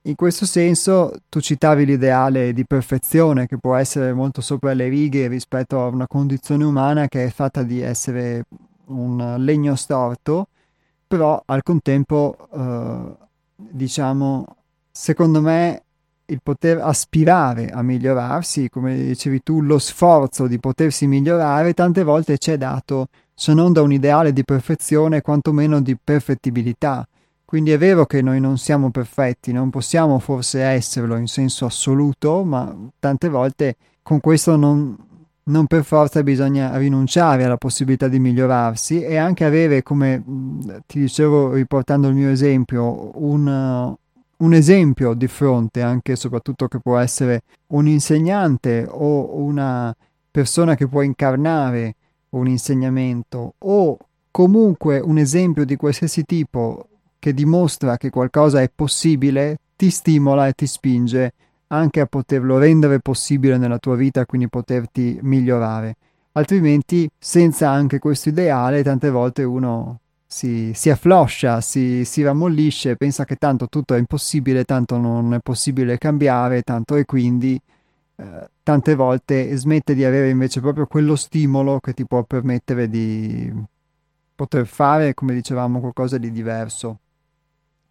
in 0.00 0.14
questo 0.14 0.46
senso 0.46 1.12
tu 1.28 1.38
citavi 1.38 1.84
l'ideale 1.84 2.54
di 2.54 2.64
perfezione 2.64 3.46
che 3.46 3.58
può 3.58 3.74
essere 3.74 4.14
molto 4.14 4.40
sopra 4.40 4.72
le 4.72 4.88
righe 4.88 5.28
rispetto 5.28 5.82
a 5.82 5.88
una 5.88 6.06
condizione 6.06 6.64
umana 6.64 7.08
che 7.08 7.26
è 7.26 7.28
fatta 7.28 7.62
di 7.62 7.82
essere 7.82 8.46
un 8.86 9.34
legno 9.40 9.74
storto, 9.74 10.48
però 11.06 11.42
al 11.44 11.62
contempo, 11.62 12.48
eh, 12.54 13.16
diciamo, 13.54 14.46
secondo 14.90 15.42
me 15.42 15.82
il 16.24 16.40
poter 16.42 16.80
aspirare 16.80 17.68
a 17.68 17.82
migliorarsi, 17.82 18.70
come 18.70 18.96
dicevi 18.96 19.42
tu, 19.42 19.60
lo 19.60 19.78
sforzo 19.78 20.46
di 20.46 20.58
potersi 20.58 21.06
migliorare, 21.06 21.74
tante 21.74 22.02
volte 22.02 22.38
ci 22.38 22.52
è 22.52 22.56
dato 22.56 23.08
se 23.34 23.52
non 23.52 23.74
da 23.74 23.82
un 23.82 23.92
ideale 23.92 24.32
di 24.32 24.42
perfezione, 24.42 25.20
quantomeno 25.20 25.82
di 25.82 25.98
perfettibilità. 26.02 27.06
Quindi 27.46 27.70
è 27.70 27.78
vero 27.78 28.06
che 28.06 28.22
noi 28.22 28.40
non 28.40 28.58
siamo 28.58 28.90
perfetti, 28.90 29.52
non 29.52 29.70
possiamo 29.70 30.18
forse 30.18 30.62
esserlo 30.62 31.16
in 31.16 31.28
senso 31.28 31.64
assoluto, 31.64 32.42
ma 32.42 32.76
tante 32.98 33.28
volte 33.28 33.76
con 34.02 34.18
questo 34.18 34.56
non, 34.56 34.96
non 35.44 35.66
per 35.68 35.84
forza 35.84 36.24
bisogna 36.24 36.76
rinunciare 36.76 37.44
alla 37.44 37.56
possibilità 37.56 38.08
di 38.08 38.18
migliorarsi 38.18 39.00
e 39.00 39.16
anche 39.16 39.44
avere, 39.44 39.84
come 39.84 40.24
ti 40.88 40.98
dicevo 40.98 41.52
riportando 41.52 42.08
il 42.08 42.14
mio 42.14 42.30
esempio, 42.30 43.12
un, 43.22 43.94
un 44.38 44.52
esempio 44.52 45.14
di 45.14 45.28
fronte, 45.28 45.82
anche 45.82 46.12
e 46.12 46.16
soprattutto 46.16 46.66
che 46.66 46.80
può 46.80 46.98
essere 46.98 47.42
un 47.68 47.86
insegnante 47.86 48.84
o 48.90 49.36
una 49.36 49.94
persona 50.32 50.74
che 50.74 50.88
può 50.88 51.02
incarnare 51.02 51.94
un 52.30 52.48
insegnamento 52.48 53.54
o 53.56 53.96
comunque 54.32 54.98
un 54.98 55.18
esempio 55.18 55.64
di 55.64 55.76
qualsiasi 55.76 56.24
tipo 56.24 56.88
che 57.26 57.34
dimostra 57.34 57.96
che 57.96 58.08
qualcosa 58.08 58.60
è 58.62 58.70
possibile, 58.72 59.58
ti 59.74 59.90
stimola 59.90 60.46
e 60.46 60.52
ti 60.52 60.68
spinge 60.68 61.32
anche 61.66 61.98
a 61.98 62.06
poterlo 62.06 62.56
rendere 62.56 63.00
possibile 63.00 63.58
nella 63.58 63.78
tua 63.78 63.96
vita, 63.96 64.24
quindi 64.24 64.48
poterti 64.48 65.18
migliorare. 65.22 65.96
Altrimenti, 66.34 67.10
senza 67.18 67.68
anche 67.68 67.98
questo 67.98 68.28
ideale, 68.28 68.84
tante 68.84 69.10
volte 69.10 69.42
uno 69.42 69.98
si, 70.24 70.70
si 70.72 70.88
affloscia, 70.88 71.60
si, 71.60 72.04
si 72.04 72.22
rammollisce, 72.22 72.94
pensa 72.94 73.24
che 73.24 73.34
tanto 73.34 73.68
tutto 73.68 73.94
è 73.94 73.98
impossibile, 73.98 74.62
tanto 74.62 74.96
non 74.96 75.34
è 75.34 75.40
possibile 75.40 75.98
cambiare, 75.98 76.62
tanto 76.62 76.94
e 76.94 77.04
quindi 77.06 77.60
eh, 78.14 78.50
tante 78.62 78.94
volte 78.94 79.56
smette 79.56 79.96
di 79.96 80.04
avere 80.04 80.30
invece 80.30 80.60
proprio 80.60 80.86
quello 80.86 81.16
stimolo 81.16 81.80
che 81.80 81.92
ti 81.92 82.06
può 82.06 82.22
permettere 82.22 82.88
di 82.88 83.52
poter 84.36 84.64
fare, 84.68 85.12
come 85.12 85.34
dicevamo, 85.34 85.80
qualcosa 85.80 86.18
di 86.18 86.30
diverso. 86.30 87.00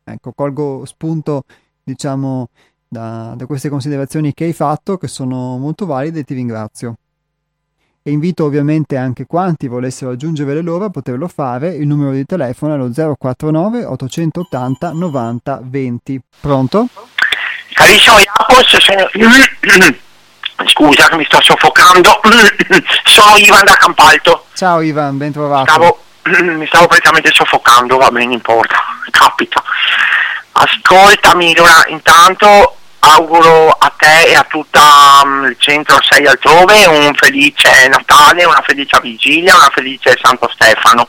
Ecco, 0.07 0.33
colgo 0.33 0.85
spunto, 0.85 1.45
diciamo, 1.83 2.49
da, 2.87 3.33
da 3.35 3.45
queste 3.47 3.69
considerazioni 3.69 4.35
che 4.35 4.45
hai 4.45 4.53
fatto, 4.53 4.97
che 4.97 5.07
sono 5.07 5.57
molto 5.57 5.87
valide 5.87 6.19
e 6.19 6.23
ti 6.23 6.35
ringrazio. 6.35 6.97
E 8.03 8.11
invito 8.11 8.45
ovviamente 8.45 8.97
anche 8.97 9.25
quanti 9.25 9.67
volessero 9.67 10.11
aggiungere 10.11 10.53
le 10.53 10.61
loro 10.61 10.85
a 10.85 10.89
poterlo 10.91 11.27
fare. 11.27 11.73
Il 11.73 11.87
numero 11.87 12.11
di 12.11 12.23
telefono 12.23 12.75
è 12.75 12.77
lo 12.77 13.15
049 13.17 13.83
880 13.83 14.91
90 14.91 15.61
20. 15.63 16.21
Pronto? 16.39 16.87
Carissimo 17.73 18.17
Iapos, 18.19 18.77
sono... 18.77 19.09
scusa 20.67 21.09
mi 21.15 21.25
sto 21.25 21.41
soffocando, 21.41 22.09
sono 23.05 23.37
Ivan 23.37 23.65
da 23.65 23.73
Campalto. 23.73 24.45
Ciao 24.53 24.81
Ivan, 24.81 25.17
ben 25.17 25.31
trovato. 25.31 25.71
Stavo, 25.71 25.99
mi 26.41 26.65
stavo 26.65 26.87
praticamente 26.87 27.31
soffocando, 27.31 27.97
va 27.97 28.09
bene, 28.09 28.33
importa, 28.33 28.81
capita. 29.11 29.61
Ascoltami, 30.53 31.53
allora, 31.53 31.83
intanto 31.87 32.77
auguro 32.99 33.69
a 33.69 33.93
te 33.95 34.23
e 34.23 34.35
a 34.35 34.43
tutto 34.49 34.79
um, 34.79 35.45
il 35.45 35.55
centro 35.59 35.97
6 36.01 36.25
altrove 36.25 36.87
un 36.87 37.13
felice 37.13 37.87
Natale, 37.87 38.45
una 38.45 38.63
felice 38.65 38.99
vigilia, 39.01 39.55
una 39.55 39.69
felice 39.71 40.17
Santo 40.19 40.49
Stefano. 40.51 41.07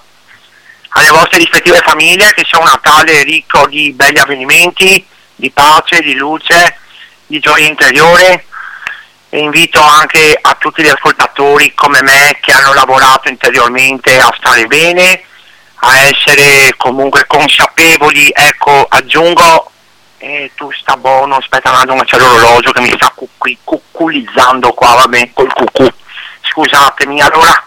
Alle 0.90 1.10
vostre 1.10 1.38
rispettive 1.38 1.78
famiglie 1.78 2.34
che 2.34 2.44
sia 2.46 2.58
un 2.58 2.66
Natale 2.66 3.22
ricco 3.22 3.66
di 3.68 3.92
belli 3.92 4.18
avvenimenti, 4.18 5.06
di 5.34 5.50
pace, 5.50 6.00
di 6.00 6.14
luce, 6.14 6.78
di 7.26 7.38
gioia 7.38 7.66
interiore 7.66 8.44
e 9.36 9.40
invito 9.40 9.82
anche 9.82 10.38
a 10.40 10.56
tutti 10.58 10.82
gli 10.82 10.88
ascoltatori 10.88 11.74
come 11.74 12.00
me 12.00 12.38
che 12.40 12.52
hanno 12.52 12.72
lavorato 12.72 13.28
interiormente 13.28 14.18
a 14.18 14.34
stare 14.34 14.64
bene, 14.64 15.24
a 15.74 15.98
essere 15.98 16.72
comunque 16.78 17.26
consapevoli, 17.26 18.30
ecco 18.32 18.86
aggiungo 18.88 19.70
eh, 20.16 20.50
tu 20.54 20.72
sta 20.72 20.96
buono, 20.96 21.36
aspetta 21.36 21.70
un 21.70 21.76
attimo 21.76 22.02
c'è 22.04 22.16
l'orologio 22.16 22.72
che 22.72 22.80
mi 22.80 22.90
sta 22.94 23.12
cucui, 23.14 23.58
cucculizzando 23.62 24.72
qua, 24.72 24.94
vabbè, 24.94 25.30
col 25.34 25.52
cucù. 25.52 25.86
Scusatemi, 26.40 27.20
allora 27.20 27.62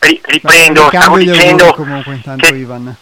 ri- 0.00 0.20
riprendo, 0.22 0.90
stavo 0.92 1.16
dicendo... 1.16 1.72
comunque 1.72 2.12
intanto 2.12 2.46
che... 2.46 2.56
Ivan. 2.56 2.94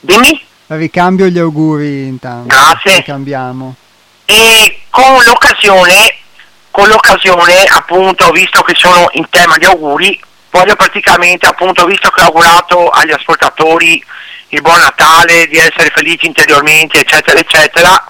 Dimmi? 0.00 0.44
Ricambio 0.66 1.26
gli 1.28 1.38
auguri 1.38 2.06
intanto. 2.06 2.54
Grazie. 2.54 2.96
Ricambiamo. 2.96 3.74
E 4.26 4.82
con 4.90 5.22
l'occasione, 5.24 6.19
con 6.70 6.88
l'occasione, 6.88 7.64
appunto, 7.64 8.30
visto 8.30 8.62
che 8.62 8.74
sono 8.76 9.08
in 9.12 9.28
tema 9.28 9.56
di 9.56 9.64
auguri, 9.64 10.20
voglio 10.50 10.76
praticamente, 10.76 11.46
appunto, 11.46 11.84
visto 11.84 12.10
che 12.10 12.22
ho 12.22 12.26
augurato 12.26 12.88
agli 12.88 13.12
ascoltatori 13.12 14.04
il 14.48 14.62
buon 14.62 14.80
Natale, 14.80 15.46
di 15.46 15.58
essere 15.58 15.92
felici 15.94 16.26
interiormente, 16.26 17.00
eccetera, 17.00 17.38
eccetera, 17.38 18.04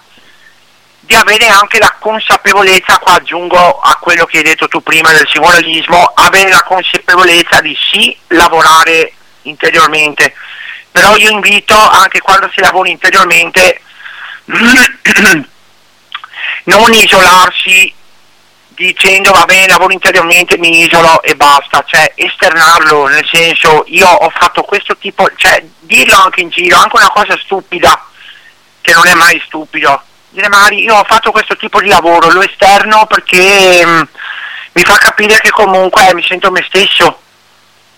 di 1.00 1.14
avere 1.14 1.48
anche 1.48 1.78
la 1.78 1.94
consapevolezza, 1.98 2.98
qua 2.98 3.14
aggiungo 3.14 3.80
a 3.80 3.96
quello 3.96 4.24
che 4.26 4.38
hai 4.38 4.44
detto 4.44 4.68
tu 4.68 4.82
prima 4.82 5.10
del 5.12 5.28
singolarismo, 5.28 6.12
avere 6.14 6.50
la 6.50 6.62
consapevolezza 6.62 7.60
di 7.60 7.76
sì 7.90 8.16
lavorare 8.28 9.12
interiormente, 9.42 10.34
però 10.90 11.16
io 11.16 11.30
invito 11.30 11.76
anche 11.76 12.20
quando 12.20 12.48
si 12.54 12.60
lavora 12.60 12.88
interiormente 12.88 13.80
non 16.64 16.92
isolarsi 16.92 17.92
dicendo 18.86 19.30
va 19.32 19.44
bene, 19.44 19.68
lavoro 19.68 19.92
interiormente, 19.92 20.56
mi 20.56 20.80
isolo 20.80 21.22
e 21.22 21.36
basta, 21.36 21.84
cioè 21.86 22.12
esternarlo, 22.14 23.08
nel 23.08 23.28
senso 23.30 23.84
io 23.88 24.08
ho 24.08 24.30
fatto 24.30 24.62
questo 24.62 24.96
tipo, 24.96 25.30
cioè 25.36 25.62
dirlo 25.80 26.14
anche 26.14 26.40
in 26.40 26.48
giro, 26.48 26.78
anche 26.78 26.96
una 26.96 27.10
cosa 27.10 27.36
stupida, 27.38 28.06
che 28.80 28.92
non 28.92 29.06
è 29.06 29.14
mai 29.14 29.40
stupido, 29.44 30.02
dire 30.30 30.48
Mari, 30.48 30.82
io 30.82 30.96
ho 30.96 31.04
fatto 31.04 31.30
questo 31.30 31.56
tipo 31.56 31.80
di 31.80 31.88
lavoro, 31.88 32.30
lo 32.30 32.40
esterno 32.40 33.06
perché 33.06 33.84
mh, 33.84 34.08
mi 34.72 34.82
fa 34.82 34.96
capire 34.96 35.38
che 35.40 35.50
comunque 35.50 36.14
mi 36.14 36.24
sento 36.26 36.50
me 36.50 36.64
stesso. 36.66 37.20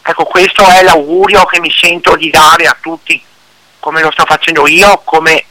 Ecco, 0.04 0.24
questo 0.24 0.66
è 0.66 0.82
l'augurio 0.82 1.44
che 1.44 1.60
mi 1.60 1.70
sento 1.70 2.16
di 2.16 2.28
dare 2.28 2.66
a 2.66 2.76
tutti, 2.80 3.22
come 3.78 4.02
lo 4.02 4.10
sto 4.10 4.24
facendo 4.26 4.66
io, 4.66 5.00
come 5.04 5.44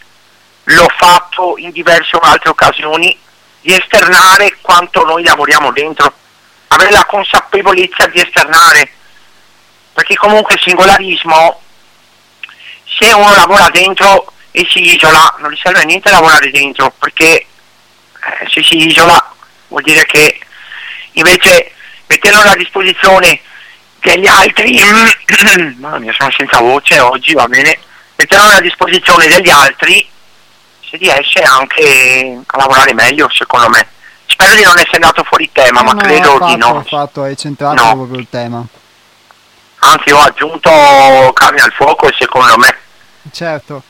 l'ho 0.66 0.90
fatto 0.98 1.56
in 1.58 1.72
diverse 1.72 2.18
altre 2.22 2.50
occasioni, 2.50 3.18
di 3.62 3.74
esternare 3.74 4.58
quanto 4.62 5.04
noi 5.04 5.24
lavoriamo 5.24 5.72
dentro, 5.72 6.14
avere 6.68 6.92
la 6.92 7.06
consapevolezza 7.06 8.08
di 8.08 8.20
esternare, 8.20 8.92
perché 9.94 10.16
comunque 10.16 10.56
il 10.56 10.62
singolarismo, 10.62 11.62
se 12.86 13.14
uno 13.14 13.36
lavora 13.36 13.70
dentro 13.70 14.34
e 14.52 14.68
si 14.70 14.96
isola, 14.96 15.36
non 15.40 15.52
gli 15.52 15.60
serve 15.62 15.86
niente 15.86 16.10
lavorare 16.10 16.50
dentro, 16.50 16.94
perché 16.98 17.40
eh, 17.40 18.48
se 18.50 18.64
si 18.64 18.88
isola 18.88 19.34
vuol 19.68 19.84
dire 19.84 20.06
che 20.06 20.40
invece 21.14 21.72
metterlo 22.08 22.40
a 22.40 22.56
disposizione 22.56 23.40
degli 24.00 24.28
altri, 24.28 24.80
mamma 25.78 26.00
mia 26.00 26.14
sono 26.18 26.32
senza 26.36 26.60
voce 26.60 27.00
oggi, 27.00 27.34
va 27.34 27.48
bene, 27.48 27.78
metterlo 28.16 28.46
a 28.46 28.60
disposizione 28.60 29.28
degli 29.28 29.50
altri 29.50 30.11
si 30.92 30.98
riesce 30.98 31.42
anche 31.42 32.42
a 32.46 32.58
lavorare 32.58 32.94
meglio 32.94 33.30
secondo 33.32 33.70
me. 33.70 33.88
Spero 34.26 34.54
di 34.54 34.64
non 34.64 34.78
essere 34.78 34.96
andato 34.96 35.24
fuori 35.24 35.50
tema, 35.52 35.82
no, 35.82 35.94
ma 35.94 36.02
credo 36.02 36.38
fatto, 36.38 36.46
di 36.46 36.58
no. 36.58 36.86
fatto, 36.88 37.24
hai 37.24 37.38
centrato 37.38 37.84
no. 37.84 37.96
proprio 37.96 38.20
il 38.20 38.28
tema. 38.30 38.66
Anzi, 39.84 40.12
ho 40.12 40.20
aggiunto 40.20 41.32
carne 41.34 41.62
al 41.62 41.72
fuoco 41.74 42.10
secondo 42.18 42.58
me. 42.58 42.78
Certo. 43.32 43.84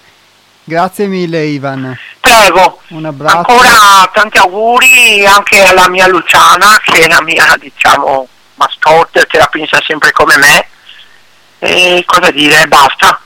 Grazie 0.64 1.08
mille 1.08 1.44
Ivan. 1.46 1.98
Prego. 2.20 2.82
Un 2.90 3.06
abbraccio. 3.06 3.38
Ancora 3.38 4.10
tanti 4.14 4.38
auguri 4.38 5.26
anche 5.26 5.64
alla 5.64 5.90
mia 5.90 6.08
Luciana, 6.08 6.80
che 6.84 7.04
è 7.04 7.08
la 7.08 7.22
mia, 7.22 7.56
diciamo, 7.60 8.28
mascotte, 8.56 9.26
che 9.28 9.38
la 9.38 9.48
pensa 9.48 9.80
sempre 9.86 10.12
come 10.12 10.38
me. 10.38 10.68
E 11.60 12.04
cosa 12.06 12.32
dire, 12.32 12.68
basta. 12.68 13.20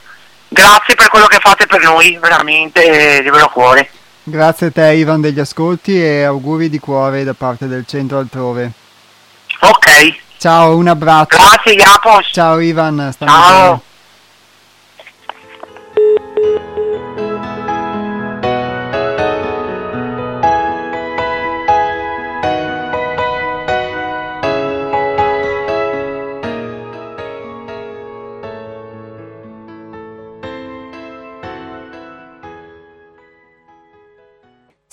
Grazie 0.48 0.96
per 0.96 1.10
quello 1.10 1.26
che 1.26 1.40
fate 1.40 1.66
per 1.68 1.82
noi, 1.82 2.18
veramente 2.22 3.22
di 3.22 3.30
vero 3.30 3.50
cuore. 3.50 3.90
Grazie 4.24 4.68
a 4.68 4.72
te 4.72 4.94
Ivan 4.94 5.22
degli 5.22 5.40
ascolti 5.40 6.02
e 6.02 6.24
auguri 6.24 6.70
di 6.70 6.80
cuore 6.80 7.24
da 7.24 7.34
parte 7.34 7.68
del 7.68 7.86
centro 7.86 8.18
altrove. 8.18 8.72
Ok. 9.60 10.16
Ciao, 10.38 10.76
un 10.76 10.88
abbraccio. 10.88 11.38
Grazie 11.38 11.74
Iapos. 11.74 12.30
Ciao 12.32 12.60
Ivan. 12.60 13.14
Ciao. 13.18 13.70
Bene. 13.70 13.82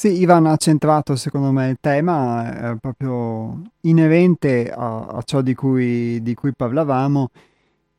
Sì, 0.02 0.18
Ivan 0.20 0.46
ha 0.46 0.56
centrato 0.56 1.14
secondo 1.14 1.52
me 1.52 1.68
il 1.68 1.76
tema, 1.80 2.72
è 2.72 2.76
proprio 2.80 3.62
inerente 3.82 4.68
a, 4.68 5.06
a 5.06 5.22
ciò 5.22 5.42
di 5.42 5.54
cui, 5.54 6.20
di 6.22 6.34
cui 6.34 6.52
parlavamo. 6.52 7.28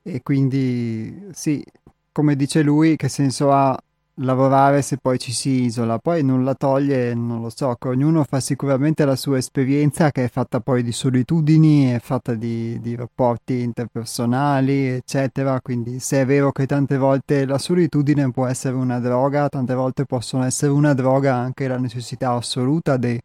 E 0.01 0.21
quindi 0.21 1.29
sì, 1.31 1.63
come 2.11 2.35
dice 2.35 2.61
lui, 2.61 2.97
che 2.97 3.07
senso 3.07 3.53
ha 3.53 3.81
lavorare 4.17 4.81
se 4.83 4.97
poi 4.97 5.17
ci 5.17 5.31
si 5.31 5.63
isola, 5.63 5.97
poi 5.97 6.23
nulla 6.23 6.53
toglie, 6.53 7.15
non 7.15 7.41
lo 7.41 7.49
so, 7.49 7.75
ognuno 7.85 8.23
fa 8.23 8.39
sicuramente 8.39 9.05
la 9.05 9.15
sua 9.15 9.37
esperienza 9.37 10.11
che 10.11 10.25
è 10.25 10.29
fatta 10.29 10.59
poi 10.59 10.83
di 10.83 10.91
solitudini, 10.91 11.85
è 11.91 11.99
fatta 11.99 12.35
di, 12.35 12.79
di 12.79 12.95
rapporti 12.95 13.61
interpersonali, 13.61 14.87
eccetera, 14.87 15.59
quindi 15.61 15.99
se 15.99 16.21
è 16.21 16.25
vero 16.25 16.51
che 16.51 16.67
tante 16.67 16.97
volte 16.97 17.45
la 17.45 17.57
solitudine 17.57 18.29
può 18.31 18.45
essere 18.45 18.75
una 18.75 18.99
droga, 18.99 19.49
tante 19.49 19.73
volte 19.73 20.05
possono 20.05 20.43
essere 20.43 20.71
una 20.71 20.93
droga 20.93 21.33
anche 21.35 21.67
la 21.67 21.77
necessità 21.79 22.31
assoluta 22.33 22.97
dei, 22.97 23.19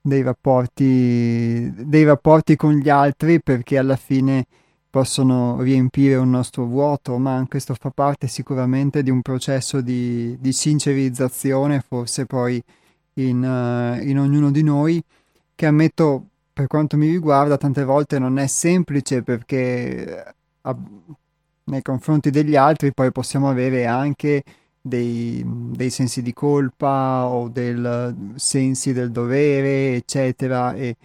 dei 0.00 0.22
rapporti, 0.22 1.72
dei 1.86 2.04
rapporti 2.04 2.56
con 2.56 2.74
gli 2.74 2.88
altri 2.88 3.40
perché 3.40 3.78
alla 3.78 3.96
fine 3.96 4.46
possono 4.96 5.60
riempire 5.60 6.14
un 6.14 6.30
nostro 6.30 6.64
vuoto, 6.64 7.18
ma 7.18 7.44
questo 7.50 7.74
fa 7.78 7.90
parte 7.90 8.28
sicuramente 8.28 9.02
di 9.02 9.10
un 9.10 9.20
processo 9.20 9.82
di, 9.82 10.38
di 10.40 10.52
sincerizzazione, 10.54 11.84
forse 11.86 12.24
poi 12.24 12.62
in, 13.16 13.42
uh, 13.42 14.02
in, 14.02 14.18
ognuno 14.18 14.50
di 14.50 14.62
noi, 14.62 15.02
che 15.54 15.66
ammetto 15.66 16.28
per 16.50 16.66
quanto 16.66 16.96
mi 16.96 17.10
riguarda 17.10 17.58
tante 17.58 17.84
volte 17.84 18.18
non 18.18 18.38
è 18.38 18.46
semplice 18.46 19.22
perché 19.22 20.34
uh, 20.62 20.76
nei 21.64 21.82
confronti 21.82 22.30
degli 22.30 22.56
altri 22.56 22.94
poi 22.94 23.12
possiamo 23.12 23.50
avere 23.50 23.84
anche 23.84 24.42
dei, 24.80 25.42
dei 25.44 25.90
sensi 25.90 26.22
di 26.22 26.32
colpa 26.32 27.26
o 27.26 27.50
del 27.50 28.32
sensi 28.36 28.94
del 28.94 29.10
dovere, 29.10 29.94
eccetera. 29.96 30.72
E, 30.72 30.96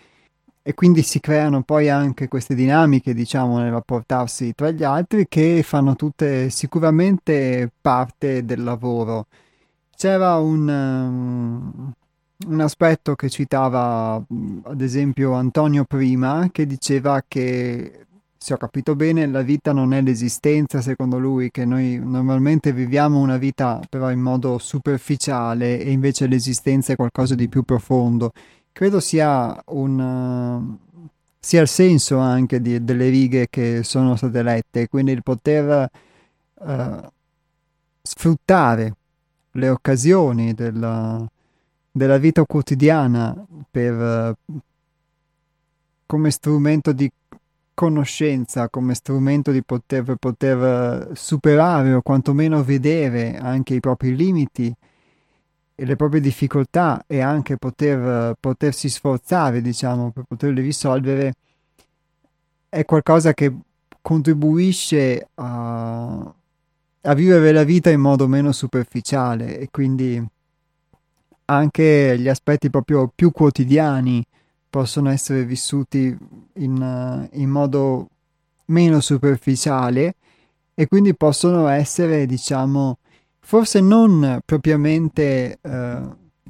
e 0.64 0.74
quindi 0.76 1.01
si 1.01 1.20
creano 1.20 1.64
poi 1.64 1.89
anche 1.89 2.28
queste 2.28 2.53
dinamiche, 2.53 3.14
diciamo, 3.14 3.57
nel 3.57 3.72
rapportarsi 3.72 4.53
tra 4.53 4.70
gli 4.70 4.84
altri 4.84 5.26
che 5.28 5.64
fanno 5.64 5.95
tutte 5.95 6.49
sicuramente 6.51 7.72
parte 7.82 8.45
del 8.45 8.64
lavoro. 8.64 9.26
C'era 9.95 10.38
un, 10.38 10.68
um, 10.68 11.91
un 12.47 12.59
aspetto 12.59 13.16
che 13.16 13.30
citava 13.30 14.16
ad 14.64 14.82
esempio 14.82 15.34
Antonio 15.34 15.84
prima, 15.86 16.49
che 16.51 16.68
diceva 16.68 17.24
che, 17.28 18.05
se 18.38 18.53
ho 18.53 18.57
capito 18.57 18.95
bene, 18.95 19.26
la 19.28 19.41
vita 19.41 19.74
non 19.74 19.93
è 19.93 20.01
l'esistenza, 20.01 20.82
secondo 20.82 21.18
lui, 21.18 21.49
che 21.49 21.66
noi 21.66 21.99
normalmente 21.99 22.72
viviamo 22.72 23.20
una 23.20 23.38
vita 23.38 23.80
però 23.89 24.12
in 24.12 24.20
modo 24.22 24.59
superficiale 24.59 25.80
e 25.80 25.91
invece 25.91 26.28
l'esistenza 26.28 26.93
è 26.93 26.95
qualcosa 26.95 27.34
di 27.34 27.49
più 27.49 27.64
profondo 27.64 28.32
credo 28.72 28.99
sia 28.99 29.61
un 29.67 30.78
sia 31.43 31.61
il 31.61 31.67
senso 31.67 32.19
anche 32.19 32.61
di, 32.61 32.84
delle 32.84 33.09
righe 33.09 33.47
che 33.49 33.82
sono 33.84 34.15
state 34.15 34.43
lette, 34.43 34.88
quindi 34.88 35.11
il 35.11 35.24
poter 35.24 35.89
uh, 36.53 37.11
sfruttare 37.99 38.95
le 39.53 39.69
occasioni 39.69 40.53
della, 40.53 41.28
della 41.91 42.17
vita 42.19 42.45
quotidiana 42.45 43.36
per, 43.72 44.38
uh, 44.45 44.59
come 46.05 46.30
strumento 46.30 46.91
di 46.91 47.11
conoscenza, 47.74 48.69
come 48.69 48.93
strumento 48.93 49.49
di 49.49 49.63
poter, 49.63 50.15
poter 50.19 51.09
superare 51.13 51.93
o 51.93 52.03
quantomeno 52.03 52.63
vedere 52.63 53.36
anche 53.36 53.74
i 53.74 53.80
propri 53.80 54.15
limiti 54.15 54.72
le 55.86 55.95
proprie 55.95 56.21
difficoltà 56.21 57.03
e 57.07 57.19
anche 57.21 57.57
poter, 57.57 58.36
potersi 58.39 58.89
sforzare, 58.89 59.61
diciamo, 59.61 60.11
per 60.11 60.23
poterle 60.27 60.61
risolvere, 60.61 61.34
è 62.69 62.86
qualcosa 62.86 63.34
che 63.34 63.53
contribuisce 64.01 65.27
a, 65.36 66.34
a 67.01 67.13
vivere 67.13 67.51
la 67.51 67.63
vita 67.63 67.89
in 67.89 67.99
modo 67.99 68.27
meno 68.27 68.51
superficiale 68.51 69.59
e 69.59 69.69
quindi 69.69 70.23
anche 71.45 72.17
gli 72.17 72.27
aspetti 72.27 72.69
proprio 72.69 73.11
più 73.13 73.32
quotidiani 73.32 74.23
possono 74.69 75.09
essere 75.09 75.43
vissuti 75.43 76.15
in, 76.53 77.29
in 77.34 77.49
modo 77.49 78.07
meno 78.65 79.01
superficiale 79.01 80.15
e 80.73 80.88
quindi 80.88 81.13
possono 81.13 81.67
essere, 81.67 82.25
diciamo, 82.25 82.97
forse 83.41 83.81
non 83.81 84.39
propriamente 84.45 85.59
eh, 85.61 86.01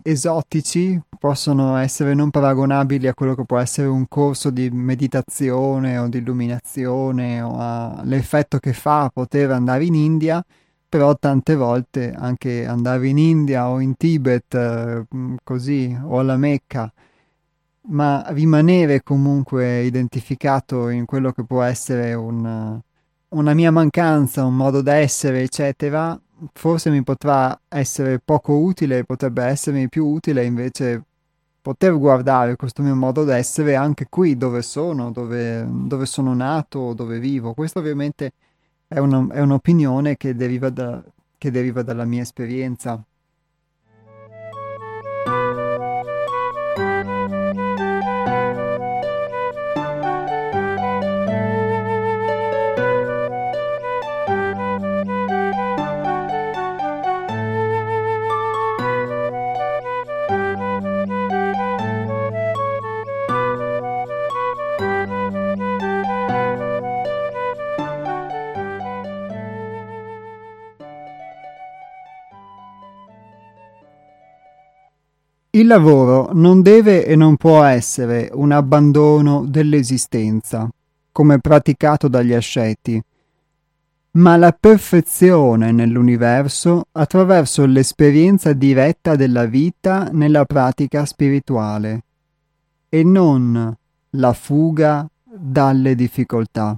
esotici, 0.03 0.99
possono 1.17 1.77
essere 1.77 2.13
non 2.13 2.29
paragonabili 2.31 3.07
a 3.07 3.13
quello 3.13 3.35
che 3.35 3.45
può 3.45 3.57
essere 3.59 3.87
un 3.87 4.07
corso 4.07 4.49
di 4.49 4.69
meditazione 4.71 5.97
o 5.97 6.07
di 6.07 6.17
illuminazione 6.17 7.41
o 7.41 7.57
all'effetto 7.57 8.57
che 8.57 8.73
fa 8.73 9.09
poter 9.13 9.51
andare 9.51 9.85
in 9.85 9.95
India, 9.95 10.43
però 10.89 11.15
tante 11.15 11.55
volte 11.55 12.11
anche 12.11 12.65
andare 12.65 13.07
in 13.07 13.17
India 13.17 13.69
o 13.69 13.79
in 13.79 13.95
Tibet, 13.95 14.53
eh, 14.55 15.05
così, 15.43 15.97
o 16.03 16.19
alla 16.19 16.37
Mecca, 16.37 16.91
ma 17.83 18.25
rimanere 18.29 19.01
comunque 19.01 19.81
identificato 19.83 20.89
in 20.89 21.05
quello 21.05 21.31
che 21.31 21.43
può 21.43 21.61
essere 21.61 22.13
un, 22.13 22.79
una 23.29 23.53
mia 23.53 23.71
mancanza, 23.71 24.43
un 24.43 24.55
modo 24.55 24.81
d'essere, 24.81 25.41
eccetera, 25.41 26.19
forse 26.53 26.89
mi 26.89 27.03
potrà 27.03 27.59
essere 27.67 28.19
poco 28.19 28.57
utile, 28.57 29.03
potrebbe 29.03 29.43
essermi 29.43 29.89
più 29.89 30.05
utile 30.05 30.43
invece 30.45 31.03
poter 31.61 31.95
guardare 31.97 32.55
questo 32.55 32.81
mio 32.81 32.95
modo 32.95 33.23
d'essere 33.23 33.75
anche 33.75 34.07
qui 34.09 34.35
dove 34.35 34.61
sono, 34.61 35.11
dove, 35.11 35.65
dove 35.69 36.05
sono 36.05 36.33
nato, 36.33 36.93
dove 36.93 37.19
vivo. 37.19 37.53
Questo 37.53 37.79
ovviamente 37.79 38.33
è, 38.87 38.97
una, 38.99 39.27
è 39.31 39.39
un'opinione 39.39 40.17
che 40.17 40.35
deriva, 40.35 40.69
da, 40.69 41.01
che 41.37 41.51
deriva 41.51 41.83
dalla 41.83 42.05
mia 42.05 42.23
esperienza. 42.23 43.01
Il 75.54 75.68
lavoro 75.68 76.30
non 76.32 76.62
deve 76.62 77.06
e 77.06 77.18
non 77.18 77.36
può 77.36 77.62
essere 77.64 78.30
un 78.32 78.54
abbandono 78.54 79.43
dell'esistenza, 79.45 80.70
come 81.12 81.39
praticato 81.39 82.08
dagli 82.08 82.32
asceti, 82.32 83.04
ma 84.12 84.38
la 84.38 84.56
perfezione 84.58 85.74
nell'universo 85.74 86.86
attraverso 86.93 87.66
l'esperienza 87.66 88.54
diretta 88.54 89.18
della 89.18 89.45
vita 89.45 90.10
nella 90.14 90.45
pratica 90.45 91.04
spirituale 91.04 92.04
e 92.88 93.04
non 93.04 93.76
la 94.12 94.34
fuga 94.34 95.06
dalle 95.22 95.95
difficoltà. 95.95 96.78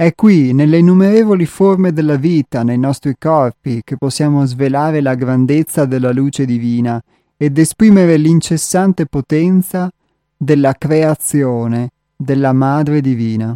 È 0.00 0.14
qui, 0.14 0.54
nelle 0.54 0.78
innumerevoli 0.78 1.44
forme 1.44 1.92
della 1.92 2.16
vita, 2.16 2.62
nei 2.62 2.78
nostri 2.78 3.16
corpi, 3.18 3.82
che 3.84 3.98
possiamo 3.98 4.46
svelare 4.46 5.02
la 5.02 5.14
grandezza 5.14 5.84
della 5.84 6.10
luce 6.10 6.46
divina 6.46 6.98
ed 7.36 7.58
esprimere 7.58 8.16
l'incessante 8.16 9.04
potenza 9.04 9.90
della 10.34 10.72
creazione 10.72 11.90
della 12.16 12.54
Madre 12.54 13.02
Divina. 13.02 13.54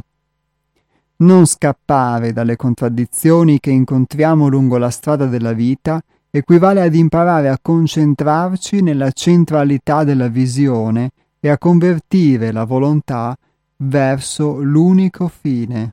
Non 1.16 1.46
scappare 1.46 2.34
dalle 2.34 2.56
contraddizioni 2.56 3.58
che 3.58 3.70
incontriamo 3.70 4.46
lungo 4.46 4.76
la 4.76 4.90
strada 4.90 5.24
della 5.24 5.54
vita 5.54 5.98
equivale 6.30 6.82
ad 6.82 6.94
imparare 6.94 7.48
a 7.48 7.58
concentrarci 7.58 8.82
nella 8.82 9.12
centralità 9.12 10.04
della 10.04 10.28
visione 10.28 11.08
e 11.40 11.48
a 11.48 11.56
convertire 11.56 12.52
la 12.52 12.64
volontà 12.64 13.34
verso 13.76 14.60
l'unico 14.60 15.28
fine. 15.28 15.92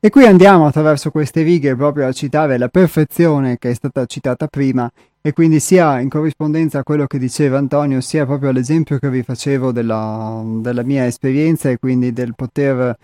E 0.00 0.10
qui 0.10 0.24
andiamo 0.26 0.64
attraverso 0.64 1.10
queste 1.10 1.42
righe 1.42 1.74
proprio 1.74 2.06
a 2.06 2.12
citare 2.12 2.56
la 2.56 2.68
perfezione 2.68 3.58
che 3.58 3.70
è 3.70 3.74
stata 3.74 4.06
citata 4.06 4.46
prima 4.46 4.88
e 5.20 5.32
quindi 5.32 5.58
sia 5.58 5.98
in 5.98 6.08
corrispondenza 6.08 6.78
a 6.78 6.82
quello 6.84 7.06
che 7.08 7.18
diceva 7.18 7.58
Antonio, 7.58 8.00
sia 8.00 8.24
proprio 8.24 8.50
all'esempio 8.50 8.98
che 9.00 9.10
vi 9.10 9.24
facevo 9.24 9.72
della, 9.72 10.40
della 10.60 10.84
mia 10.84 11.04
esperienza 11.04 11.68
e 11.68 11.78
quindi 11.78 12.12
del 12.12 12.36
poter 12.36 12.96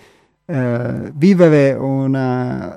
eh, 0.46 1.12
vivere 1.14 1.72
una 1.72 2.76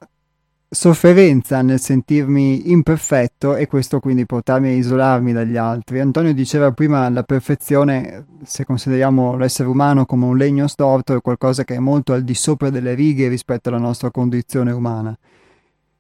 sofferenza 0.70 1.62
nel 1.62 1.80
sentirmi 1.80 2.72
imperfetto 2.72 3.56
e 3.56 3.68
questo 3.68 4.00
quindi 4.00 4.26
portarmi 4.26 4.68
a 4.68 4.72
isolarmi 4.74 5.32
dagli 5.32 5.56
altri. 5.56 6.00
Antonio 6.00 6.34
diceva 6.34 6.72
prima 6.72 7.10
la 7.10 7.24
perfezione, 7.24 8.26
se 8.44 8.66
consideriamo 8.66 9.38
l'essere 9.38 9.70
umano 9.70 10.06
come 10.06 10.26
un 10.26 10.36
legno 10.36 10.68
storto, 10.68 11.16
è 11.16 11.22
qualcosa 11.22 11.64
che 11.64 11.76
è 11.76 11.80
molto 11.80 12.14
al 12.14 12.24
di 12.24 12.34
sopra 12.34 12.70
delle 12.70 12.94
righe 12.94 13.30
rispetto 13.30 13.70
alla 13.70 13.78
nostra 13.78 14.12
condizione 14.12 14.72
umana. 14.72 15.18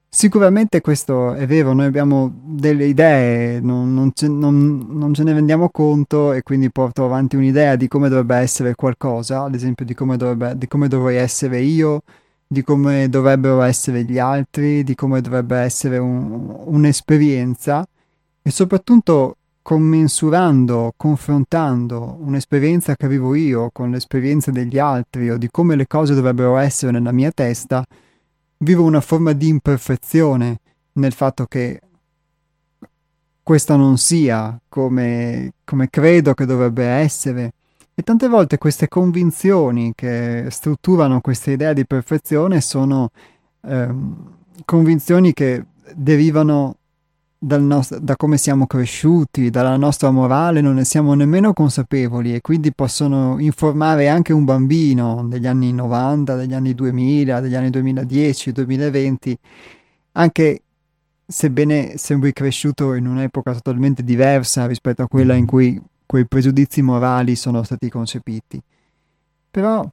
Sicuramente 0.09 0.82
questo 0.82 1.34
è 1.34 1.45
vero, 1.45 1.74
noi 1.74 1.86
abbiamo 1.86 2.32
delle 2.43 2.86
idee, 2.86 3.59
non, 3.59 3.93
non, 3.93 4.11
ce, 4.13 4.28
non, 4.28 4.86
non, 4.89 5.13
ce, 5.13 5.24
ne 5.24 5.34
rendiamo 5.34 5.70
conto 5.70 6.34
e 6.34 6.43
quindi 6.43 6.72
porto 6.72 7.05
avanti 7.05 7.36
un'idea 7.36 7.76
di 7.76 7.88
come 7.88 8.09
dovrebbe 8.09 8.38
essere 8.38 8.74
qualcosa, 8.74 9.43
ad 9.43 9.53
esempio 9.53 9.86
di 9.86 9.93
come, 9.93 10.18
dovrebbe, 10.18 10.57
di 10.57 10.68
come 10.68 10.88
dovrei 10.88 11.18
essere 11.18 11.59
io, 11.59 12.01
di 12.48 12.64
come 12.64 13.10
dovrebbero 13.10 13.62
essere 13.62 14.04
gli 14.04 14.18
altri, 14.18 14.84
di 14.84 14.95
come 14.95 15.20
dovrebbe 15.22 15.58
essere 15.58 15.98
un, 15.98 16.56
un'esperienza 16.66 17.86
e 18.41 18.50
soprattutto 18.50 19.36
commensurando, 19.62 20.93
confrontando 20.95 22.18
un'esperienza 22.22 22.95
che 22.95 23.10
vivo 23.10 23.36
io 23.36 23.70
con 23.74 23.91
l'esperienza 23.91 24.50
degli 24.50 24.80
altri 24.80 25.30
o 25.30 25.38
di 25.38 25.50
come 25.52 25.76
le 25.76 25.88
cose 25.88 26.14
dovrebbero 26.14 26.56
essere 26.56 26.93
nella 26.93 27.12
mia 27.12 27.32
testa, 27.32 27.86
vivo 28.60 28.84
una 28.84 29.02
forma 29.02 29.34
di 29.34 29.50
imperfezione 29.50 30.60
nel 30.93 31.12
fatto 31.12 31.45
che 31.48 31.82
questa 33.43 33.76
non 33.76 33.98
sia 33.98 34.58
come, 34.70 35.52
come 35.66 35.89
credo 35.89 36.34
che 36.34 36.45
dovrebbe 36.45 36.86
essere 36.86 37.52
e 38.00 38.04
tante 38.04 38.28
volte 38.28 38.60
queste 38.60 38.88
convinzioni 38.88 39.93
che 39.95 40.45
strutturano 40.52 41.20
questa 41.20 41.50
idea 41.50 41.74
di 41.74 41.84
perfezione 41.84 42.62
sono 42.62 43.10
ehm, 43.62 44.34
convinzioni 44.66 45.34
che 45.34 45.66
derivano 45.95 46.76
nostro, 47.39 47.98
da 47.98 48.16
come 48.16 48.38
siamo 48.38 48.68
cresciuti, 48.68 49.50
dalla 49.50 49.78
nostra 49.78 50.12
morale, 50.12 50.62
non 50.62 50.76
ne 50.76 50.86
siamo 50.86 51.16
nemmeno 51.16 51.54
consapevoli 51.54 52.36
e 52.36 52.41
quindi 52.41 52.72
possono 52.72 53.39
informare 53.39 54.10
anche 54.10 54.32
un 54.32 54.45
bambino 54.45 55.26
degli 55.28 55.48
anni 55.48 55.74
90, 55.74 56.36
degli 56.36 56.54
anni 56.54 56.76
2000, 56.76 57.39
degli 57.39 57.56
anni 57.56 57.72
2010, 57.72 58.52
2020, 58.52 59.39
anche 60.12 60.62
sebbene 61.26 61.98
sembri 61.98 62.32
cresciuto 62.32 62.93
in 62.93 63.08
un'epoca 63.08 63.54
totalmente 63.54 64.04
diversa 64.04 64.68
rispetto 64.68 65.02
a 65.02 65.08
quella 65.08 65.34
in 65.34 65.48
cui 65.48 65.82
quei 66.08 66.26
pregiudizi 66.26 66.82
morali 66.82 67.36
sono 67.36 67.62
stati 67.62 67.89
concepiti. 67.89 68.60
Però 69.51 69.88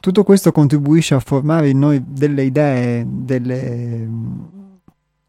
tutto 0.00 0.24
questo 0.24 0.52
contribuisce 0.52 1.14
a 1.14 1.20
formare 1.20 1.70
in 1.70 1.78
noi 1.78 2.02
delle 2.04 2.42
idee, 2.42 3.06
delle, 3.08 4.08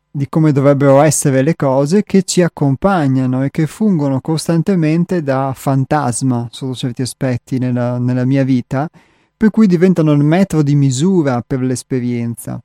di 0.09 0.27
come 0.27 0.51
dovrebbero 0.51 1.01
essere 1.01 1.43
le 1.43 1.55
cose 1.55 2.03
che 2.03 2.23
ci 2.23 2.41
accompagnano 2.41 3.43
e 3.43 3.51
che 3.51 3.67
fungono 3.67 4.19
costantemente 4.19 5.21
da 5.21 5.53
fantasma 5.55 6.47
sotto 6.51 6.75
certi 6.75 7.03
aspetti 7.03 7.59
nella, 7.59 7.99
nella 7.99 8.25
mia 8.25 8.43
vita, 8.43 8.89
per 9.37 9.51
cui 9.51 9.67
diventano 9.67 10.11
il 10.11 10.23
metro 10.23 10.63
di 10.63 10.75
misura 10.75 11.43
per 11.45 11.61
l'esperienza. 11.61 12.61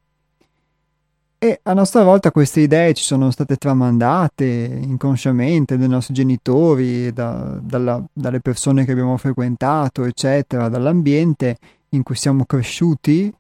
E 1.41 1.61
a 1.63 1.73
nostra 1.73 2.03
volta 2.03 2.33
queste 2.33 2.63
idee 2.63 2.95
ci 2.95 3.05
sono 3.05 3.31
state 3.31 3.55
tramandate 3.55 4.45
inconsciamente 4.83 5.79
dai 5.79 5.87
nostri 5.87 6.13
genitori, 6.13 7.13
da, 7.13 7.57
dalla, 7.63 8.03
dalle 8.13 8.41
persone 8.41 8.85
che 8.85 8.91
abbiamo 8.91 9.17
frequentato, 9.19 10.05
eccetera, 10.05 10.69
dall'ambiente 10.69 11.59
in 11.91 12.03
cui 12.03 12.17
siamo 12.17 12.45
cresciuti 12.45 13.33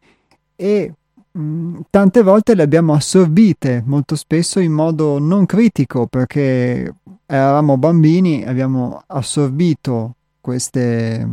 e 0.54 0.92
mh, 1.32 1.78
tante 1.90 2.22
volte 2.22 2.54
le 2.54 2.62
abbiamo 2.62 2.94
assorbite, 2.94 3.82
molto 3.84 4.14
spesso 4.14 4.60
in 4.60 4.70
modo 4.70 5.18
non 5.18 5.44
critico, 5.44 6.06
perché 6.06 6.94
eravamo 7.26 7.78
bambini, 7.78 8.44
abbiamo 8.46 9.02
assorbito 9.08 10.14
queste, 10.40 11.32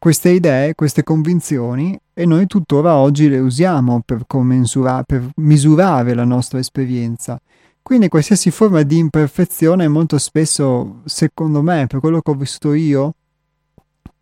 queste 0.00 0.30
idee, 0.30 0.74
queste 0.74 1.02
convinzioni 1.02 1.96
e 2.14 2.24
noi 2.24 2.46
tuttora 2.46 2.94
oggi 2.94 3.28
le 3.28 3.38
usiamo 3.38 4.00
per, 4.02 4.24
per 4.24 5.30
misurare 5.36 6.14
la 6.14 6.24
nostra 6.24 6.58
esperienza. 6.58 7.38
Quindi 7.82 8.08
qualsiasi 8.08 8.50
forma 8.50 8.80
di 8.80 8.96
imperfezione 8.96 9.88
molto 9.88 10.16
spesso, 10.16 11.02
secondo 11.04 11.60
me, 11.60 11.86
per 11.86 12.00
quello 12.00 12.22
che 12.22 12.30
ho 12.30 12.34
vissuto 12.34 12.72
io, 12.72 13.14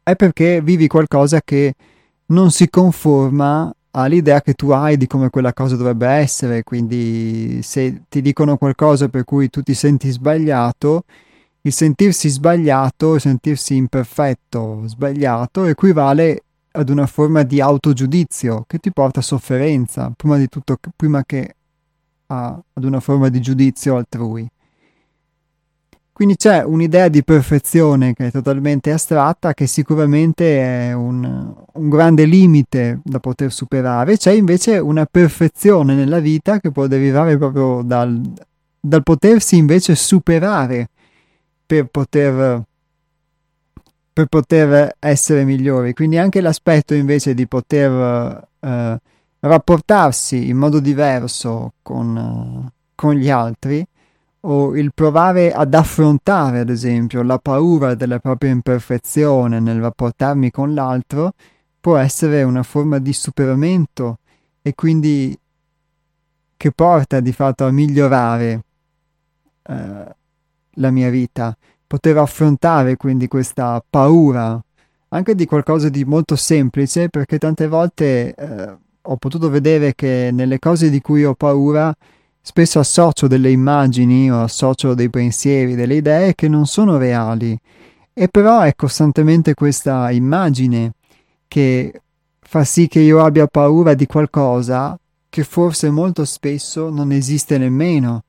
è 0.02 0.16
perché 0.16 0.60
vivi 0.60 0.88
qualcosa 0.88 1.40
che 1.42 1.74
non 2.26 2.50
si 2.50 2.68
conforma 2.68 3.72
all'idea 3.92 4.40
che 4.40 4.54
tu 4.54 4.70
hai 4.70 4.96
di 4.96 5.06
come 5.06 5.30
quella 5.30 5.52
cosa 5.52 5.76
dovrebbe 5.76 6.08
essere. 6.08 6.64
Quindi 6.64 7.60
se 7.62 8.02
ti 8.08 8.20
dicono 8.20 8.56
qualcosa 8.56 9.08
per 9.08 9.22
cui 9.22 9.48
tu 9.48 9.62
ti 9.62 9.74
senti 9.74 10.10
sbagliato, 10.10 11.04
il 11.68 11.74
sentirsi 11.74 12.28
sbagliato, 12.28 13.14
il 13.14 13.20
sentirsi 13.20 13.76
imperfetto, 13.76 14.82
sbagliato, 14.86 15.66
equivale 15.66 16.42
ad 16.72 16.88
una 16.88 17.06
forma 17.06 17.42
di 17.42 17.60
autogiudizio 17.60 18.64
che 18.66 18.78
ti 18.78 18.90
porta 18.90 19.20
a 19.20 19.22
sofferenza, 19.22 20.12
prima 20.16 20.38
di 20.38 20.48
tutto, 20.48 20.78
prima 20.96 21.22
che 21.24 21.56
a, 22.26 22.60
ad 22.72 22.84
una 22.84 23.00
forma 23.00 23.28
di 23.28 23.40
giudizio 23.40 23.96
altrui. 23.96 24.48
Quindi 26.12 26.36
c'è 26.36 26.64
un'idea 26.64 27.06
di 27.08 27.22
perfezione 27.22 28.12
che 28.12 28.26
è 28.26 28.30
totalmente 28.32 28.90
astratta, 28.90 29.54
che 29.54 29.68
sicuramente 29.68 30.88
è 30.88 30.92
un, 30.92 31.54
un, 31.74 31.88
grande 31.88 32.24
limite 32.24 33.00
da 33.04 33.20
poter 33.20 33.52
superare. 33.52 34.16
C'è 34.16 34.32
invece 34.32 34.78
una 34.78 35.06
perfezione 35.08 35.94
nella 35.94 36.18
vita 36.18 36.58
che 36.58 36.72
può 36.72 36.88
derivare 36.88 37.38
proprio 37.38 37.82
dal, 37.84 38.20
dal 38.80 39.02
potersi 39.04 39.56
invece 39.56 39.94
superare 39.94 40.88
per 41.68 41.84
poter, 41.88 42.62
per 44.10 44.26
poter 44.26 44.96
essere 44.98 45.44
migliori. 45.44 45.92
Quindi 45.92 46.16
anche 46.16 46.40
l'aspetto 46.40 46.94
invece 46.94 47.34
di 47.34 47.46
poter 47.46 48.48
eh, 48.58 49.00
rapportarsi 49.40 50.48
in 50.48 50.56
modo 50.56 50.80
diverso 50.80 51.74
con, 51.82 52.72
con 52.94 53.14
gli 53.14 53.28
altri 53.28 53.86
o 54.40 54.74
il 54.74 54.92
provare 54.94 55.52
ad 55.52 55.74
affrontare, 55.74 56.60
ad 56.60 56.70
esempio, 56.70 57.22
la 57.22 57.38
paura 57.38 57.94
della 57.94 58.18
propria 58.18 58.50
imperfezione 58.50 59.60
nel 59.60 59.78
rapportarmi 59.78 60.50
con 60.50 60.72
l'altro 60.72 61.32
può 61.78 61.98
essere 61.98 62.44
una 62.44 62.62
forma 62.62 62.98
di 62.98 63.12
superamento 63.12 64.20
e 64.62 64.74
quindi 64.74 65.38
che 66.56 66.72
porta 66.72 67.20
di 67.20 67.32
fatto 67.32 67.66
a 67.66 67.70
migliorare 67.70 68.62
eh, 69.64 70.16
la 70.78 70.90
mia 70.90 71.10
vita, 71.10 71.56
poter 71.86 72.16
affrontare 72.18 72.96
quindi 72.96 73.28
questa 73.28 73.82
paura 73.88 74.60
anche 75.10 75.34
di 75.34 75.46
qualcosa 75.46 75.88
di 75.88 76.04
molto 76.04 76.36
semplice 76.36 77.08
perché 77.08 77.38
tante 77.38 77.66
volte 77.66 78.34
eh, 78.34 78.76
ho 79.00 79.16
potuto 79.16 79.48
vedere 79.48 79.94
che 79.94 80.30
nelle 80.32 80.58
cose 80.58 80.90
di 80.90 81.00
cui 81.00 81.24
ho 81.24 81.34
paura 81.34 81.94
spesso 82.40 82.78
associo 82.78 83.26
delle 83.26 83.50
immagini 83.50 84.30
o 84.30 84.42
associo 84.42 84.94
dei 84.94 85.08
pensieri, 85.08 85.74
delle 85.74 85.94
idee 85.94 86.34
che 86.34 86.48
non 86.48 86.66
sono 86.66 86.98
reali. 86.98 87.58
E 88.12 88.28
però 88.28 88.60
è 88.60 88.74
costantemente 88.74 89.54
questa 89.54 90.10
immagine 90.10 90.92
che 91.46 92.02
fa 92.40 92.64
sì 92.64 92.86
che 92.86 93.00
io 93.00 93.24
abbia 93.24 93.46
paura 93.46 93.94
di 93.94 94.06
qualcosa 94.06 94.98
che 95.30 95.44
forse 95.44 95.90
molto 95.90 96.24
spesso 96.24 96.90
non 96.90 97.12
esiste 97.12 97.58
nemmeno 97.58 98.24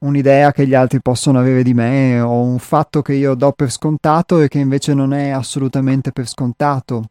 un'idea 0.00 0.52
che 0.52 0.66
gli 0.66 0.74
altri 0.74 1.00
possono 1.00 1.38
avere 1.38 1.62
di 1.62 1.74
me 1.74 2.20
o 2.20 2.40
un 2.40 2.58
fatto 2.58 3.02
che 3.02 3.14
io 3.14 3.34
do 3.34 3.52
per 3.52 3.70
scontato 3.70 4.40
e 4.40 4.48
che 4.48 4.58
invece 4.58 4.94
non 4.94 5.12
è 5.12 5.30
assolutamente 5.30 6.12
per 6.12 6.26
scontato. 6.26 7.04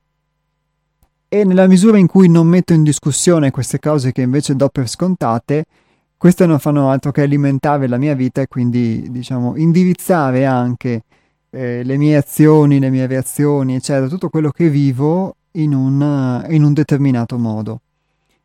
E 1.27 1.43
nella 1.43 1.67
misura 1.67 1.97
in 1.97 2.07
cui 2.07 2.27
non 2.27 2.47
metto 2.47 2.73
in 2.73 2.81
discussione 2.83 3.51
queste 3.51 3.79
cose 3.79 4.11
che 4.11 4.21
invece 4.21 4.55
do 4.55 4.69
per 4.69 4.87
scontate, 4.87 5.65
queste 6.17 6.45
non 6.47 6.57
fanno 6.59 6.89
altro 6.89 7.11
che 7.11 7.21
alimentare 7.21 7.87
la 7.87 7.97
mia 7.97 8.15
vita 8.15 8.41
e 8.41 8.47
quindi, 8.47 9.07
diciamo, 9.11 9.55
indirizzare 9.55 10.45
anche 10.45 11.03
eh, 11.51 11.83
le 11.83 11.97
mie 11.97 12.17
azioni, 12.17 12.79
le 12.79 12.89
mie 12.89 13.05
reazioni, 13.05 13.75
eccetera, 13.75 14.07
tutto 14.07 14.29
quello 14.29 14.49
che 14.49 14.69
vivo 14.69 15.35
in 15.51 15.73
un, 15.73 16.45
in 16.49 16.63
un 16.63 16.73
determinato 16.73 17.37
modo 17.37 17.81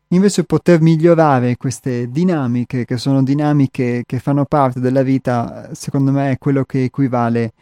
invece 0.09 0.45
poter 0.45 0.81
migliorare 0.81 1.57
queste 1.57 2.11
dinamiche, 2.11 2.85
che 2.85 2.97
sono 2.97 3.23
dinamiche 3.23 4.05
che 4.07 4.19
fanno 4.19 4.45
parte 4.45 4.81
della 4.81 5.03
vita, 5.03 5.71
secondo 5.75 6.13
me 6.13 6.33
è 6.33 6.39
quello 6.39 6.65
che 6.65 6.85
equivale 6.85 7.53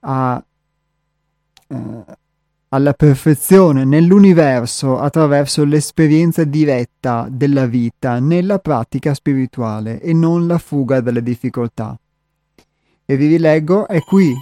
a, 0.00 0.42
eh, 1.68 2.04
alla 2.68 2.92
perfezione 2.92 3.84
nell'universo 3.84 4.98
attraverso 4.98 5.64
l'esperienza 5.64 6.44
diretta 6.44 7.28
della 7.30 7.66
vita 7.66 8.18
nella 8.18 8.58
pratica 8.58 9.14
spirituale 9.14 10.00
e 10.00 10.12
non 10.12 10.46
la 10.46 10.58
fuga 10.58 11.00
dalle 11.00 11.22
difficoltà. 11.22 11.96
E 13.04 13.16
vi 13.16 13.28
rileggo, 13.28 13.86
è 13.86 14.00
qui, 14.00 14.34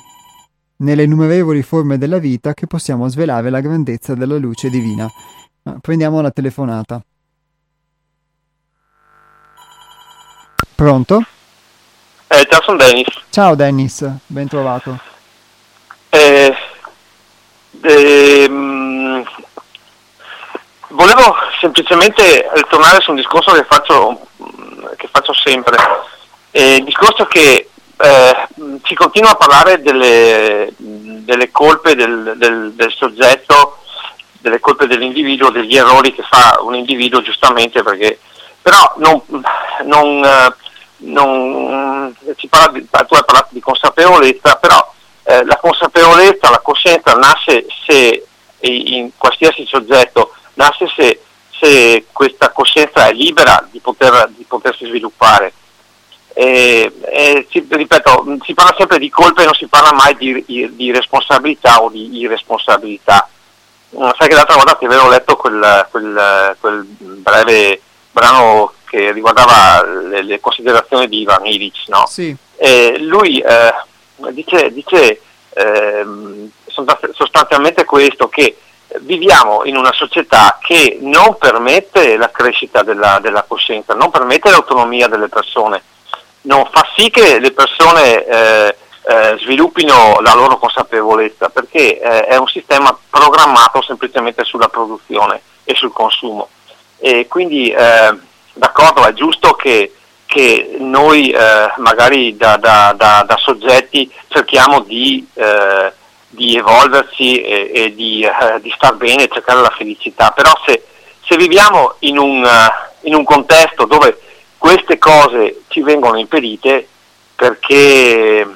nelle 0.77 1.03
innumerevoli 1.03 1.63
forme 1.63 1.99
della 1.99 2.19
vita, 2.19 2.55
che 2.55 2.67
possiamo 2.67 3.07
svelare 3.09 3.51
la 3.51 3.61
grandezza 3.61 4.15
della 4.15 4.39
luce 4.39 4.71
divina. 4.71 5.07
Prendiamo 5.81 6.21
la 6.23 6.31
telefonata. 6.31 7.05
Pronto? 10.75 11.25
Eh, 12.27 12.47
ciao, 12.51 12.63
sono 12.63 12.77
Dennis. 12.79 13.07
Ciao 13.31 13.55
Dennis, 13.55 14.05
ben 14.27 14.49
trovato. 14.49 14.99
Eh, 16.11 16.55
ehm, 17.81 19.25
volevo 20.89 21.37
semplicemente 21.61 22.51
tornare 22.69 23.01
su 23.01 23.11
un 23.11 23.17
discorso 23.17 23.53
che 23.53 23.65
faccio, 23.65 24.27
che 24.97 25.09
faccio 25.13 25.33
sempre. 25.33 25.77
Eh, 26.51 26.77
il 26.77 26.85
discorso 26.85 27.27
che 27.27 27.69
eh, 27.97 28.49
si 28.85 28.95
continua 28.95 29.31
a 29.31 29.37
parlare 29.37 29.81
delle, 29.81 30.73
delle 30.77 31.53
colpe 31.53 31.95
del, 31.95 32.35
del, 32.37 32.73
del, 32.73 32.93
soggetto, 32.93 33.79
delle 34.41 34.59
colpe 34.59 34.89
dell'individuo, 34.89 35.51
degli 35.51 35.77
errori 35.77 36.13
che 36.13 36.25
fa 36.29 36.59
un 36.63 36.75
individuo 36.75 37.23
giustamente 37.23 37.83
perché 37.85 38.19
però 38.65 38.95
non, 38.97 39.21
non, 39.85 40.25
eh, 40.25 40.55
non 41.05 42.15
si 42.37 42.49
parla 42.49 42.73
di, 42.73 42.89
tu 42.89 43.15
hai 43.15 43.25
parlato 43.25 43.49
di 43.51 43.61
consapevolezza, 43.61 44.57
però 44.57 44.93
eh, 45.25 45.45
la 45.45 45.57
consapevolezza, 45.57 46.51
la 46.51 46.61
coscienza 46.63 47.13
nasce 47.15 47.67
se 47.87 48.27
in 48.61 49.11
qualsiasi 49.19 49.67
soggetto 49.67 50.33
nasce 50.55 50.87
se, 50.97 51.21
se 51.51 52.07
questa 52.13 52.51
coscienza 52.51 53.07
è 53.07 53.13
libera 53.13 53.67
di, 53.71 53.81
poter, 53.81 54.31
di 54.37 54.45
potersi 54.45 54.87
sviluppare. 54.87 55.53
E, 56.33 56.93
e, 57.01 57.47
ripeto, 57.51 58.39
si 58.45 58.55
parla 58.55 58.75
sempre 58.77 58.99
di 58.99 59.09
colpe 59.09 59.45
non 59.45 59.55
si 59.55 59.67
parla 59.67 59.93
mai 59.93 60.17
di, 60.17 60.45
di, 60.75 60.93
responsabilità 60.93 61.83
o 61.83 61.91
di 61.91 62.19
irresponsabilità. 62.19 63.29
Sai 63.91 64.29
che 64.29 64.35
l'altra 64.35 64.57
volta 64.57 64.75
ti 64.75 64.87
avevo 64.87 65.09
letto 65.09 65.37
quel, 65.37 65.87
quel, 65.91 66.57
quel 66.59 66.85
breve 66.85 67.81
brano 68.11 68.73
che 68.95 69.11
riguardava 69.11 69.85
le, 69.85 70.23
le 70.23 70.39
considerazioni 70.39 71.09
di 71.09 71.23
Ivan 71.23 71.45
Illich, 71.45 71.89
no? 71.89 72.07
Sì. 72.07 72.35
E 72.57 72.97
lui 73.01 73.41
eh, 73.41 73.75
dice, 74.31 74.73
dice 74.73 75.21
eh, 75.51 76.07
sostanzialmente 77.13 77.85
questo, 77.85 78.29
che 78.29 78.57
viviamo 79.01 79.65
in 79.65 79.77
una 79.77 79.93
società 79.93 80.59
che 80.63 80.99
non 81.01 81.37
permette 81.39 82.17
la 82.17 82.31
crescita 82.31 82.85
della, 82.85 83.19
della 83.21 83.43
coscienza, 83.43 83.95
non 83.95 84.13
permette 84.13 84.51
l'autonomia 84.51 85.09
delle 85.09 85.29
persone, 85.29 85.83
non 86.43 86.69
fa 86.71 86.87
sì 86.97 87.11
che 87.11 87.41
le 87.41 87.51
persone 87.51 88.25
eh, 88.25 88.77
eh, 89.07 89.37
sviluppino 89.41 90.21
la 90.21 90.35
loro 90.35 90.57
consapevolezza, 90.59 91.49
perché 91.49 91.99
eh, 91.99 92.27
è 92.27 92.37
un 92.37 92.47
sistema 92.47 92.97
programmato 93.11 93.83
semplicemente 93.83 94.45
sulla 94.45 94.69
produzione 94.69 95.41
e 95.65 95.75
sul 95.75 95.93
consumo. 95.93 96.49
E 96.99 97.27
quindi 97.27 97.75
eh, 98.55 98.59
d'accordo, 98.59 99.05
è 99.07 99.13
giusto 99.13 99.53
che, 99.55 99.93
che 100.27 100.77
noi 100.79 101.31
eh, 101.31 101.73
magari 101.77 102.37
da, 102.37 102.57
da, 102.57 102.95
da, 102.97 103.25
da, 103.27 103.37
soggetti 103.37 104.11
cerchiamo 104.29 104.81
di, 104.81 105.27
eh, 105.35 105.93
di 106.29 106.57
evolverci 106.57 107.41
e, 107.41 107.71
e 107.75 107.95
di, 107.95 108.23
eh, 108.23 108.61
di, 108.61 108.73
star 108.75 108.95
bene, 108.95 109.29
cercare 109.29 109.61
la 109.61 109.75
felicità, 109.77 110.31
però 110.31 110.53
se, 110.67 110.85
se 111.23 111.37
viviamo 111.37 111.95
in 112.01 112.19
un, 112.19 112.47
in 113.03 113.15
un 113.15 113.25
contesto 113.25 113.85
dove 113.85 114.19
queste 114.59 114.99
cose 114.99 115.63
ci 115.69 115.83
vengono 115.83 116.19
impedite 116.19 116.89
perché 117.35 118.47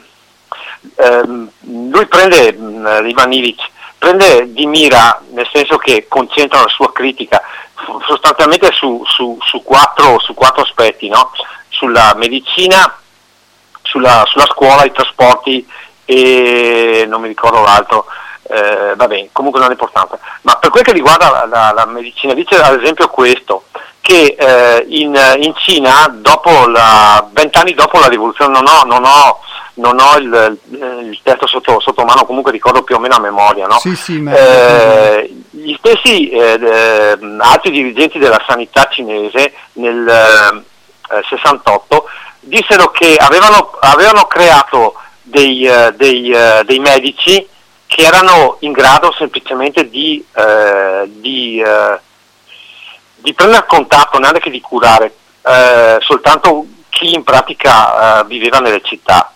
ehm, 0.94 1.50
lui 1.90 2.06
prende, 2.06 2.56
Ivan 3.06 3.32
Ilic, 3.32 3.60
prende 3.98 4.52
di 4.52 4.66
mira, 4.66 5.20
nel 5.32 5.48
senso 5.52 5.76
che 5.76 6.06
concentra 6.08 6.62
la 6.62 6.68
sua 6.68 6.92
critica 6.92 7.42
sostanzialmente 8.06 8.70
su, 8.72 9.02
su, 9.06 9.38
su, 9.42 9.62
quattro, 9.62 10.18
su 10.20 10.34
quattro, 10.34 10.62
aspetti, 10.62 11.08
no? 11.08 11.30
sulla 11.68 12.14
medicina, 12.16 12.98
sulla, 13.82 14.24
sulla, 14.26 14.46
scuola, 14.46 14.84
i 14.84 14.92
trasporti 14.92 15.66
e 16.04 17.06
non 17.08 17.20
mi 17.20 17.28
ricordo 17.28 17.60
l'altro, 17.60 18.06
eh, 18.48 18.94
va 18.96 19.06
bene, 19.06 19.28
comunque 19.32 19.60
non 19.60 19.70
è 19.70 19.72
importante. 19.72 20.18
Ma 20.42 20.56
per 20.56 20.70
quel 20.70 20.84
che 20.84 20.92
riguarda 20.92 21.30
la, 21.30 21.46
la, 21.46 21.72
la 21.74 21.86
medicina, 21.86 22.34
dice 22.34 22.60
ad 22.60 22.80
esempio 22.80 23.08
questo, 23.08 23.64
che 24.00 24.36
eh, 24.38 24.86
in, 24.88 25.14
in, 25.40 25.54
Cina, 25.56 26.08
dopo 26.10 26.66
la, 26.66 27.26
vent'anni 27.30 27.74
dopo 27.74 27.98
la 27.98 28.08
rivoluzione, 28.08 28.52
non 28.52 28.66
ho, 28.66 28.84
non 28.84 29.04
ho, 29.04 29.40
non 29.78 29.98
ho 29.98 30.16
il, 30.18 30.58
il, 30.70 31.18
testo 31.22 31.46
sotto, 31.46 31.80
sotto, 31.80 32.04
mano, 32.04 32.24
comunque 32.24 32.52
ricordo 32.52 32.82
più 32.82 32.96
o 32.96 32.98
meno 32.98 33.16
a 33.16 33.20
memoria, 33.20 33.66
no? 33.66 33.78
sì, 33.78 33.94
sì, 33.96 34.22
eh, 34.22 35.34
gli 35.50 35.74
stessi 35.78 36.28
eh, 36.30 37.18
alti 37.38 37.70
dirigenti 37.70 38.18
della 38.18 38.42
sanità 38.46 38.88
cinese 38.90 39.52
nel 39.74 40.64
68 41.28 41.96
eh, 41.96 42.08
dissero 42.40 42.90
che 42.90 43.16
avevano, 43.16 43.76
avevano 43.80 44.26
creato 44.26 44.94
dei, 45.22 45.64
eh, 45.64 45.92
dei, 45.96 46.30
eh, 46.30 46.62
dei, 46.64 46.78
medici 46.78 47.46
che 47.86 48.02
erano 48.02 48.56
in 48.60 48.72
grado 48.72 49.14
semplicemente 49.16 49.88
di, 49.88 50.22
di 51.06 51.62
di 53.20 53.34
prendere 53.34 53.66
contatto, 53.66 54.18
neanche 54.18 54.50
di 54.50 54.60
curare, 54.60 55.14
eh, 55.42 55.98
soltanto 56.00 56.66
chi 56.88 57.14
in 57.14 57.24
pratica 57.24 58.20
eh, 58.20 58.24
viveva 58.26 58.58
nelle 58.58 58.80
città. 58.82 59.32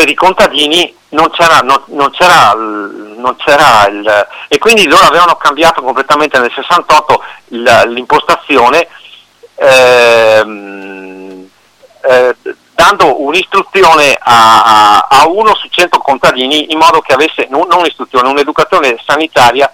Per 0.00 0.08
i 0.08 0.14
contadini 0.14 0.96
non 1.10 1.28
c'era, 1.28 1.58
non, 1.58 1.82
non 1.88 2.10
c'era, 2.10 2.54
non 2.54 3.36
c'era 3.36 3.86
il... 3.88 4.28
e 4.48 4.56
quindi 4.56 4.88
loro 4.88 5.04
avevano 5.04 5.36
cambiato 5.36 5.82
completamente 5.82 6.38
nel 6.38 6.50
68 6.50 7.22
l'impostazione 7.48 8.88
ehm, 9.56 11.46
eh, 12.08 12.36
dando 12.74 13.20
un'istruzione 13.20 14.16
a, 14.18 15.06
a, 15.06 15.28
uno 15.28 15.54
su 15.54 15.68
100 15.68 15.98
contadini 15.98 16.72
in 16.72 16.78
modo 16.78 17.02
che 17.02 17.12
avesse 17.12 17.46
non, 17.50 17.66
non 17.68 17.80
un'istruzione, 17.80 18.26
un'educazione 18.26 18.98
sanitaria 19.04 19.70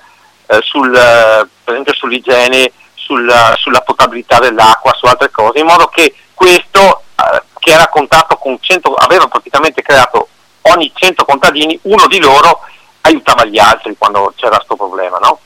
eh, 0.48 0.58
sul, 0.62 0.90
per 0.90 1.72
esempio 1.72 1.94
sull'igiene, 1.94 2.72
sulla, 2.94 3.54
sulla 3.56 3.80
potabilità 3.82 4.40
dell'acqua, 4.40 4.92
su 4.94 5.06
altre 5.06 5.30
cose, 5.30 5.60
in 5.60 5.66
modo 5.66 5.86
che 5.86 6.12
questo, 6.34 7.02
eh, 7.14 7.42
che 7.66 7.72
era 7.72 7.82
a 7.82 7.88
contatto 7.88 8.36
con 8.36 8.56
100, 8.60 8.94
aveva 8.94 9.26
praticamente 9.26 9.82
creato 9.82 10.28
ogni 10.72 10.92
100 10.94 11.24
contadini, 11.24 11.76
uno 11.82 12.06
di 12.06 12.20
loro 12.20 12.60
aiutava 13.00 13.44
gli 13.44 13.58
altri 13.58 13.96
quando 13.98 14.32
c'era 14.36 14.54
questo 14.54 14.76
problema. 14.76 15.18
No? 15.18 15.40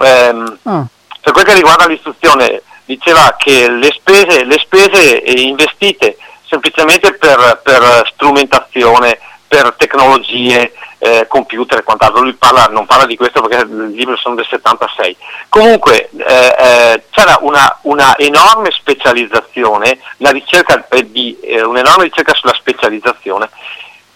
Ehm, 0.00 0.58
ah. 0.62 0.86
Per 1.20 1.32
quel 1.32 1.44
che 1.44 1.54
riguarda 1.54 1.88
l'istruzione, 1.88 2.62
diceva 2.84 3.34
che 3.36 3.68
le 3.68 3.90
spese, 3.90 4.44
le 4.44 4.58
spese 4.60 5.24
investite 5.24 6.18
semplicemente 6.46 7.14
per, 7.14 7.60
per 7.64 8.08
strumentazione, 8.12 9.18
per 9.48 9.74
tecnologie, 9.76 10.72
eh, 11.04 11.26
computer 11.28 11.80
e 11.80 11.82
quant'altro, 11.82 12.22
lui 12.22 12.32
parla, 12.32 12.64
non 12.70 12.86
parla 12.86 13.04
di 13.04 13.14
questo 13.14 13.42
perché 13.42 13.66
il 13.66 13.90
libro 13.90 14.16
sono 14.16 14.36
del 14.36 14.46
76. 14.48 15.16
Comunque 15.50 16.08
eh, 16.16 16.56
eh, 16.58 17.04
c'era 17.10 17.36
una, 17.42 17.78
una, 17.82 18.16
enorme 18.16 18.70
specializzazione, 18.70 19.98
ricerca 20.16 20.86
eh, 20.88 21.10
di, 21.10 21.38
eh, 21.40 21.62
un'enorme 21.62 22.04
ricerca 22.04 22.32
sulla 22.32 22.54
specializzazione 22.54 23.50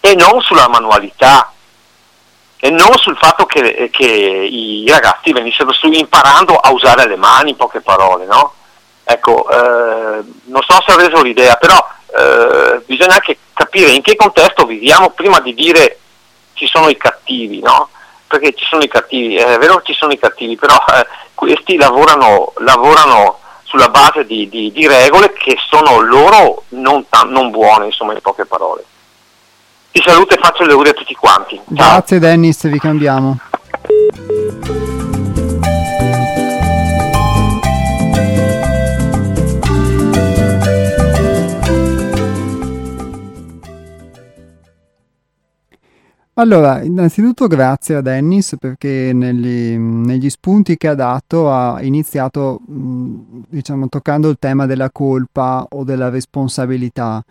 e 0.00 0.14
non 0.14 0.40
sulla 0.40 0.66
manualità 0.68 1.52
e 2.56 2.70
non 2.70 2.94
sul 2.94 3.18
fatto 3.18 3.44
che, 3.44 3.60
eh, 3.60 3.90
che 3.90 4.06
i 4.06 4.86
ragazzi 4.88 5.32
venissero 5.32 5.70
su 5.72 5.88
imparando 5.88 6.56
a 6.56 6.72
usare 6.72 7.06
le 7.06 7.16
mani, 7.16 7.50
in 7.50 7.56
poche 7.56 7.82
parole, 7.82 8.24
no? 8.24 8.54
Ecco, 9.04 9.46
non 9.48 10.62
so 10.66 10.82
se 10.86 10.92
ho 10.92 10.98
reso 10.98 11.22
l'idea, 11.22 11.54
però 11.54 11.82
bisogna 12.84 13.14
anche 13.14 13.38
capire 13.54 13.90
in 13.90 14.02
che 14.02 14.16
contesto 14.16 14.66
viviamo 14.66 15.10
prima 15.10 15.40
di 15.40 15.54
dire 15.54 15.98
ci 16.58 16.66
sono 16.66 16.88
i 16.88 16.96
cattivi, 16.96 17.60
no? 17.60 17.88
Perché 18.26 18.52
ci 18.52 18.64
sono 18.66 18.82
i 18.82 18.88
cattivi, 18.88 19.36
è 19.36 19.56
vero 19.58 19.76
che 19.76 19.92
ci 19.92 19.98
sono 19.98 20.12
i 20.12 20.18
cattivi, 20.18 20.56
però 20.56 20.74
eh, 20.74 21.06
questi 21.34 21.76
lavorano, 21.76 22.52
lavorano 22.58 23.38
sulla 23.62 23.88
base 23.88 24.26
di, 24.26 24.48
di, 24.48 24.72
di, 24.72 24.86
regole 24.86 25.32
che 25.32 25.56
sono 25.70 26.00
loro 26.00 26.64
non, 26.70 27.04
non, 27.28 27.50
buone, 27.50 27.86
insomma, 27.86 28.12
in 28.12 28.20
poche 28.20 28.44
parole. 28.44 28.84
Ti 29.92 30.02
saluto 30.04 30.34
e 30.34 30.38
faccio 30.40 30.64
le 30.64 30.72
auguri 30.72 30.90
a 30.90 30.94
tutti 30.94 31.14
quanti. 31.14 31.56
Ciao. 31.56 31.64
Grazie 31.74 32.18
Dennis, 32.18 32.68
vi 32.68 32.78
cambiamo. 32.78 33.38
Allora, 46.38 46.82
innanzitutto 46.84 47.48
grazie 47.48 47.96
a 47.96 48.00
Dennis 48.00 48.54
perché 48.60 49.10
negli, 49.12 49.76
negli 49.76 50.30
spunti 50.30 50.76
che 50.76 50.86
ha 50.86 50.94
dato 50.94 51.50
ha 51.50 51.82
iniziato, 51.82 52.60
diciamo, 52.64 53.88
toccando 53.88 54.28
il 54.28 54.36
tema 54.38 54.64
della 54.64 54.88
colpa 54.92 55.66
o 55.68 55.82
della 55.82 56.10
responsabilità. 56.10 57.24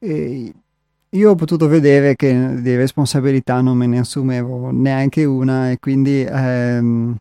E 0.00 0.52
io 1.10 1.30
ho 1.30 1.34
potuto 1.36 1.68
vedere 1.68 2.16
che 2.16 2.60
di 2.60 2.74
responsabilità 2.74 3.60
non 3.60 3.76
me 3.76 3.86
ne 3.86 4.00
assumevo 4.00 4.70
neanche 4.72 5.24
una 5.24 5.70
e 5.70 5.78
quindi, 5.78 6.26
ehm, 6.28 7.16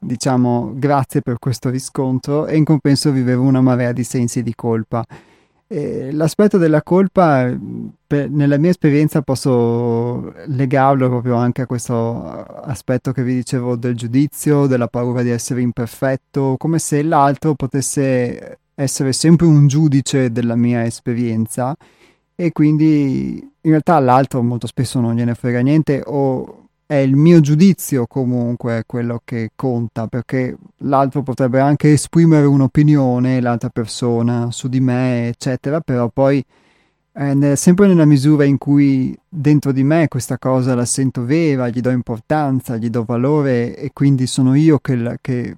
diciamo, 0.00 0.72
grazie 0.76 1.20
per 1.20 1.40
questo 1.40 1.68
riscontro 1.68 2.46
e 2.46 2.56
in 2.56 2.62
compenso 2.64 3.10
vivevo 3.10 3.42
una 3.42 3.60
marea 3.60 3.90
di 3.90 4.04
sensi 4.04 4.40
di 4.44 4.54
colpa. 4.54 5.04
Eh, 5.72 6.10
l'aspetto 6.10 6.58
della 6.58 6.82
colpa, 6.82 7.56
per, 8.04 8.28
nella 8.28 8.58
mia 8.58 8.70
esperienza, 8.70 9.22
posso 9.22 10.32
legarlo 10.46 11.08
proprio 11.08 11.36
anche 11.36 11.62
a 11.62 11.66
questo 11.66 12.24
aspetto 12.24 13.12
che 13.12 13.22
vi 13.22 13.34
dicevo 13.34 13.76
del 13.76 13.94
giudizio, 13.94 14.66
della 14.66 14.88
paura 14.88 15.22
di 15.22 15.30
essere 15.30 15.60
imperfetto, 15.60 16.56
come 16.58 16.80
se 16.80 17.04
l'altro 17.04 17.54
potesse 17.54 18.58
essere 18.74 19.12
sempre 19.12 19.46
un 19.46 19.68
giudice 19.68 20.32
della 20.32 20.56
mia 20.56 20.84
esperienza. 20.84 21.76
E 22.34 22.50
quindi 22.50 23.38
in 23.38 23.70
realtà 23.70 24.00
l'altro 24.00 24.42
molto 24.42 24.66
spesso 24.66 24.98
non 24.98 25.14
gliene 25.14 25.36
frega 25.36 25.60
niente 25.60 26.02
o 26.04 26.69
è 26.90 26.96
il 26.96 27.14
mio 27.14 27.38
giudizio 27.38 28.08
comunque 28.08 28.82
quello 28.84 29.20
che 29.24 29.52
conta, 29.54 30.08
perché 30.08 30.56
l'altro 30.78 31.22
potrebbe 31.22 31.60
anche 31.60 31.92
esprimere 31.92 32.46
un'opinione, 32.46 33.40
l'altra 33.40 33.68
persona, 33.68 34.50
su 34.50 34.66
di 34.68 34.80
me, 34.80 35.28
eccetera, 35.28 35.78
però 35.78 36.08
poi 36.08 36.44
eh, 37.12 37.54
sempre 37.54 37.86
nella 37.86 38.04
misura 38.04 38.42
in 38.42 38.58
cui 38.58 39.16
dentro 39.28 39.70
di 39.70 39.84
me 39.84 40.08
questa 40.08 40.36
cosa 40.36 40.74
la 40.74 40.84
sento 40.84 41.24
vera, 41.24 41.68
gli 41.68 41.80
do 41.80 41.90
importanza, 41.90 42.76
gli 42.76 42.90
do 42.90 43.04
valore 43.04 43.76
e 43.76 43.92
quindi 43.92 44.26
sono 44.26 44.56
io 44.56 44.80
che, 44.80 45.16
che, 45.20 45.56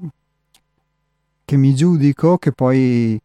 che 1.47 1.57
mi 1.57 1.75
giudico, 1.75 2.37
che 2.37 2.53
poi 2.53 3.19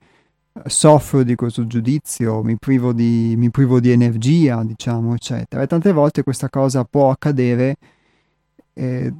soffro 0.66 1.24
di 1.24 1.36
questo 1.36 1.68
giudizio, 1.68 2.42
mi 2.42 2.56
privo 2.56 2.94
di, 2.94 3.34
mi 3.36 3.52
privo 3.52 3.82
di 3.82 3.92
energia, 3.92 4.64
diciamo, 4.64 5.14
eccetera. 5.14 5.62
E 5.62 5.68
tante 5.68 5.92
volte 5.92 6.24
questa 6.24 6.48
cosa 6.50 6.86
può 6.86 7.10
accadere 7.10 7.76
eh, 8.78 9.14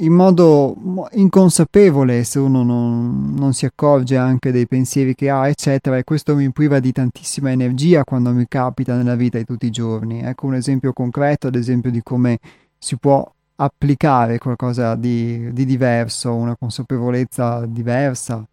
in 0.00 0.12
modo 0.12 1.08
inconsapevole 1.12 2.22
se 2.24 2.38
uno 2.38 2.62
non, 2.62 3.34
non, 3.34 3.54
si 3.54 3.64
accorge 3.64 4.16
anche 4.16 4.50
dei 4.52 4.66
pensieri 4.66 5.14
che 5.14 5.30
ha, 5.30 5.48
eccetera, 5.48 5.96
e 5.96 6.04
questo 6.04 6.34
mi 6.36 6.50
priva 6.50 6.80
di 6.80 6.92
tantissima 6.92 7.50
energia 7.50 8.04
quando 8.04 8.30
mi 8.32 8.44
capita 8.46 8.94
nella 8.94 9.14
vita 9.14 9.38
di 9.38 9.44
tutti 9.44 9.66
i 9.66 9.70
giorni. 9.70 10.20
Ecco 10.20 10.46
un 10.46 10.54
esempio 10.54 10.92
concreto, 10.92 11.46
ad 11.46 11.54
esempio, 11.54 11.90
di 11.90 12.02
come 12.02 12.38
si 12.76 12.98
può 12.98 13.26
applicare 13.56 14.38
qualcosa 14.38 14.96
di, 14.96 15.50
di 15.52 15.64
diverso, 15.64 16.34
una 16.34 16.56
consapevolezza 16.56 17.64
diversa. 17.64 18.46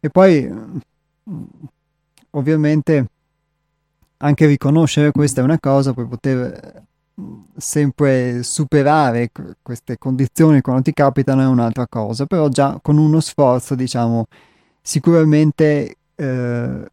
E 0.00 0.08
poi, 0.08 0.50
ovviamente, 2.30 3.06
anche 4.18 4.46
riconoscere 4.46 5.12
questa 5.12 5.42
è 5.42 5.44
una 5.44 5.58
cosa, 5.58 5.92
poi 5.92 6.06
poter 6.06 6.88
sempre 7.56 8.42
superare 8.42 9.30
queste 9.62 9.98
condizioni 9.98 10.60
quando 10.60 10.82
ti 10.82 10.92
capitano 10.92 11.42
è 11.42 11.46
un'altra 11.46 11.86
cosa, 11.88 12.26
però 12.26 12.48
già 12.48 12.78
con 12.82 12.98
uno 12.98 13.20
sforzo, 13.20 13.74
diciamo, 13.74 14.26
sicuramente 14.82 15.96
eh, 16.14 16.90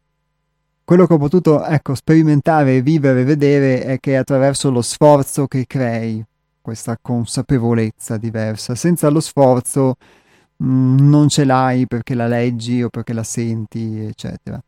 quello 0.83 1.05
che 1.05 1.13
ho 1.13 1.17
potuto 1.17 1.65
ecco, 1.65 1.95
sperimentare, 1.95 2.81
vivere, 2.81 3.23
vedere 3.23 3.83
è 3.83 3.99
che 3.99 4.15
attraverso 4.15 4.71
lo 4.71 4.81
sforzo 4.81 5.47
che 5.47 5.65
crei 5.67 6.23
questa 6.61 6.97
consapevolezza 7.01 8.17
diversa, 8.17 8.75
senza 8.75 9.09
lo 9.09 9.19
sforzo 9.19 9.95
mh, 10.57 10.65
mm, 10.65 11.09
non 11.09 11.29
ce 11.29 11.43
l'hai 11.45 11.87
perché 11.87 12.13
la 12.13 12.27
leggi 12.27 12.83
o 12.83 12.89
perché 12.89 13.13
la 13.13 13.23
senti, 13.23 13.99
eccetera. 13.99 14.61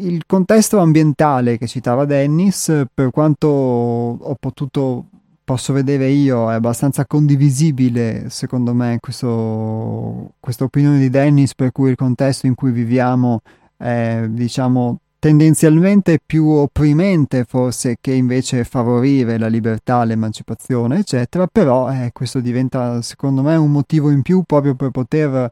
Il 0.00 0.26
contesto 0.26 0.78
ambientale 0.78 1.58
che 1.58 1.66
citava 1.66 2.04
Dennis, 2.04 2.84
per 2.94 3.10
quanto 3.10 3.48
ho 3.48 4.36
potuto, 4.38 5.06
posso 5.42 5.72
vedere 5.72 6.08
io, 6.08 6.50
è 6.52 6.54
abbastanza 6.54 7.04
condivisibile, 7.04 8.30
secondo 8.30 8.74
me, 8.74 8.98
questo, 9.00 10.34
questa 10.38 10.62
opinione 10.62 11.00
di 11.00 11.10
Dennis, 11.10 11.52
per 11.54 11.72
cui 11.72 11.90
il 11.90 11.96
contesto 11.96 12.46
in 12.46 12.54
cui 12.54 12.70
viviamo 12.70 13.40
è, 13.76 14.24
diciamo, 14.28 15.00
tendenzialmente 15.18 16.20
più 16.24 16.46
opprimente 16.46 17.44
forse 17.44 17.96
che 18.00 18.12
invece 18.12 18.62
favorire 18.62 19.36
la 19.36 19.48
libertà, 19.48 20.04
l'emancipazione, 20.04 20.98
eccetera, 20.98 21.48
però 21.48 21.90
eh, 21.90 22.10
questo 22.12 22.38
diventa, 22.38 23.02
secondo 23.02 23.42
me, 23.42 23.56
un 23.56 23.72
motivo 23.72 24.10
in 24.10 24.22
più 24.22 24.44
proprio 24.46 24.76
per 24.76 24.90
poter 24.90 25.50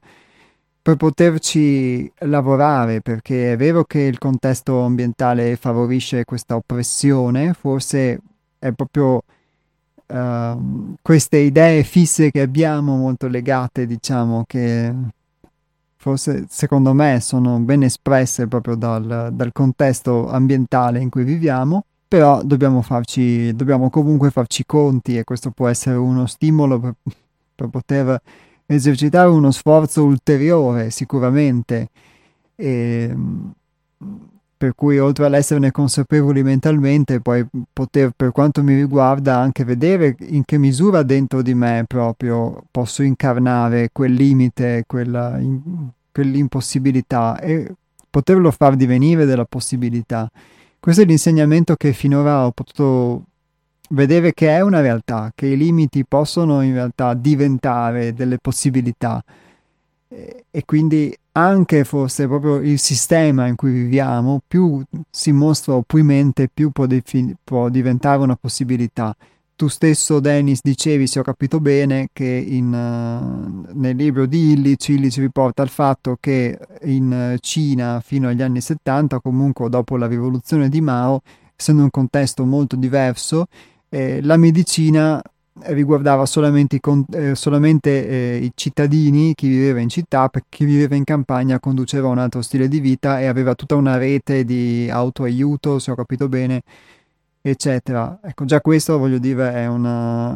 per 0.87 0.95
poterci 0.95 2.09
lavorare, 2.19 3.01
perché 3.01 3.55
è 3.55 3.57
vero 3.57 3.83
che 3.83 4.03
il 4.03 4.19
contesto 4.19 4.83
ambientale 4.83 5.57
favorisce 5.57 6.25
questa 6.25 6.55
oppressione, 6.55 7.55
forse 7.55 8.21
è 8.57 8.71
proprio 8.71 9.25
uh, 10.07 10.95
queste 11.03 11.39
idee 11.39 11.83
fisse 11.83 12.31
che 12.31 12.41
abbiamo 12.41 12.95
molto 12.95 13.27
legate, 13.27 13.85
diciamo, 13.85 14.45
che 14.47 14.95
forse 15.97 16.47
secondo 16.49 16.93
me 16.93 17.19
sono 17.21 17.59
ben 17.59 17.83
espresse 17.83 18.47
proprio 18.47 18.77
dal, 18.77 19.31
dal 19.33 19.51
contesto 19.51 20.31
ambientale 20.31 21.01
in 21.01 21.11
cui 21.11 21.25
viviamo, 21.25 21.85
però 22.07 22.45
dobbiamo, 22.45 22.81
farci, 22.81 23.53
dobbiamo 23.57 23.91
comunque 23.91 24.31
farci 24.31 24.65
conti 24.65 25.19
e 25.19 25.25
questo 25.25 25.51
può 25.51 25.67
essere 25.67 25.97
uno 25.97 26.27
stimolo 26.27 26.79
per, 26.79 26.95
per 27.57 27.67
poter 27.71 28.21
esercitare 28.67 29.29
uno 29.29 29.51
sforzo 29.51 30.05
ulteriore 30.05 30.91
sicuramente, 30.91 31.89
e, 32.55 33.15
per 34.59 34.75
cui 34.75 34.99
oltre 34.99 35.27
all'esserne 35.27 35.71
consapevoli 35.71 36.43
mentalmente, 36.43 37.21
poi 37.21 37.47
poter 37.73 38.13
per 38.17 38.33
quanto 38.33 38.63
mi 38.63 38.75
riguarda 38.75 39.39
anche 39.39 39.65
vedere 39.65 40.17
in 40.21 40.45
che 40.45 40.59
misura 40.59 41.03
dentro 41.03 41.43
di 41.43 41.55
me 41.55 41.85
proprio 41.87 42.65
posso 42.71 43.03
incarnare 43.03 43.91
quel 43.93 44.13
limite, 44.13 44.85
quella, 44.87 45.39
in, 45.39 45.61
quell'impossibilità 46.11 47.39
e 47.39 47.71
poterlo 48.09 48.51
far 48.51 48.77
divenire 48.77 49.27
della 49.27 49.45
possibilità. 49.45 50.31
Questo 50.81 51.03
è 51.03 51.05
l'insegnamento 51.05 51.77
che 51.77 51.93
finora 51.93 52.47
ho 52.47 52.53
potuto 52.53 53.25
vedere 53.91 54.33
che 54.33 54.49
è 54.49 54.61
una 54.61 54.81
realtà, 54.81 55.33
che 55.35 55.47
i 55.47 55.57
limiti 55.57 56.05
possono 56.05 56.63
in 56.63 56.73
realtà 56.73 57.15
diventare 57.15 58.15
delle 58.15 58.39
possibilità 58.39 59.23
e, 60.09 60.45
e 60.51 60.65
quindi 60.65 61.15
anche 61.33 61.85
forse 61.85 62.27
proprio 62.27 62.57
il 62.57 62.79
sistema 62.79 63.47
in 63.47 63.57
cui 63.57 63.73
viviamo 63.73 64.41
più 64.47 64.83
si 65.11 65.33
mostra 65.33 65.75
opprimente 65.75 66.49
più 66.53 66.71
può, 66.71 66.87
defin- 66.87 67.35
può 67.43 67.69
diventare 67.69 68.23
una 68.23 68.37
possibilità. 68.37 69.15
Tu 69.55 69.69
stesso, 69.69 70.21
Dennis, 70.21 70.61
dicevi, 70.63 71.07
se 71.07 71.19
ho 71.19 71.23
capito 71.23 71.61
bene, 71.61 72.09
che 72.13 72.27
in, 72.27 72.67
uh, 72.75 73.73
nel 73.73 73.97
libro 73.97 74.27
di 74.27 74.53
Illich, 74.53 74.89
Illich 74.89 75.17
riporta 75.17 75.63
il 75.63 75.71
fatto 75.71 76.19
che 76.21 76.59
in 76.83 77.37
Cina 77.41 78.01
fino 78.05 78.29
agli 78.29 78.43
anni 78.43 78.61
70, 78.61 79.19
comunque 79.21 79.71
dopo 79.71 79.97
la 79.97 80.07
rivoluzione 80.07 80.69
di 80.69 80.83
Mao, 80.83 81.23
essendo 81.57 81.83
un 81.83 81.91
contesto 81.91 82.45
molto 82.45 82.77
diverso, 82.77 83.47
eh, 83.89 84.21
la 84.23 84.37
medicina 84.37 85.23
riguardava 85.61 86.27
solamente, 86.27 86.77
i, 86.77 86.81
con- 86.81 87.07
eh, 87.13 87.35
solamente 87.35 88.07
eh, 88.07 88.37
i, 88.45 88.53
cittadini, 88.55 89.35
chi 89.35 89.49
viveva 89.49 89.81
in 89.81 89.89
città, 89.89 90.31
chi 90.49 90.65
viveva 90.65 90.95
in 90.95 91.05
campagna 91.05 91.59
conduceva 91.59 92.09
un 92.09 92.19
altro 92.19 92.43
stile 92.43 92.69
di 92.69 92.81
vita 92.81 93.21
e 93.21 93.27
aveva 93.27 93.55
tutta 93.55 93.75
una 93.75 93.97
rete 93.97 94.45
di 94.45 94.89
autoaiuto, 94.91 95.79
se 95.79 95.91
ho 95.91 95.95
capito 95.95 96.29
bene, 96.29 96.63
eccetera. 97.41 98.19
Ecco, 98.23 98.45
già 98.45 98.61
questo 98.61 98.99
voglio 98.99 99.19
dire 99.19 99.53
è, 99.53 99.67
una, 99.67 100.35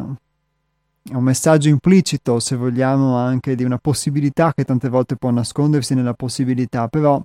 è 1.03 1.13
un 1.13 1.23
messaggio 1.23 1.69
implicito, 1.69 2.39
se 2.39 2.55
vogliamo, 2.55 3.15
anche 3.17 3.55
di 3.55 3.63
una 3.63 3.77
possibilità 3.77 4.53
che 4.53 4.63
tante 4.63 4.89
volte 4.89 5.15
può 5.17 5.29
nascondersi 5.29 5.93
nella 5.93 6.13
possibilità, 6.13 6.87
però... 6.87 7.23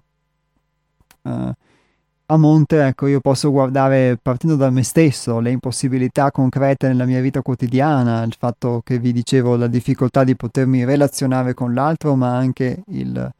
Uh, 1.22 1.52
a 2.28 2.36
monte, 2.36 2.84
ecco, 2.84 3.06
io 3.06 3.20
posso 3.20 3.52
guardare 3.52 4.18
partendo 4.20 4.56
da 4.56 4.68
me 4.70 4.82
stesso 4.82 5.38
le 5.38 5.50
impossibilità 5.50 6.32
concrete 6.32 6.88
nella 6.88 7.04
mia 7.04 7.20
vita 7.20 7.40
quotidiana, 7.40 8.24
il 8.24 8.34
fatto 8.36 8.82
che 8.84 8.98
vi 8.98 9.12
dicevo, 9.12 9.54
la 9.54 9.68
difficoltà 9.68 10.24
di 10.24 10.34
potermi 10.34 10.84
relazionare 10.84 11.54
con 11.54 11.72
l'altro, 11.72 12.16
ma 12.16 12.36
anche 12.36 12.82
il, 12.88 13.32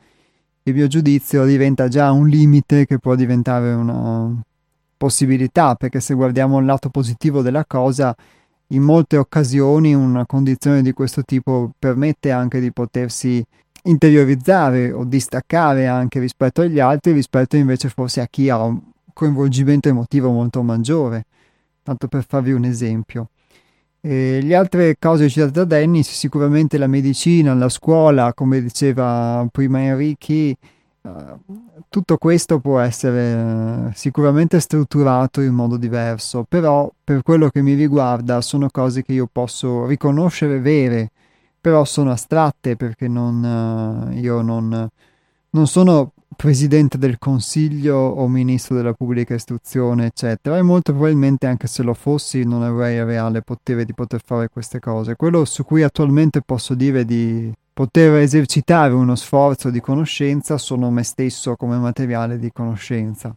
il 0.62 0.74
mio 0.74 0.86
giudizio 0.86 1.44
diventa 1.44 1.88
già 1.88 2.12
un 2.12 2.28
limite 2.28 2.86
che 2.86 2.98
può 2.98 3.16
diventare 3.16 3.72
una 3.72 4.40
possibilità, 4.96 5.74
perché 5.74 5.98
se 5.98 6.14
guardiamo 6.14 6.60
il 6.60 6.64
lato 6.66 6.88
positivo 6.88 7.42
della 7.42 7.64
cosa, 7.64 8.14
in 8.68 8.82
molte 8.82 9.16
occasioni 9.16 9.94
una 9.94 10.26
condizione 10.26 10.82
di 10.82 10.92
questo 10.92 11.24
tipo 11.24 11.72
permette 11.76 12.30
anche 12.30 12.60
di 12.60 12.72
potersi 12.72 13.44
interiorizzare 13.86 14.92
o 14.92 15.04
distaccare 15.04 15.86
anche 15.86 16.20
rispetto 16.20 16.60
agli 16.60 16.78
altri, 16.78 17.12
rispetto 17.12 17.56
invece 17.56 17.88
forse 17.88 18.20
a 18.20 18.26
chi 18.26 18.48
ha 18.48 18.62
un 18.62 18.80
coinvolgimento 19.12 19.88
emotivo 19.88 20.30
molto 20.30 20.62
maggiore, 20.62 21.24
tanto 21.82 22.08
per 22.08 22.24
farvi 22.26 22.52
un 22.52 22.64
esempio. 22.64 23.30
E 24.00 24.40
le 24.42 24.54
altre 24.54 24.96
cose 24.98 25.28
citate 25.28 25.52
da 25.52 25.64
Dennis, 25.64 26.10
sicuramente 26.10 26.78
la 26.78 26.86
medicina, 26.86 27.54
la 27.54 27.68
scuola, 27.68 28.34
come 28.34 28.60
diceva 28.60 29.46
prima 29.50 29.80
Enrichi, 29.80 30.56
uh, 31.00 31.10
tutto 31.88 32.16
questo 32.16 32.60
può 32.60 32.78
essere 32.78 33.34
uh, 33.34 33.90
sicuramente 33.94 34.60
strutturato 34.60 35.40
in 35.40 35.54
modo 35.54 35.76
diverso, 35.76 36.44
però 36.48 36.88
per 37.02 37.22
quello 37.22 37.48
che 37.48 37.62
mi 37.62 37.74
riguarda 37.74 38.40
sono 38.42 38.68
cose 38.70 39.02
che 39.02 39.12
io 39.12 39.28
posso 39.30 39.86
riconoscere 39.86 40.60
vere, 40.60 41.10
però 41.66 41.84
sono 41.84 42.12
astratte 42.12 42.76
perché 42.76 43.08
non, 43.08 43.42
uh, 43.42 44.12
io 44.12 44.40
non, 44.40 44.88
non, 45.50 45.66
sono 45.66 46.12
presidente 46.36 46.96
del 46.96 47.18
consiglio 47.18 47.96
o 47.96 48.28
ministro 48.28 48.76
della 48.76 48.92
pubblica 48.92 49.34
istruzione, 49.34 50.06
eccetera, 50.06 50.58
e 50.58 50.62
molto 50.62 50.92
probabilmente 50.92 51.48
anche 51.48 51.66
se 51.66 51.82
lo 51.82 51.92
fossi 51.92 52.44
non 52.44 52.62
avrei 52.62 52.98
il 52.98 53.04
reale 53.04 53.42
potere 53.42 53.84
di 53.84 53.94
poter 53.94 54.20
fare 54.24 54.48
queste 54.48 54.78
cose. 54.78 55.16
Quello 55.16 55.44
su 55.44 55.64
cui 55.64 55.82
attualmente 55.82 56.40
posso 56.40 56.76
dire 56.76 57.04
di 57.04 57.52
poter 57.72 58.14
esercitare 58.14 58.92
uno 58.92 59.16
sforzo 59.16 59.68
di 59.68 59.80
conoscenza 59.80 60.58
sono 60.58 60.92
me 60.92 61.02
stesso 61.02 61.56
come 61.56 61.78
materiale 61.78 62.38
di 62.38 62.52
conoscenza. 62.52 63.36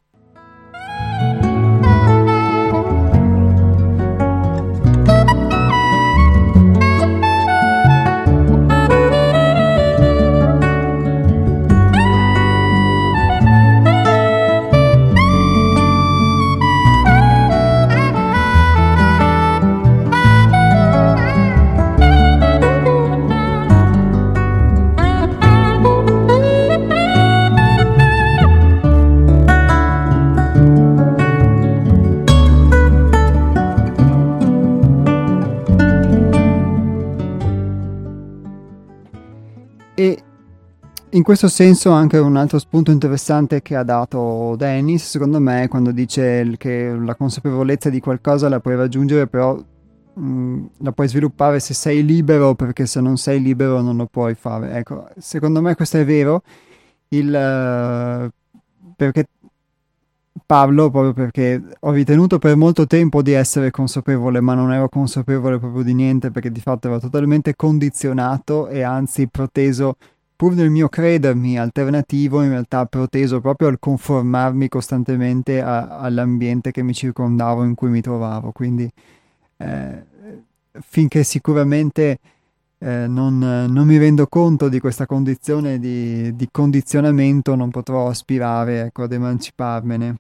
In 41.12 41.24
questo 41.24 41.50
senso 41.50 41.92
anche 41.92 42.18
un 42.18 42.38
altro 42.38 42.58
spunto 42.58 42.92
interessante 42.92 43.62
che 43.62 43.76
ha 43.76 43.84
dato 43.84 44.56
Dennis, 44.56 45.10
secondo 45.10 45.40
me, 45.40 45.68
quando 45.68 45.92
dice 45.92 46.54
che 46.58 46.96
la 46.96 47.16
consapevolezza 47.16 47.90
di 47.90 48.00
qualcosa 48.00 48.48
la 48.48 48.60
puoi 48.60 48.76
raggiungere, 48.76 49.28
però 49.28 49.56
mh, 49.56 50.22
mm, 50.22 50.66
la 50.78 50.92
puoi 50.94 51.08
sviluppare 51.10 51.60
se 51.60 51.74
sei 51.74 52.06
libero, 52.06 52.56
perché 52.56 52.86
se 52.86 53.02
non 53.02 53.18
sei 53.18 53.42
libero 53.42 53.82
non 53.82 53.98
lo 53.98 54.06
puoi 54.06 54.36
fare. 54.36 54.72
Ecco, 54.74 55.10
secondo 55.18 55.62
me 55.62 55.76
questo 55.76 55.98
è 55.98 56.06
vero, 56.06 56.44
il, 57.10 57.28
uh, 57.28 58.30
perché 58.96 59.26
parlo 60.50 60.90
proprio 60.90 61.14
perché 61.14 61.62
ho 61.82 61.92
ritenuto 61.92 62.40
per 62.40 62.56
molto 62.56 62.88
tempo 62.88 63.22
di 63.22 63.34
essere 63.34 63.70
consapevole, 63.70 64.42
ma 64.42 64.56
non 64.56 64.74
ero 64.74 64.90
consapevole 64.90 65.60
proprio 65.60 65.84
di 65.84 65.94
niente 65.94 66.32
perché 66.32 66.52
di 66.52 66.60
fatto 66.60 66.88
ero 66.88 67.00
totalmente 67.00 67.56
condizionato 67.56 68.68
e 68.68 68.82
anzi 68.82 69.28
proteso, 69.28 69.98
pur 70.36 70.56
nel 70.56 70.72
mio 70.72 70.90
credermi 70.90 71.60
alternativo, 71.60 72.42
in 72.42 72.50
realtà 72.50 72.88
proteso 72.88 73.42
proprio 73.42 73.68
al 73.68 73.78
conformarmi 73.78 74.70
costantemente 74.70 75.62
a, 75.62 76.00
all'ambiente 76.00 76.72
che 76.72 76.82
mi 76.82 76.96
circondavo, 76.96 77.64
in 77.64 77.76
cui 77.76 77.90
mi 77.90 78.02
trovavo. 78.02 78.52
Quindi 78.52 78.90
eh, 79.58 80.04
finché 80.82 81.24
sicuramente 81.24 82.18
eh, 82.80 83.06
non, 83.06 83.38
non, 83.38 83.86
mi 83.86 84.00
rendo 84.00 84.26
conto 84.26 84.68
di 84.68 84.80
questa 84.80 85.06
condizione 85.06 85.78
di, 85.78 86.36
di 86.36 86.48
condizionamento, 86.50 87.54
non 87.54 87.70
potrò 87.70 88.08
aspirare 88.08 88.86
ecco, 88.86 89.04
ad 89.04 89.14
emanciparmene. 89.14 90.18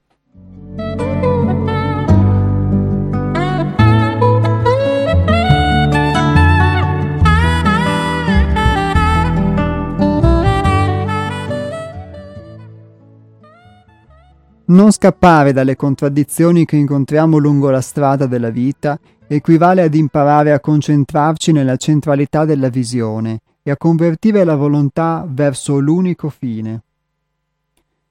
Non 14.66 14.92
scappare 14.92 15.52
dalle 15.52 15.76
contraddizioni 15.76 16.64
che 16.64 16.76
incontriamo 16.76 17.38
lungo 17.38 17.72
la 17.72 17.82
strada 17.82 18.28
della 18.28 18.52
vita 18.52 19.00
equivale 19.28 19.82
ad 19.82 19.96
imparare 19.96 20.52
a 20.52 20.60
concentrarci 20.60 21.52
nella 21.52 21.76
centralità 21.76 22.46
della 22.46 22.70
visione 22.70 23.40
e 23.64 23.72
a 23.72 23.78
convertire 23.78 24.44
la 24.44 24.56
volontà 24.56 25.26
verso 25.28 25.80
l'unico 25.80 26.30
fine. 26.30 26.82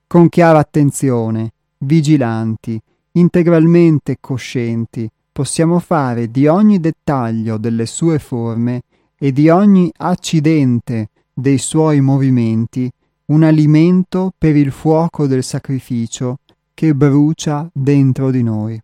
Con 0.09 0.29
chiara 0.29 0.59
attenzione, 0.59 1.53
vigilanti, 1.79 2.81
integralmente 3.13 4.19
coscienti, 4.21 5.09
possiamo 5.31 5.79
fare 5.79 6.31
di 6.31 6.47
ogni 6.47 6.81
dettaglio 6.81 7.59
delle 7.59 7.87
sue 7.87 8.19
forme 8.19 8.83
e 9.17 9.33
di 9.33 9.49
ogni 9.49 9.91
accidente 9.97 11.11
dei 11.33 11.59
suoi 11.59 12.01
movimenti 12.01 12.91
un 13.27 13.43
alimento 13.43 14.33
per 14.37 14.57
il 14.57 14.71
fuoco 14.71 15.27
del 15.27 15.45
sacrificio 15.45 16.39
che 16.73 16.95
brucia 16.95 17.69
dentro 17.73 18.31
di 18.31 18.43
noi. 18.43 18.81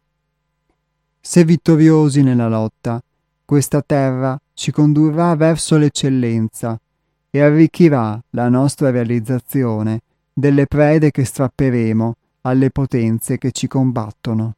Se 1.20 1.44
vittoriosi 1.44 2.22
nella 2.22 2.48
lotta, 2.48 3.02
questa 3.44 3.82
terra 3.82 4.38
ci 4.52 4.70
condurrà 4.70 5.34
verso 5.34 5.76
l'eccellenza 5.76 6.78
e 7.30 7.40
arricchirà 7.40 8.22
la 8.30 8.48
nostra 8.48 8.90
realizzazione 8.90 10.00
delle 10.32 10.66
prede 10.66 11.10
che 11.10 11.24
strapperemo 11.24 12.14
alle 12.46 12.70
potenze 12.70 13.38
che 13.38 13.52
ci 13.52 13.66
combattono. 13.66 14.56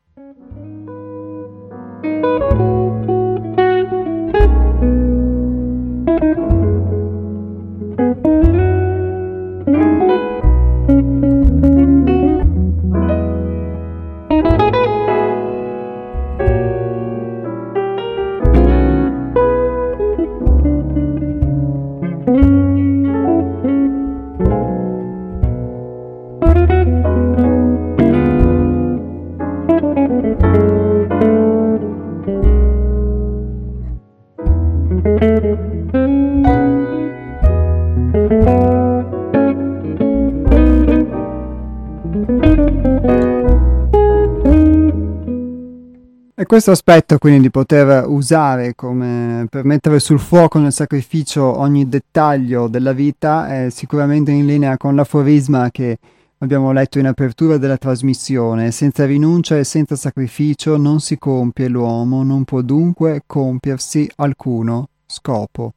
Questo 46.47 46.70
aspetto 46.70 47.18
quindi 47.18 47.40
di 47.40 47.51
poter 47.51 48.06
usare 48.06 48.74
come 48.74 49.47
per 49.51 49.64
mettere 49.64 49.98
sul 49.98 50.18
fuoco 50.18 50.59
nel 50.59 50.73
sacrificio 50.73 51.59
ogni 51.59 51.89
dettaglio 51.89 52.68
della 52.68 52.93
vita 52.93 53.48
è 53.48 53.70
sicuramente 53.70 54.31
in 54.31 54.47
linea 54.47 54.77
con 54.77 54.94
l'aforisma 54.94 55.70
che 55.70 55.98
abbiamo 56.39 56.73
letto 56.73 56.98
in 56.98 57.06
apertura 57.06 57.56
della 57.56 57.77
trasmissione. 57.77 58.70
Senza 58.70 59.06
rinuncia 59.06 59.56
e 59.59 59.64
senza 59.64 59.97
sacrificio 59.97 60.77
non 60.77 61.01
si 61.01 61.18
compie 61.18 61.68
l'uomo, 61.68 62.23
non 62.23 62.44
può 62.44 62.60
dunque 62.62 63.23
compiersi 63.27 64.10
alcuno 64.16 64.89
scopo. 65.06 65.74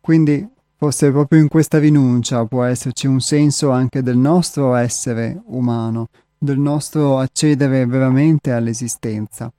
Quindi 0.00 0.46
forse 0.76 1.10
proprio 1.10 1.40
in 1.40 1.48
questa 1.48 1.78
rinuncia 1.78 2.44
può 2.46 2.64
esserci 2.64 3.06
un 3.06 3.20
senso 3.20 3.70
anche 3.70 4.02
del 4.02 4.16
nostro 4.16 4.74
essere 4.74 5.40
umano, 5.46 6.08
del 6.42 6.58
nostro 6.58 7.18
accedere 7.18 7.84
veramente 7.84 8.50
all'esistenza. 8.50 9.52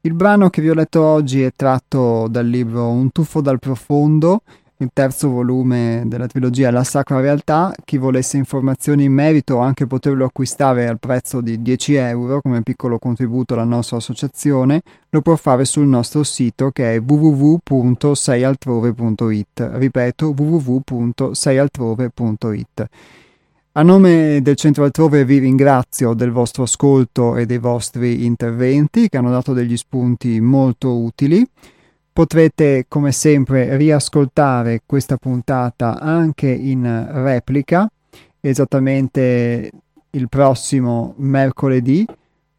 Il 0.00 0.14
brano 0.14 0.50
che 0.50 0.60
vi 0.60 0.68
ho 0.68 0.74
letto 0.74 1.00
oggi 1.00 1.42
è 1.42 1.52
tratto 1.54 2.26
dal 2.28 2.48
libro 2.48 2.88
Un 2.88 3.12
tuffo 3.12 3.40
dal 3.40 3.60
profondo, 3.60 4.42
il 4.78 4.90
terzo 4.92 5.30
volume 5.30 6.02
della 6.06 6.26
trilogia 6.26 6.72
La 6.72 6.82
Sacra 6.82 7.20
Realtà. 7.20 7.72
Chi 7.84 7.98
volesse 7.98 8.36
informazioni 8.36 9.04
in 9.04 9.12
merito 9.12 9.54
o 9.54 9.60
anche 9.60 9.86
poterlo 9.86 10.24
acquistare 10.24 10.88
al 10.88 10.98
prezzo 10.98 11.40
di 11.40 11.62
10 11.62 11.94
euro 11.94 12.40
come 12.40 12.62
piccolo 12.62 12.98
contributo 12.98 13.54
alla 13.54 13.62
nostra 13.62 13.98
associazione, 13.98 14.82
lo 15.08 15.22
può 15.22 15.36
fare 15.36 15.64
sul 15.64 15.86
nostro 15.86 16.24
sito 16.24 16.72
che 16.72 16.96
è 16.96 17.00
www.seialtrove.it. 17.00 19.70
Ripeto, 19.72 20.34
www.seialtrove.it. 20.36 22.88
A 23.74 23.82
nome 23.82 24.42
del 24.42 24.56
Centro 24.56 24.84
Altrove 24.84 25.24
vi 25.24 25.38
ringrazio 25.38 26.12
del 26.12 26.30
vostro 26.30 26.64
ascolto 26.64 27.36
e 27.36 27.46
dei 27.46 27.56
vostri 27.56 28.26
interventi 28.26 29.08
che 29.08 29.16
hanno 29.16 29.30
dato 29.30 29.54
degli 29.54 29.78
spunti 29.78 30.42
molto 30.42 30.98
utili. 30.98 31.42
Potrete 32.12 32.84
come 32.86 33.12
sempre 33.12 33.78
riascoltare 33.78 34.82
questa 34.84 35.16
puntata 35.16 35.98
anche 35.98 36.48
in 36.48 37.08
replica 37.12 37.90
esattamente 38.40 39.70
il 40.10 40.28
prossimo 40.28 41.14
mercoledì, 41.16 42.04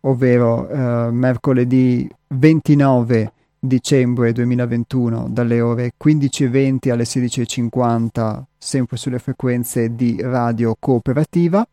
ovvero 0.01 0.67
eh, 0.67 1.11
mercoledì 1.11 2.09
29 2.29 3.31
dicembre 3.65 4.33
2021 4.33 5.27
dalle 5.29 5.61
ore 5.61 5.93
15.20 6.03 6.91
alle 6.91 7.03
16.50 7.03 8.41
sempre 8.57 8.97
sulle 8.97 9.19
frequenze 9.19 9.95
di 9.95 10.17
radio 10.21 10.75
cooperativa. 10.77 11.65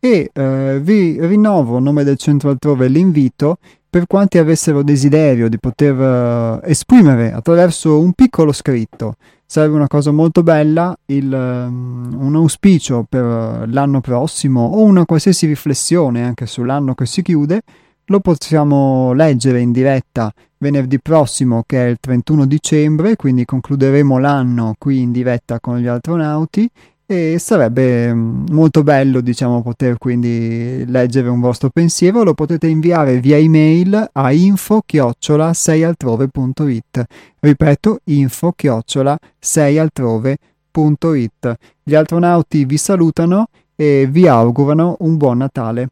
E 0.00 0.30
eh, 0.32 0.80
vi 0.82 1.18
rinnovo 1.24 1.76
a 1.76 1.80
nome 1.80 2.04
del 2.04 2.16
centro 2.16 2.50
altrove 2.50 2.88
l'invito 2.88 3.58
per 3.94 4.06
quanti 4.06 4.38
avessero 4.38 4.82
desiderio 4.82 5.48
di 5.48 5.56
poter 5.58 5.94
uh, 5.94 6.60
esprimere 6.64 7.32
attraverso 7.32 8.00
un 8.00 8.12
piccolo 8.12 8.50
scritto. 8.50 9.14
Sarebbe 9.46 9.76
una 9.76 9.86
cosa 9.86 10.10
molto 10.10 10.42
bella 10.42 10.98
il, 11.06 11.32
um, 11.32 12.16
un 12.18 12.34
auspicio 12.34 13.06
per 13.08 13.68
l'anno 13.68 14.00
prossimo 14.00 14.64
o 14.64 14.82
una 14.82 15.04
qualsiasi 15.04 15.46
riflessione 15.46 16.24
anche 16.24 16.46
sull'anno 16.46 16.94
che 16.94 17.06
si 17.06 17.22
chiude. 17.22 17.62
Lo 18.06 18.18
possiamo 18.18 19.12
leggere 19.12 19.60
in 19.60 19.70
diretta 19.70 20.32
venerdì 20.64 20.98
prossimo 20.98 21.62
che 21.66 21.84
è 21.84 21.88
il 21.90 21.98
31 22.00 22.46
dicembre, 22.46 23.16
quindi 23.16 23.44
concluderemo 23.44 24.18
l'anno 24.18 24.74
qui 24.78 25.02
in 25.02 25.12
diretta 25.12 25.60
con 25.60 25.78
gli 25.78 25.86
astronauti 25.86 26.66
e 27.04 27.36
sarebbe 27.38 28.14
mm, 28.14 28.46
molto 28.50 28.82
bello 28.82 29.20
diciamo 29.20 29.60
poter 29.60 29.98
quindi 29.98 30.86
leggere 30.86 31.28
un 31.28 31.40
vostro 31.40 31.68
pensiero. 31.68 32.22
Lo 32.22 32.32
potete 32.32 32.66
inviare 32.66 33.20
via 33.20 33.36
email 33.36 34.08
a 34.10 34.32
info 34.32 34.80
chiocciola 34.86 35.52
seialtrove.it 35.52 37.04
ripeto 37.40 37.98
info 38.04 38.52
chiocciola 38.56 39.18
seialtrove.it 39.38 41.54
gli 41.82 41.94
astronauti 41.94 42.64
vi 42.64 42.78
salutano 42.78 43.48
e 43.76 44.08
vi 44.10 44.26
augurano 44.26 44.96
un 45.00 45.18
buon 45.18 45.36
Natale 45.36 45.90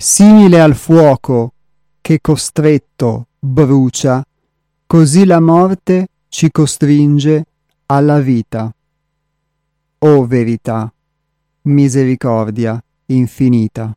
simile 0.00 0.62
al 0.62 0.74
fuoco 0.76 1.52
che 2.00 2.22
costretto 2.22 3.26
brucia, 3.38 4.24
così 4.86 5.26
la 5.26 5.40
morte 5.40 6.08
ci 6.28 6.50
costringe 6.50 7.44
alla 7.84 8.18
vita. 8.18 8.74
O 9.98 10.26
verità! 10.26 10.90
misericordia 11.64 12.82
infinita. 13.06 13.94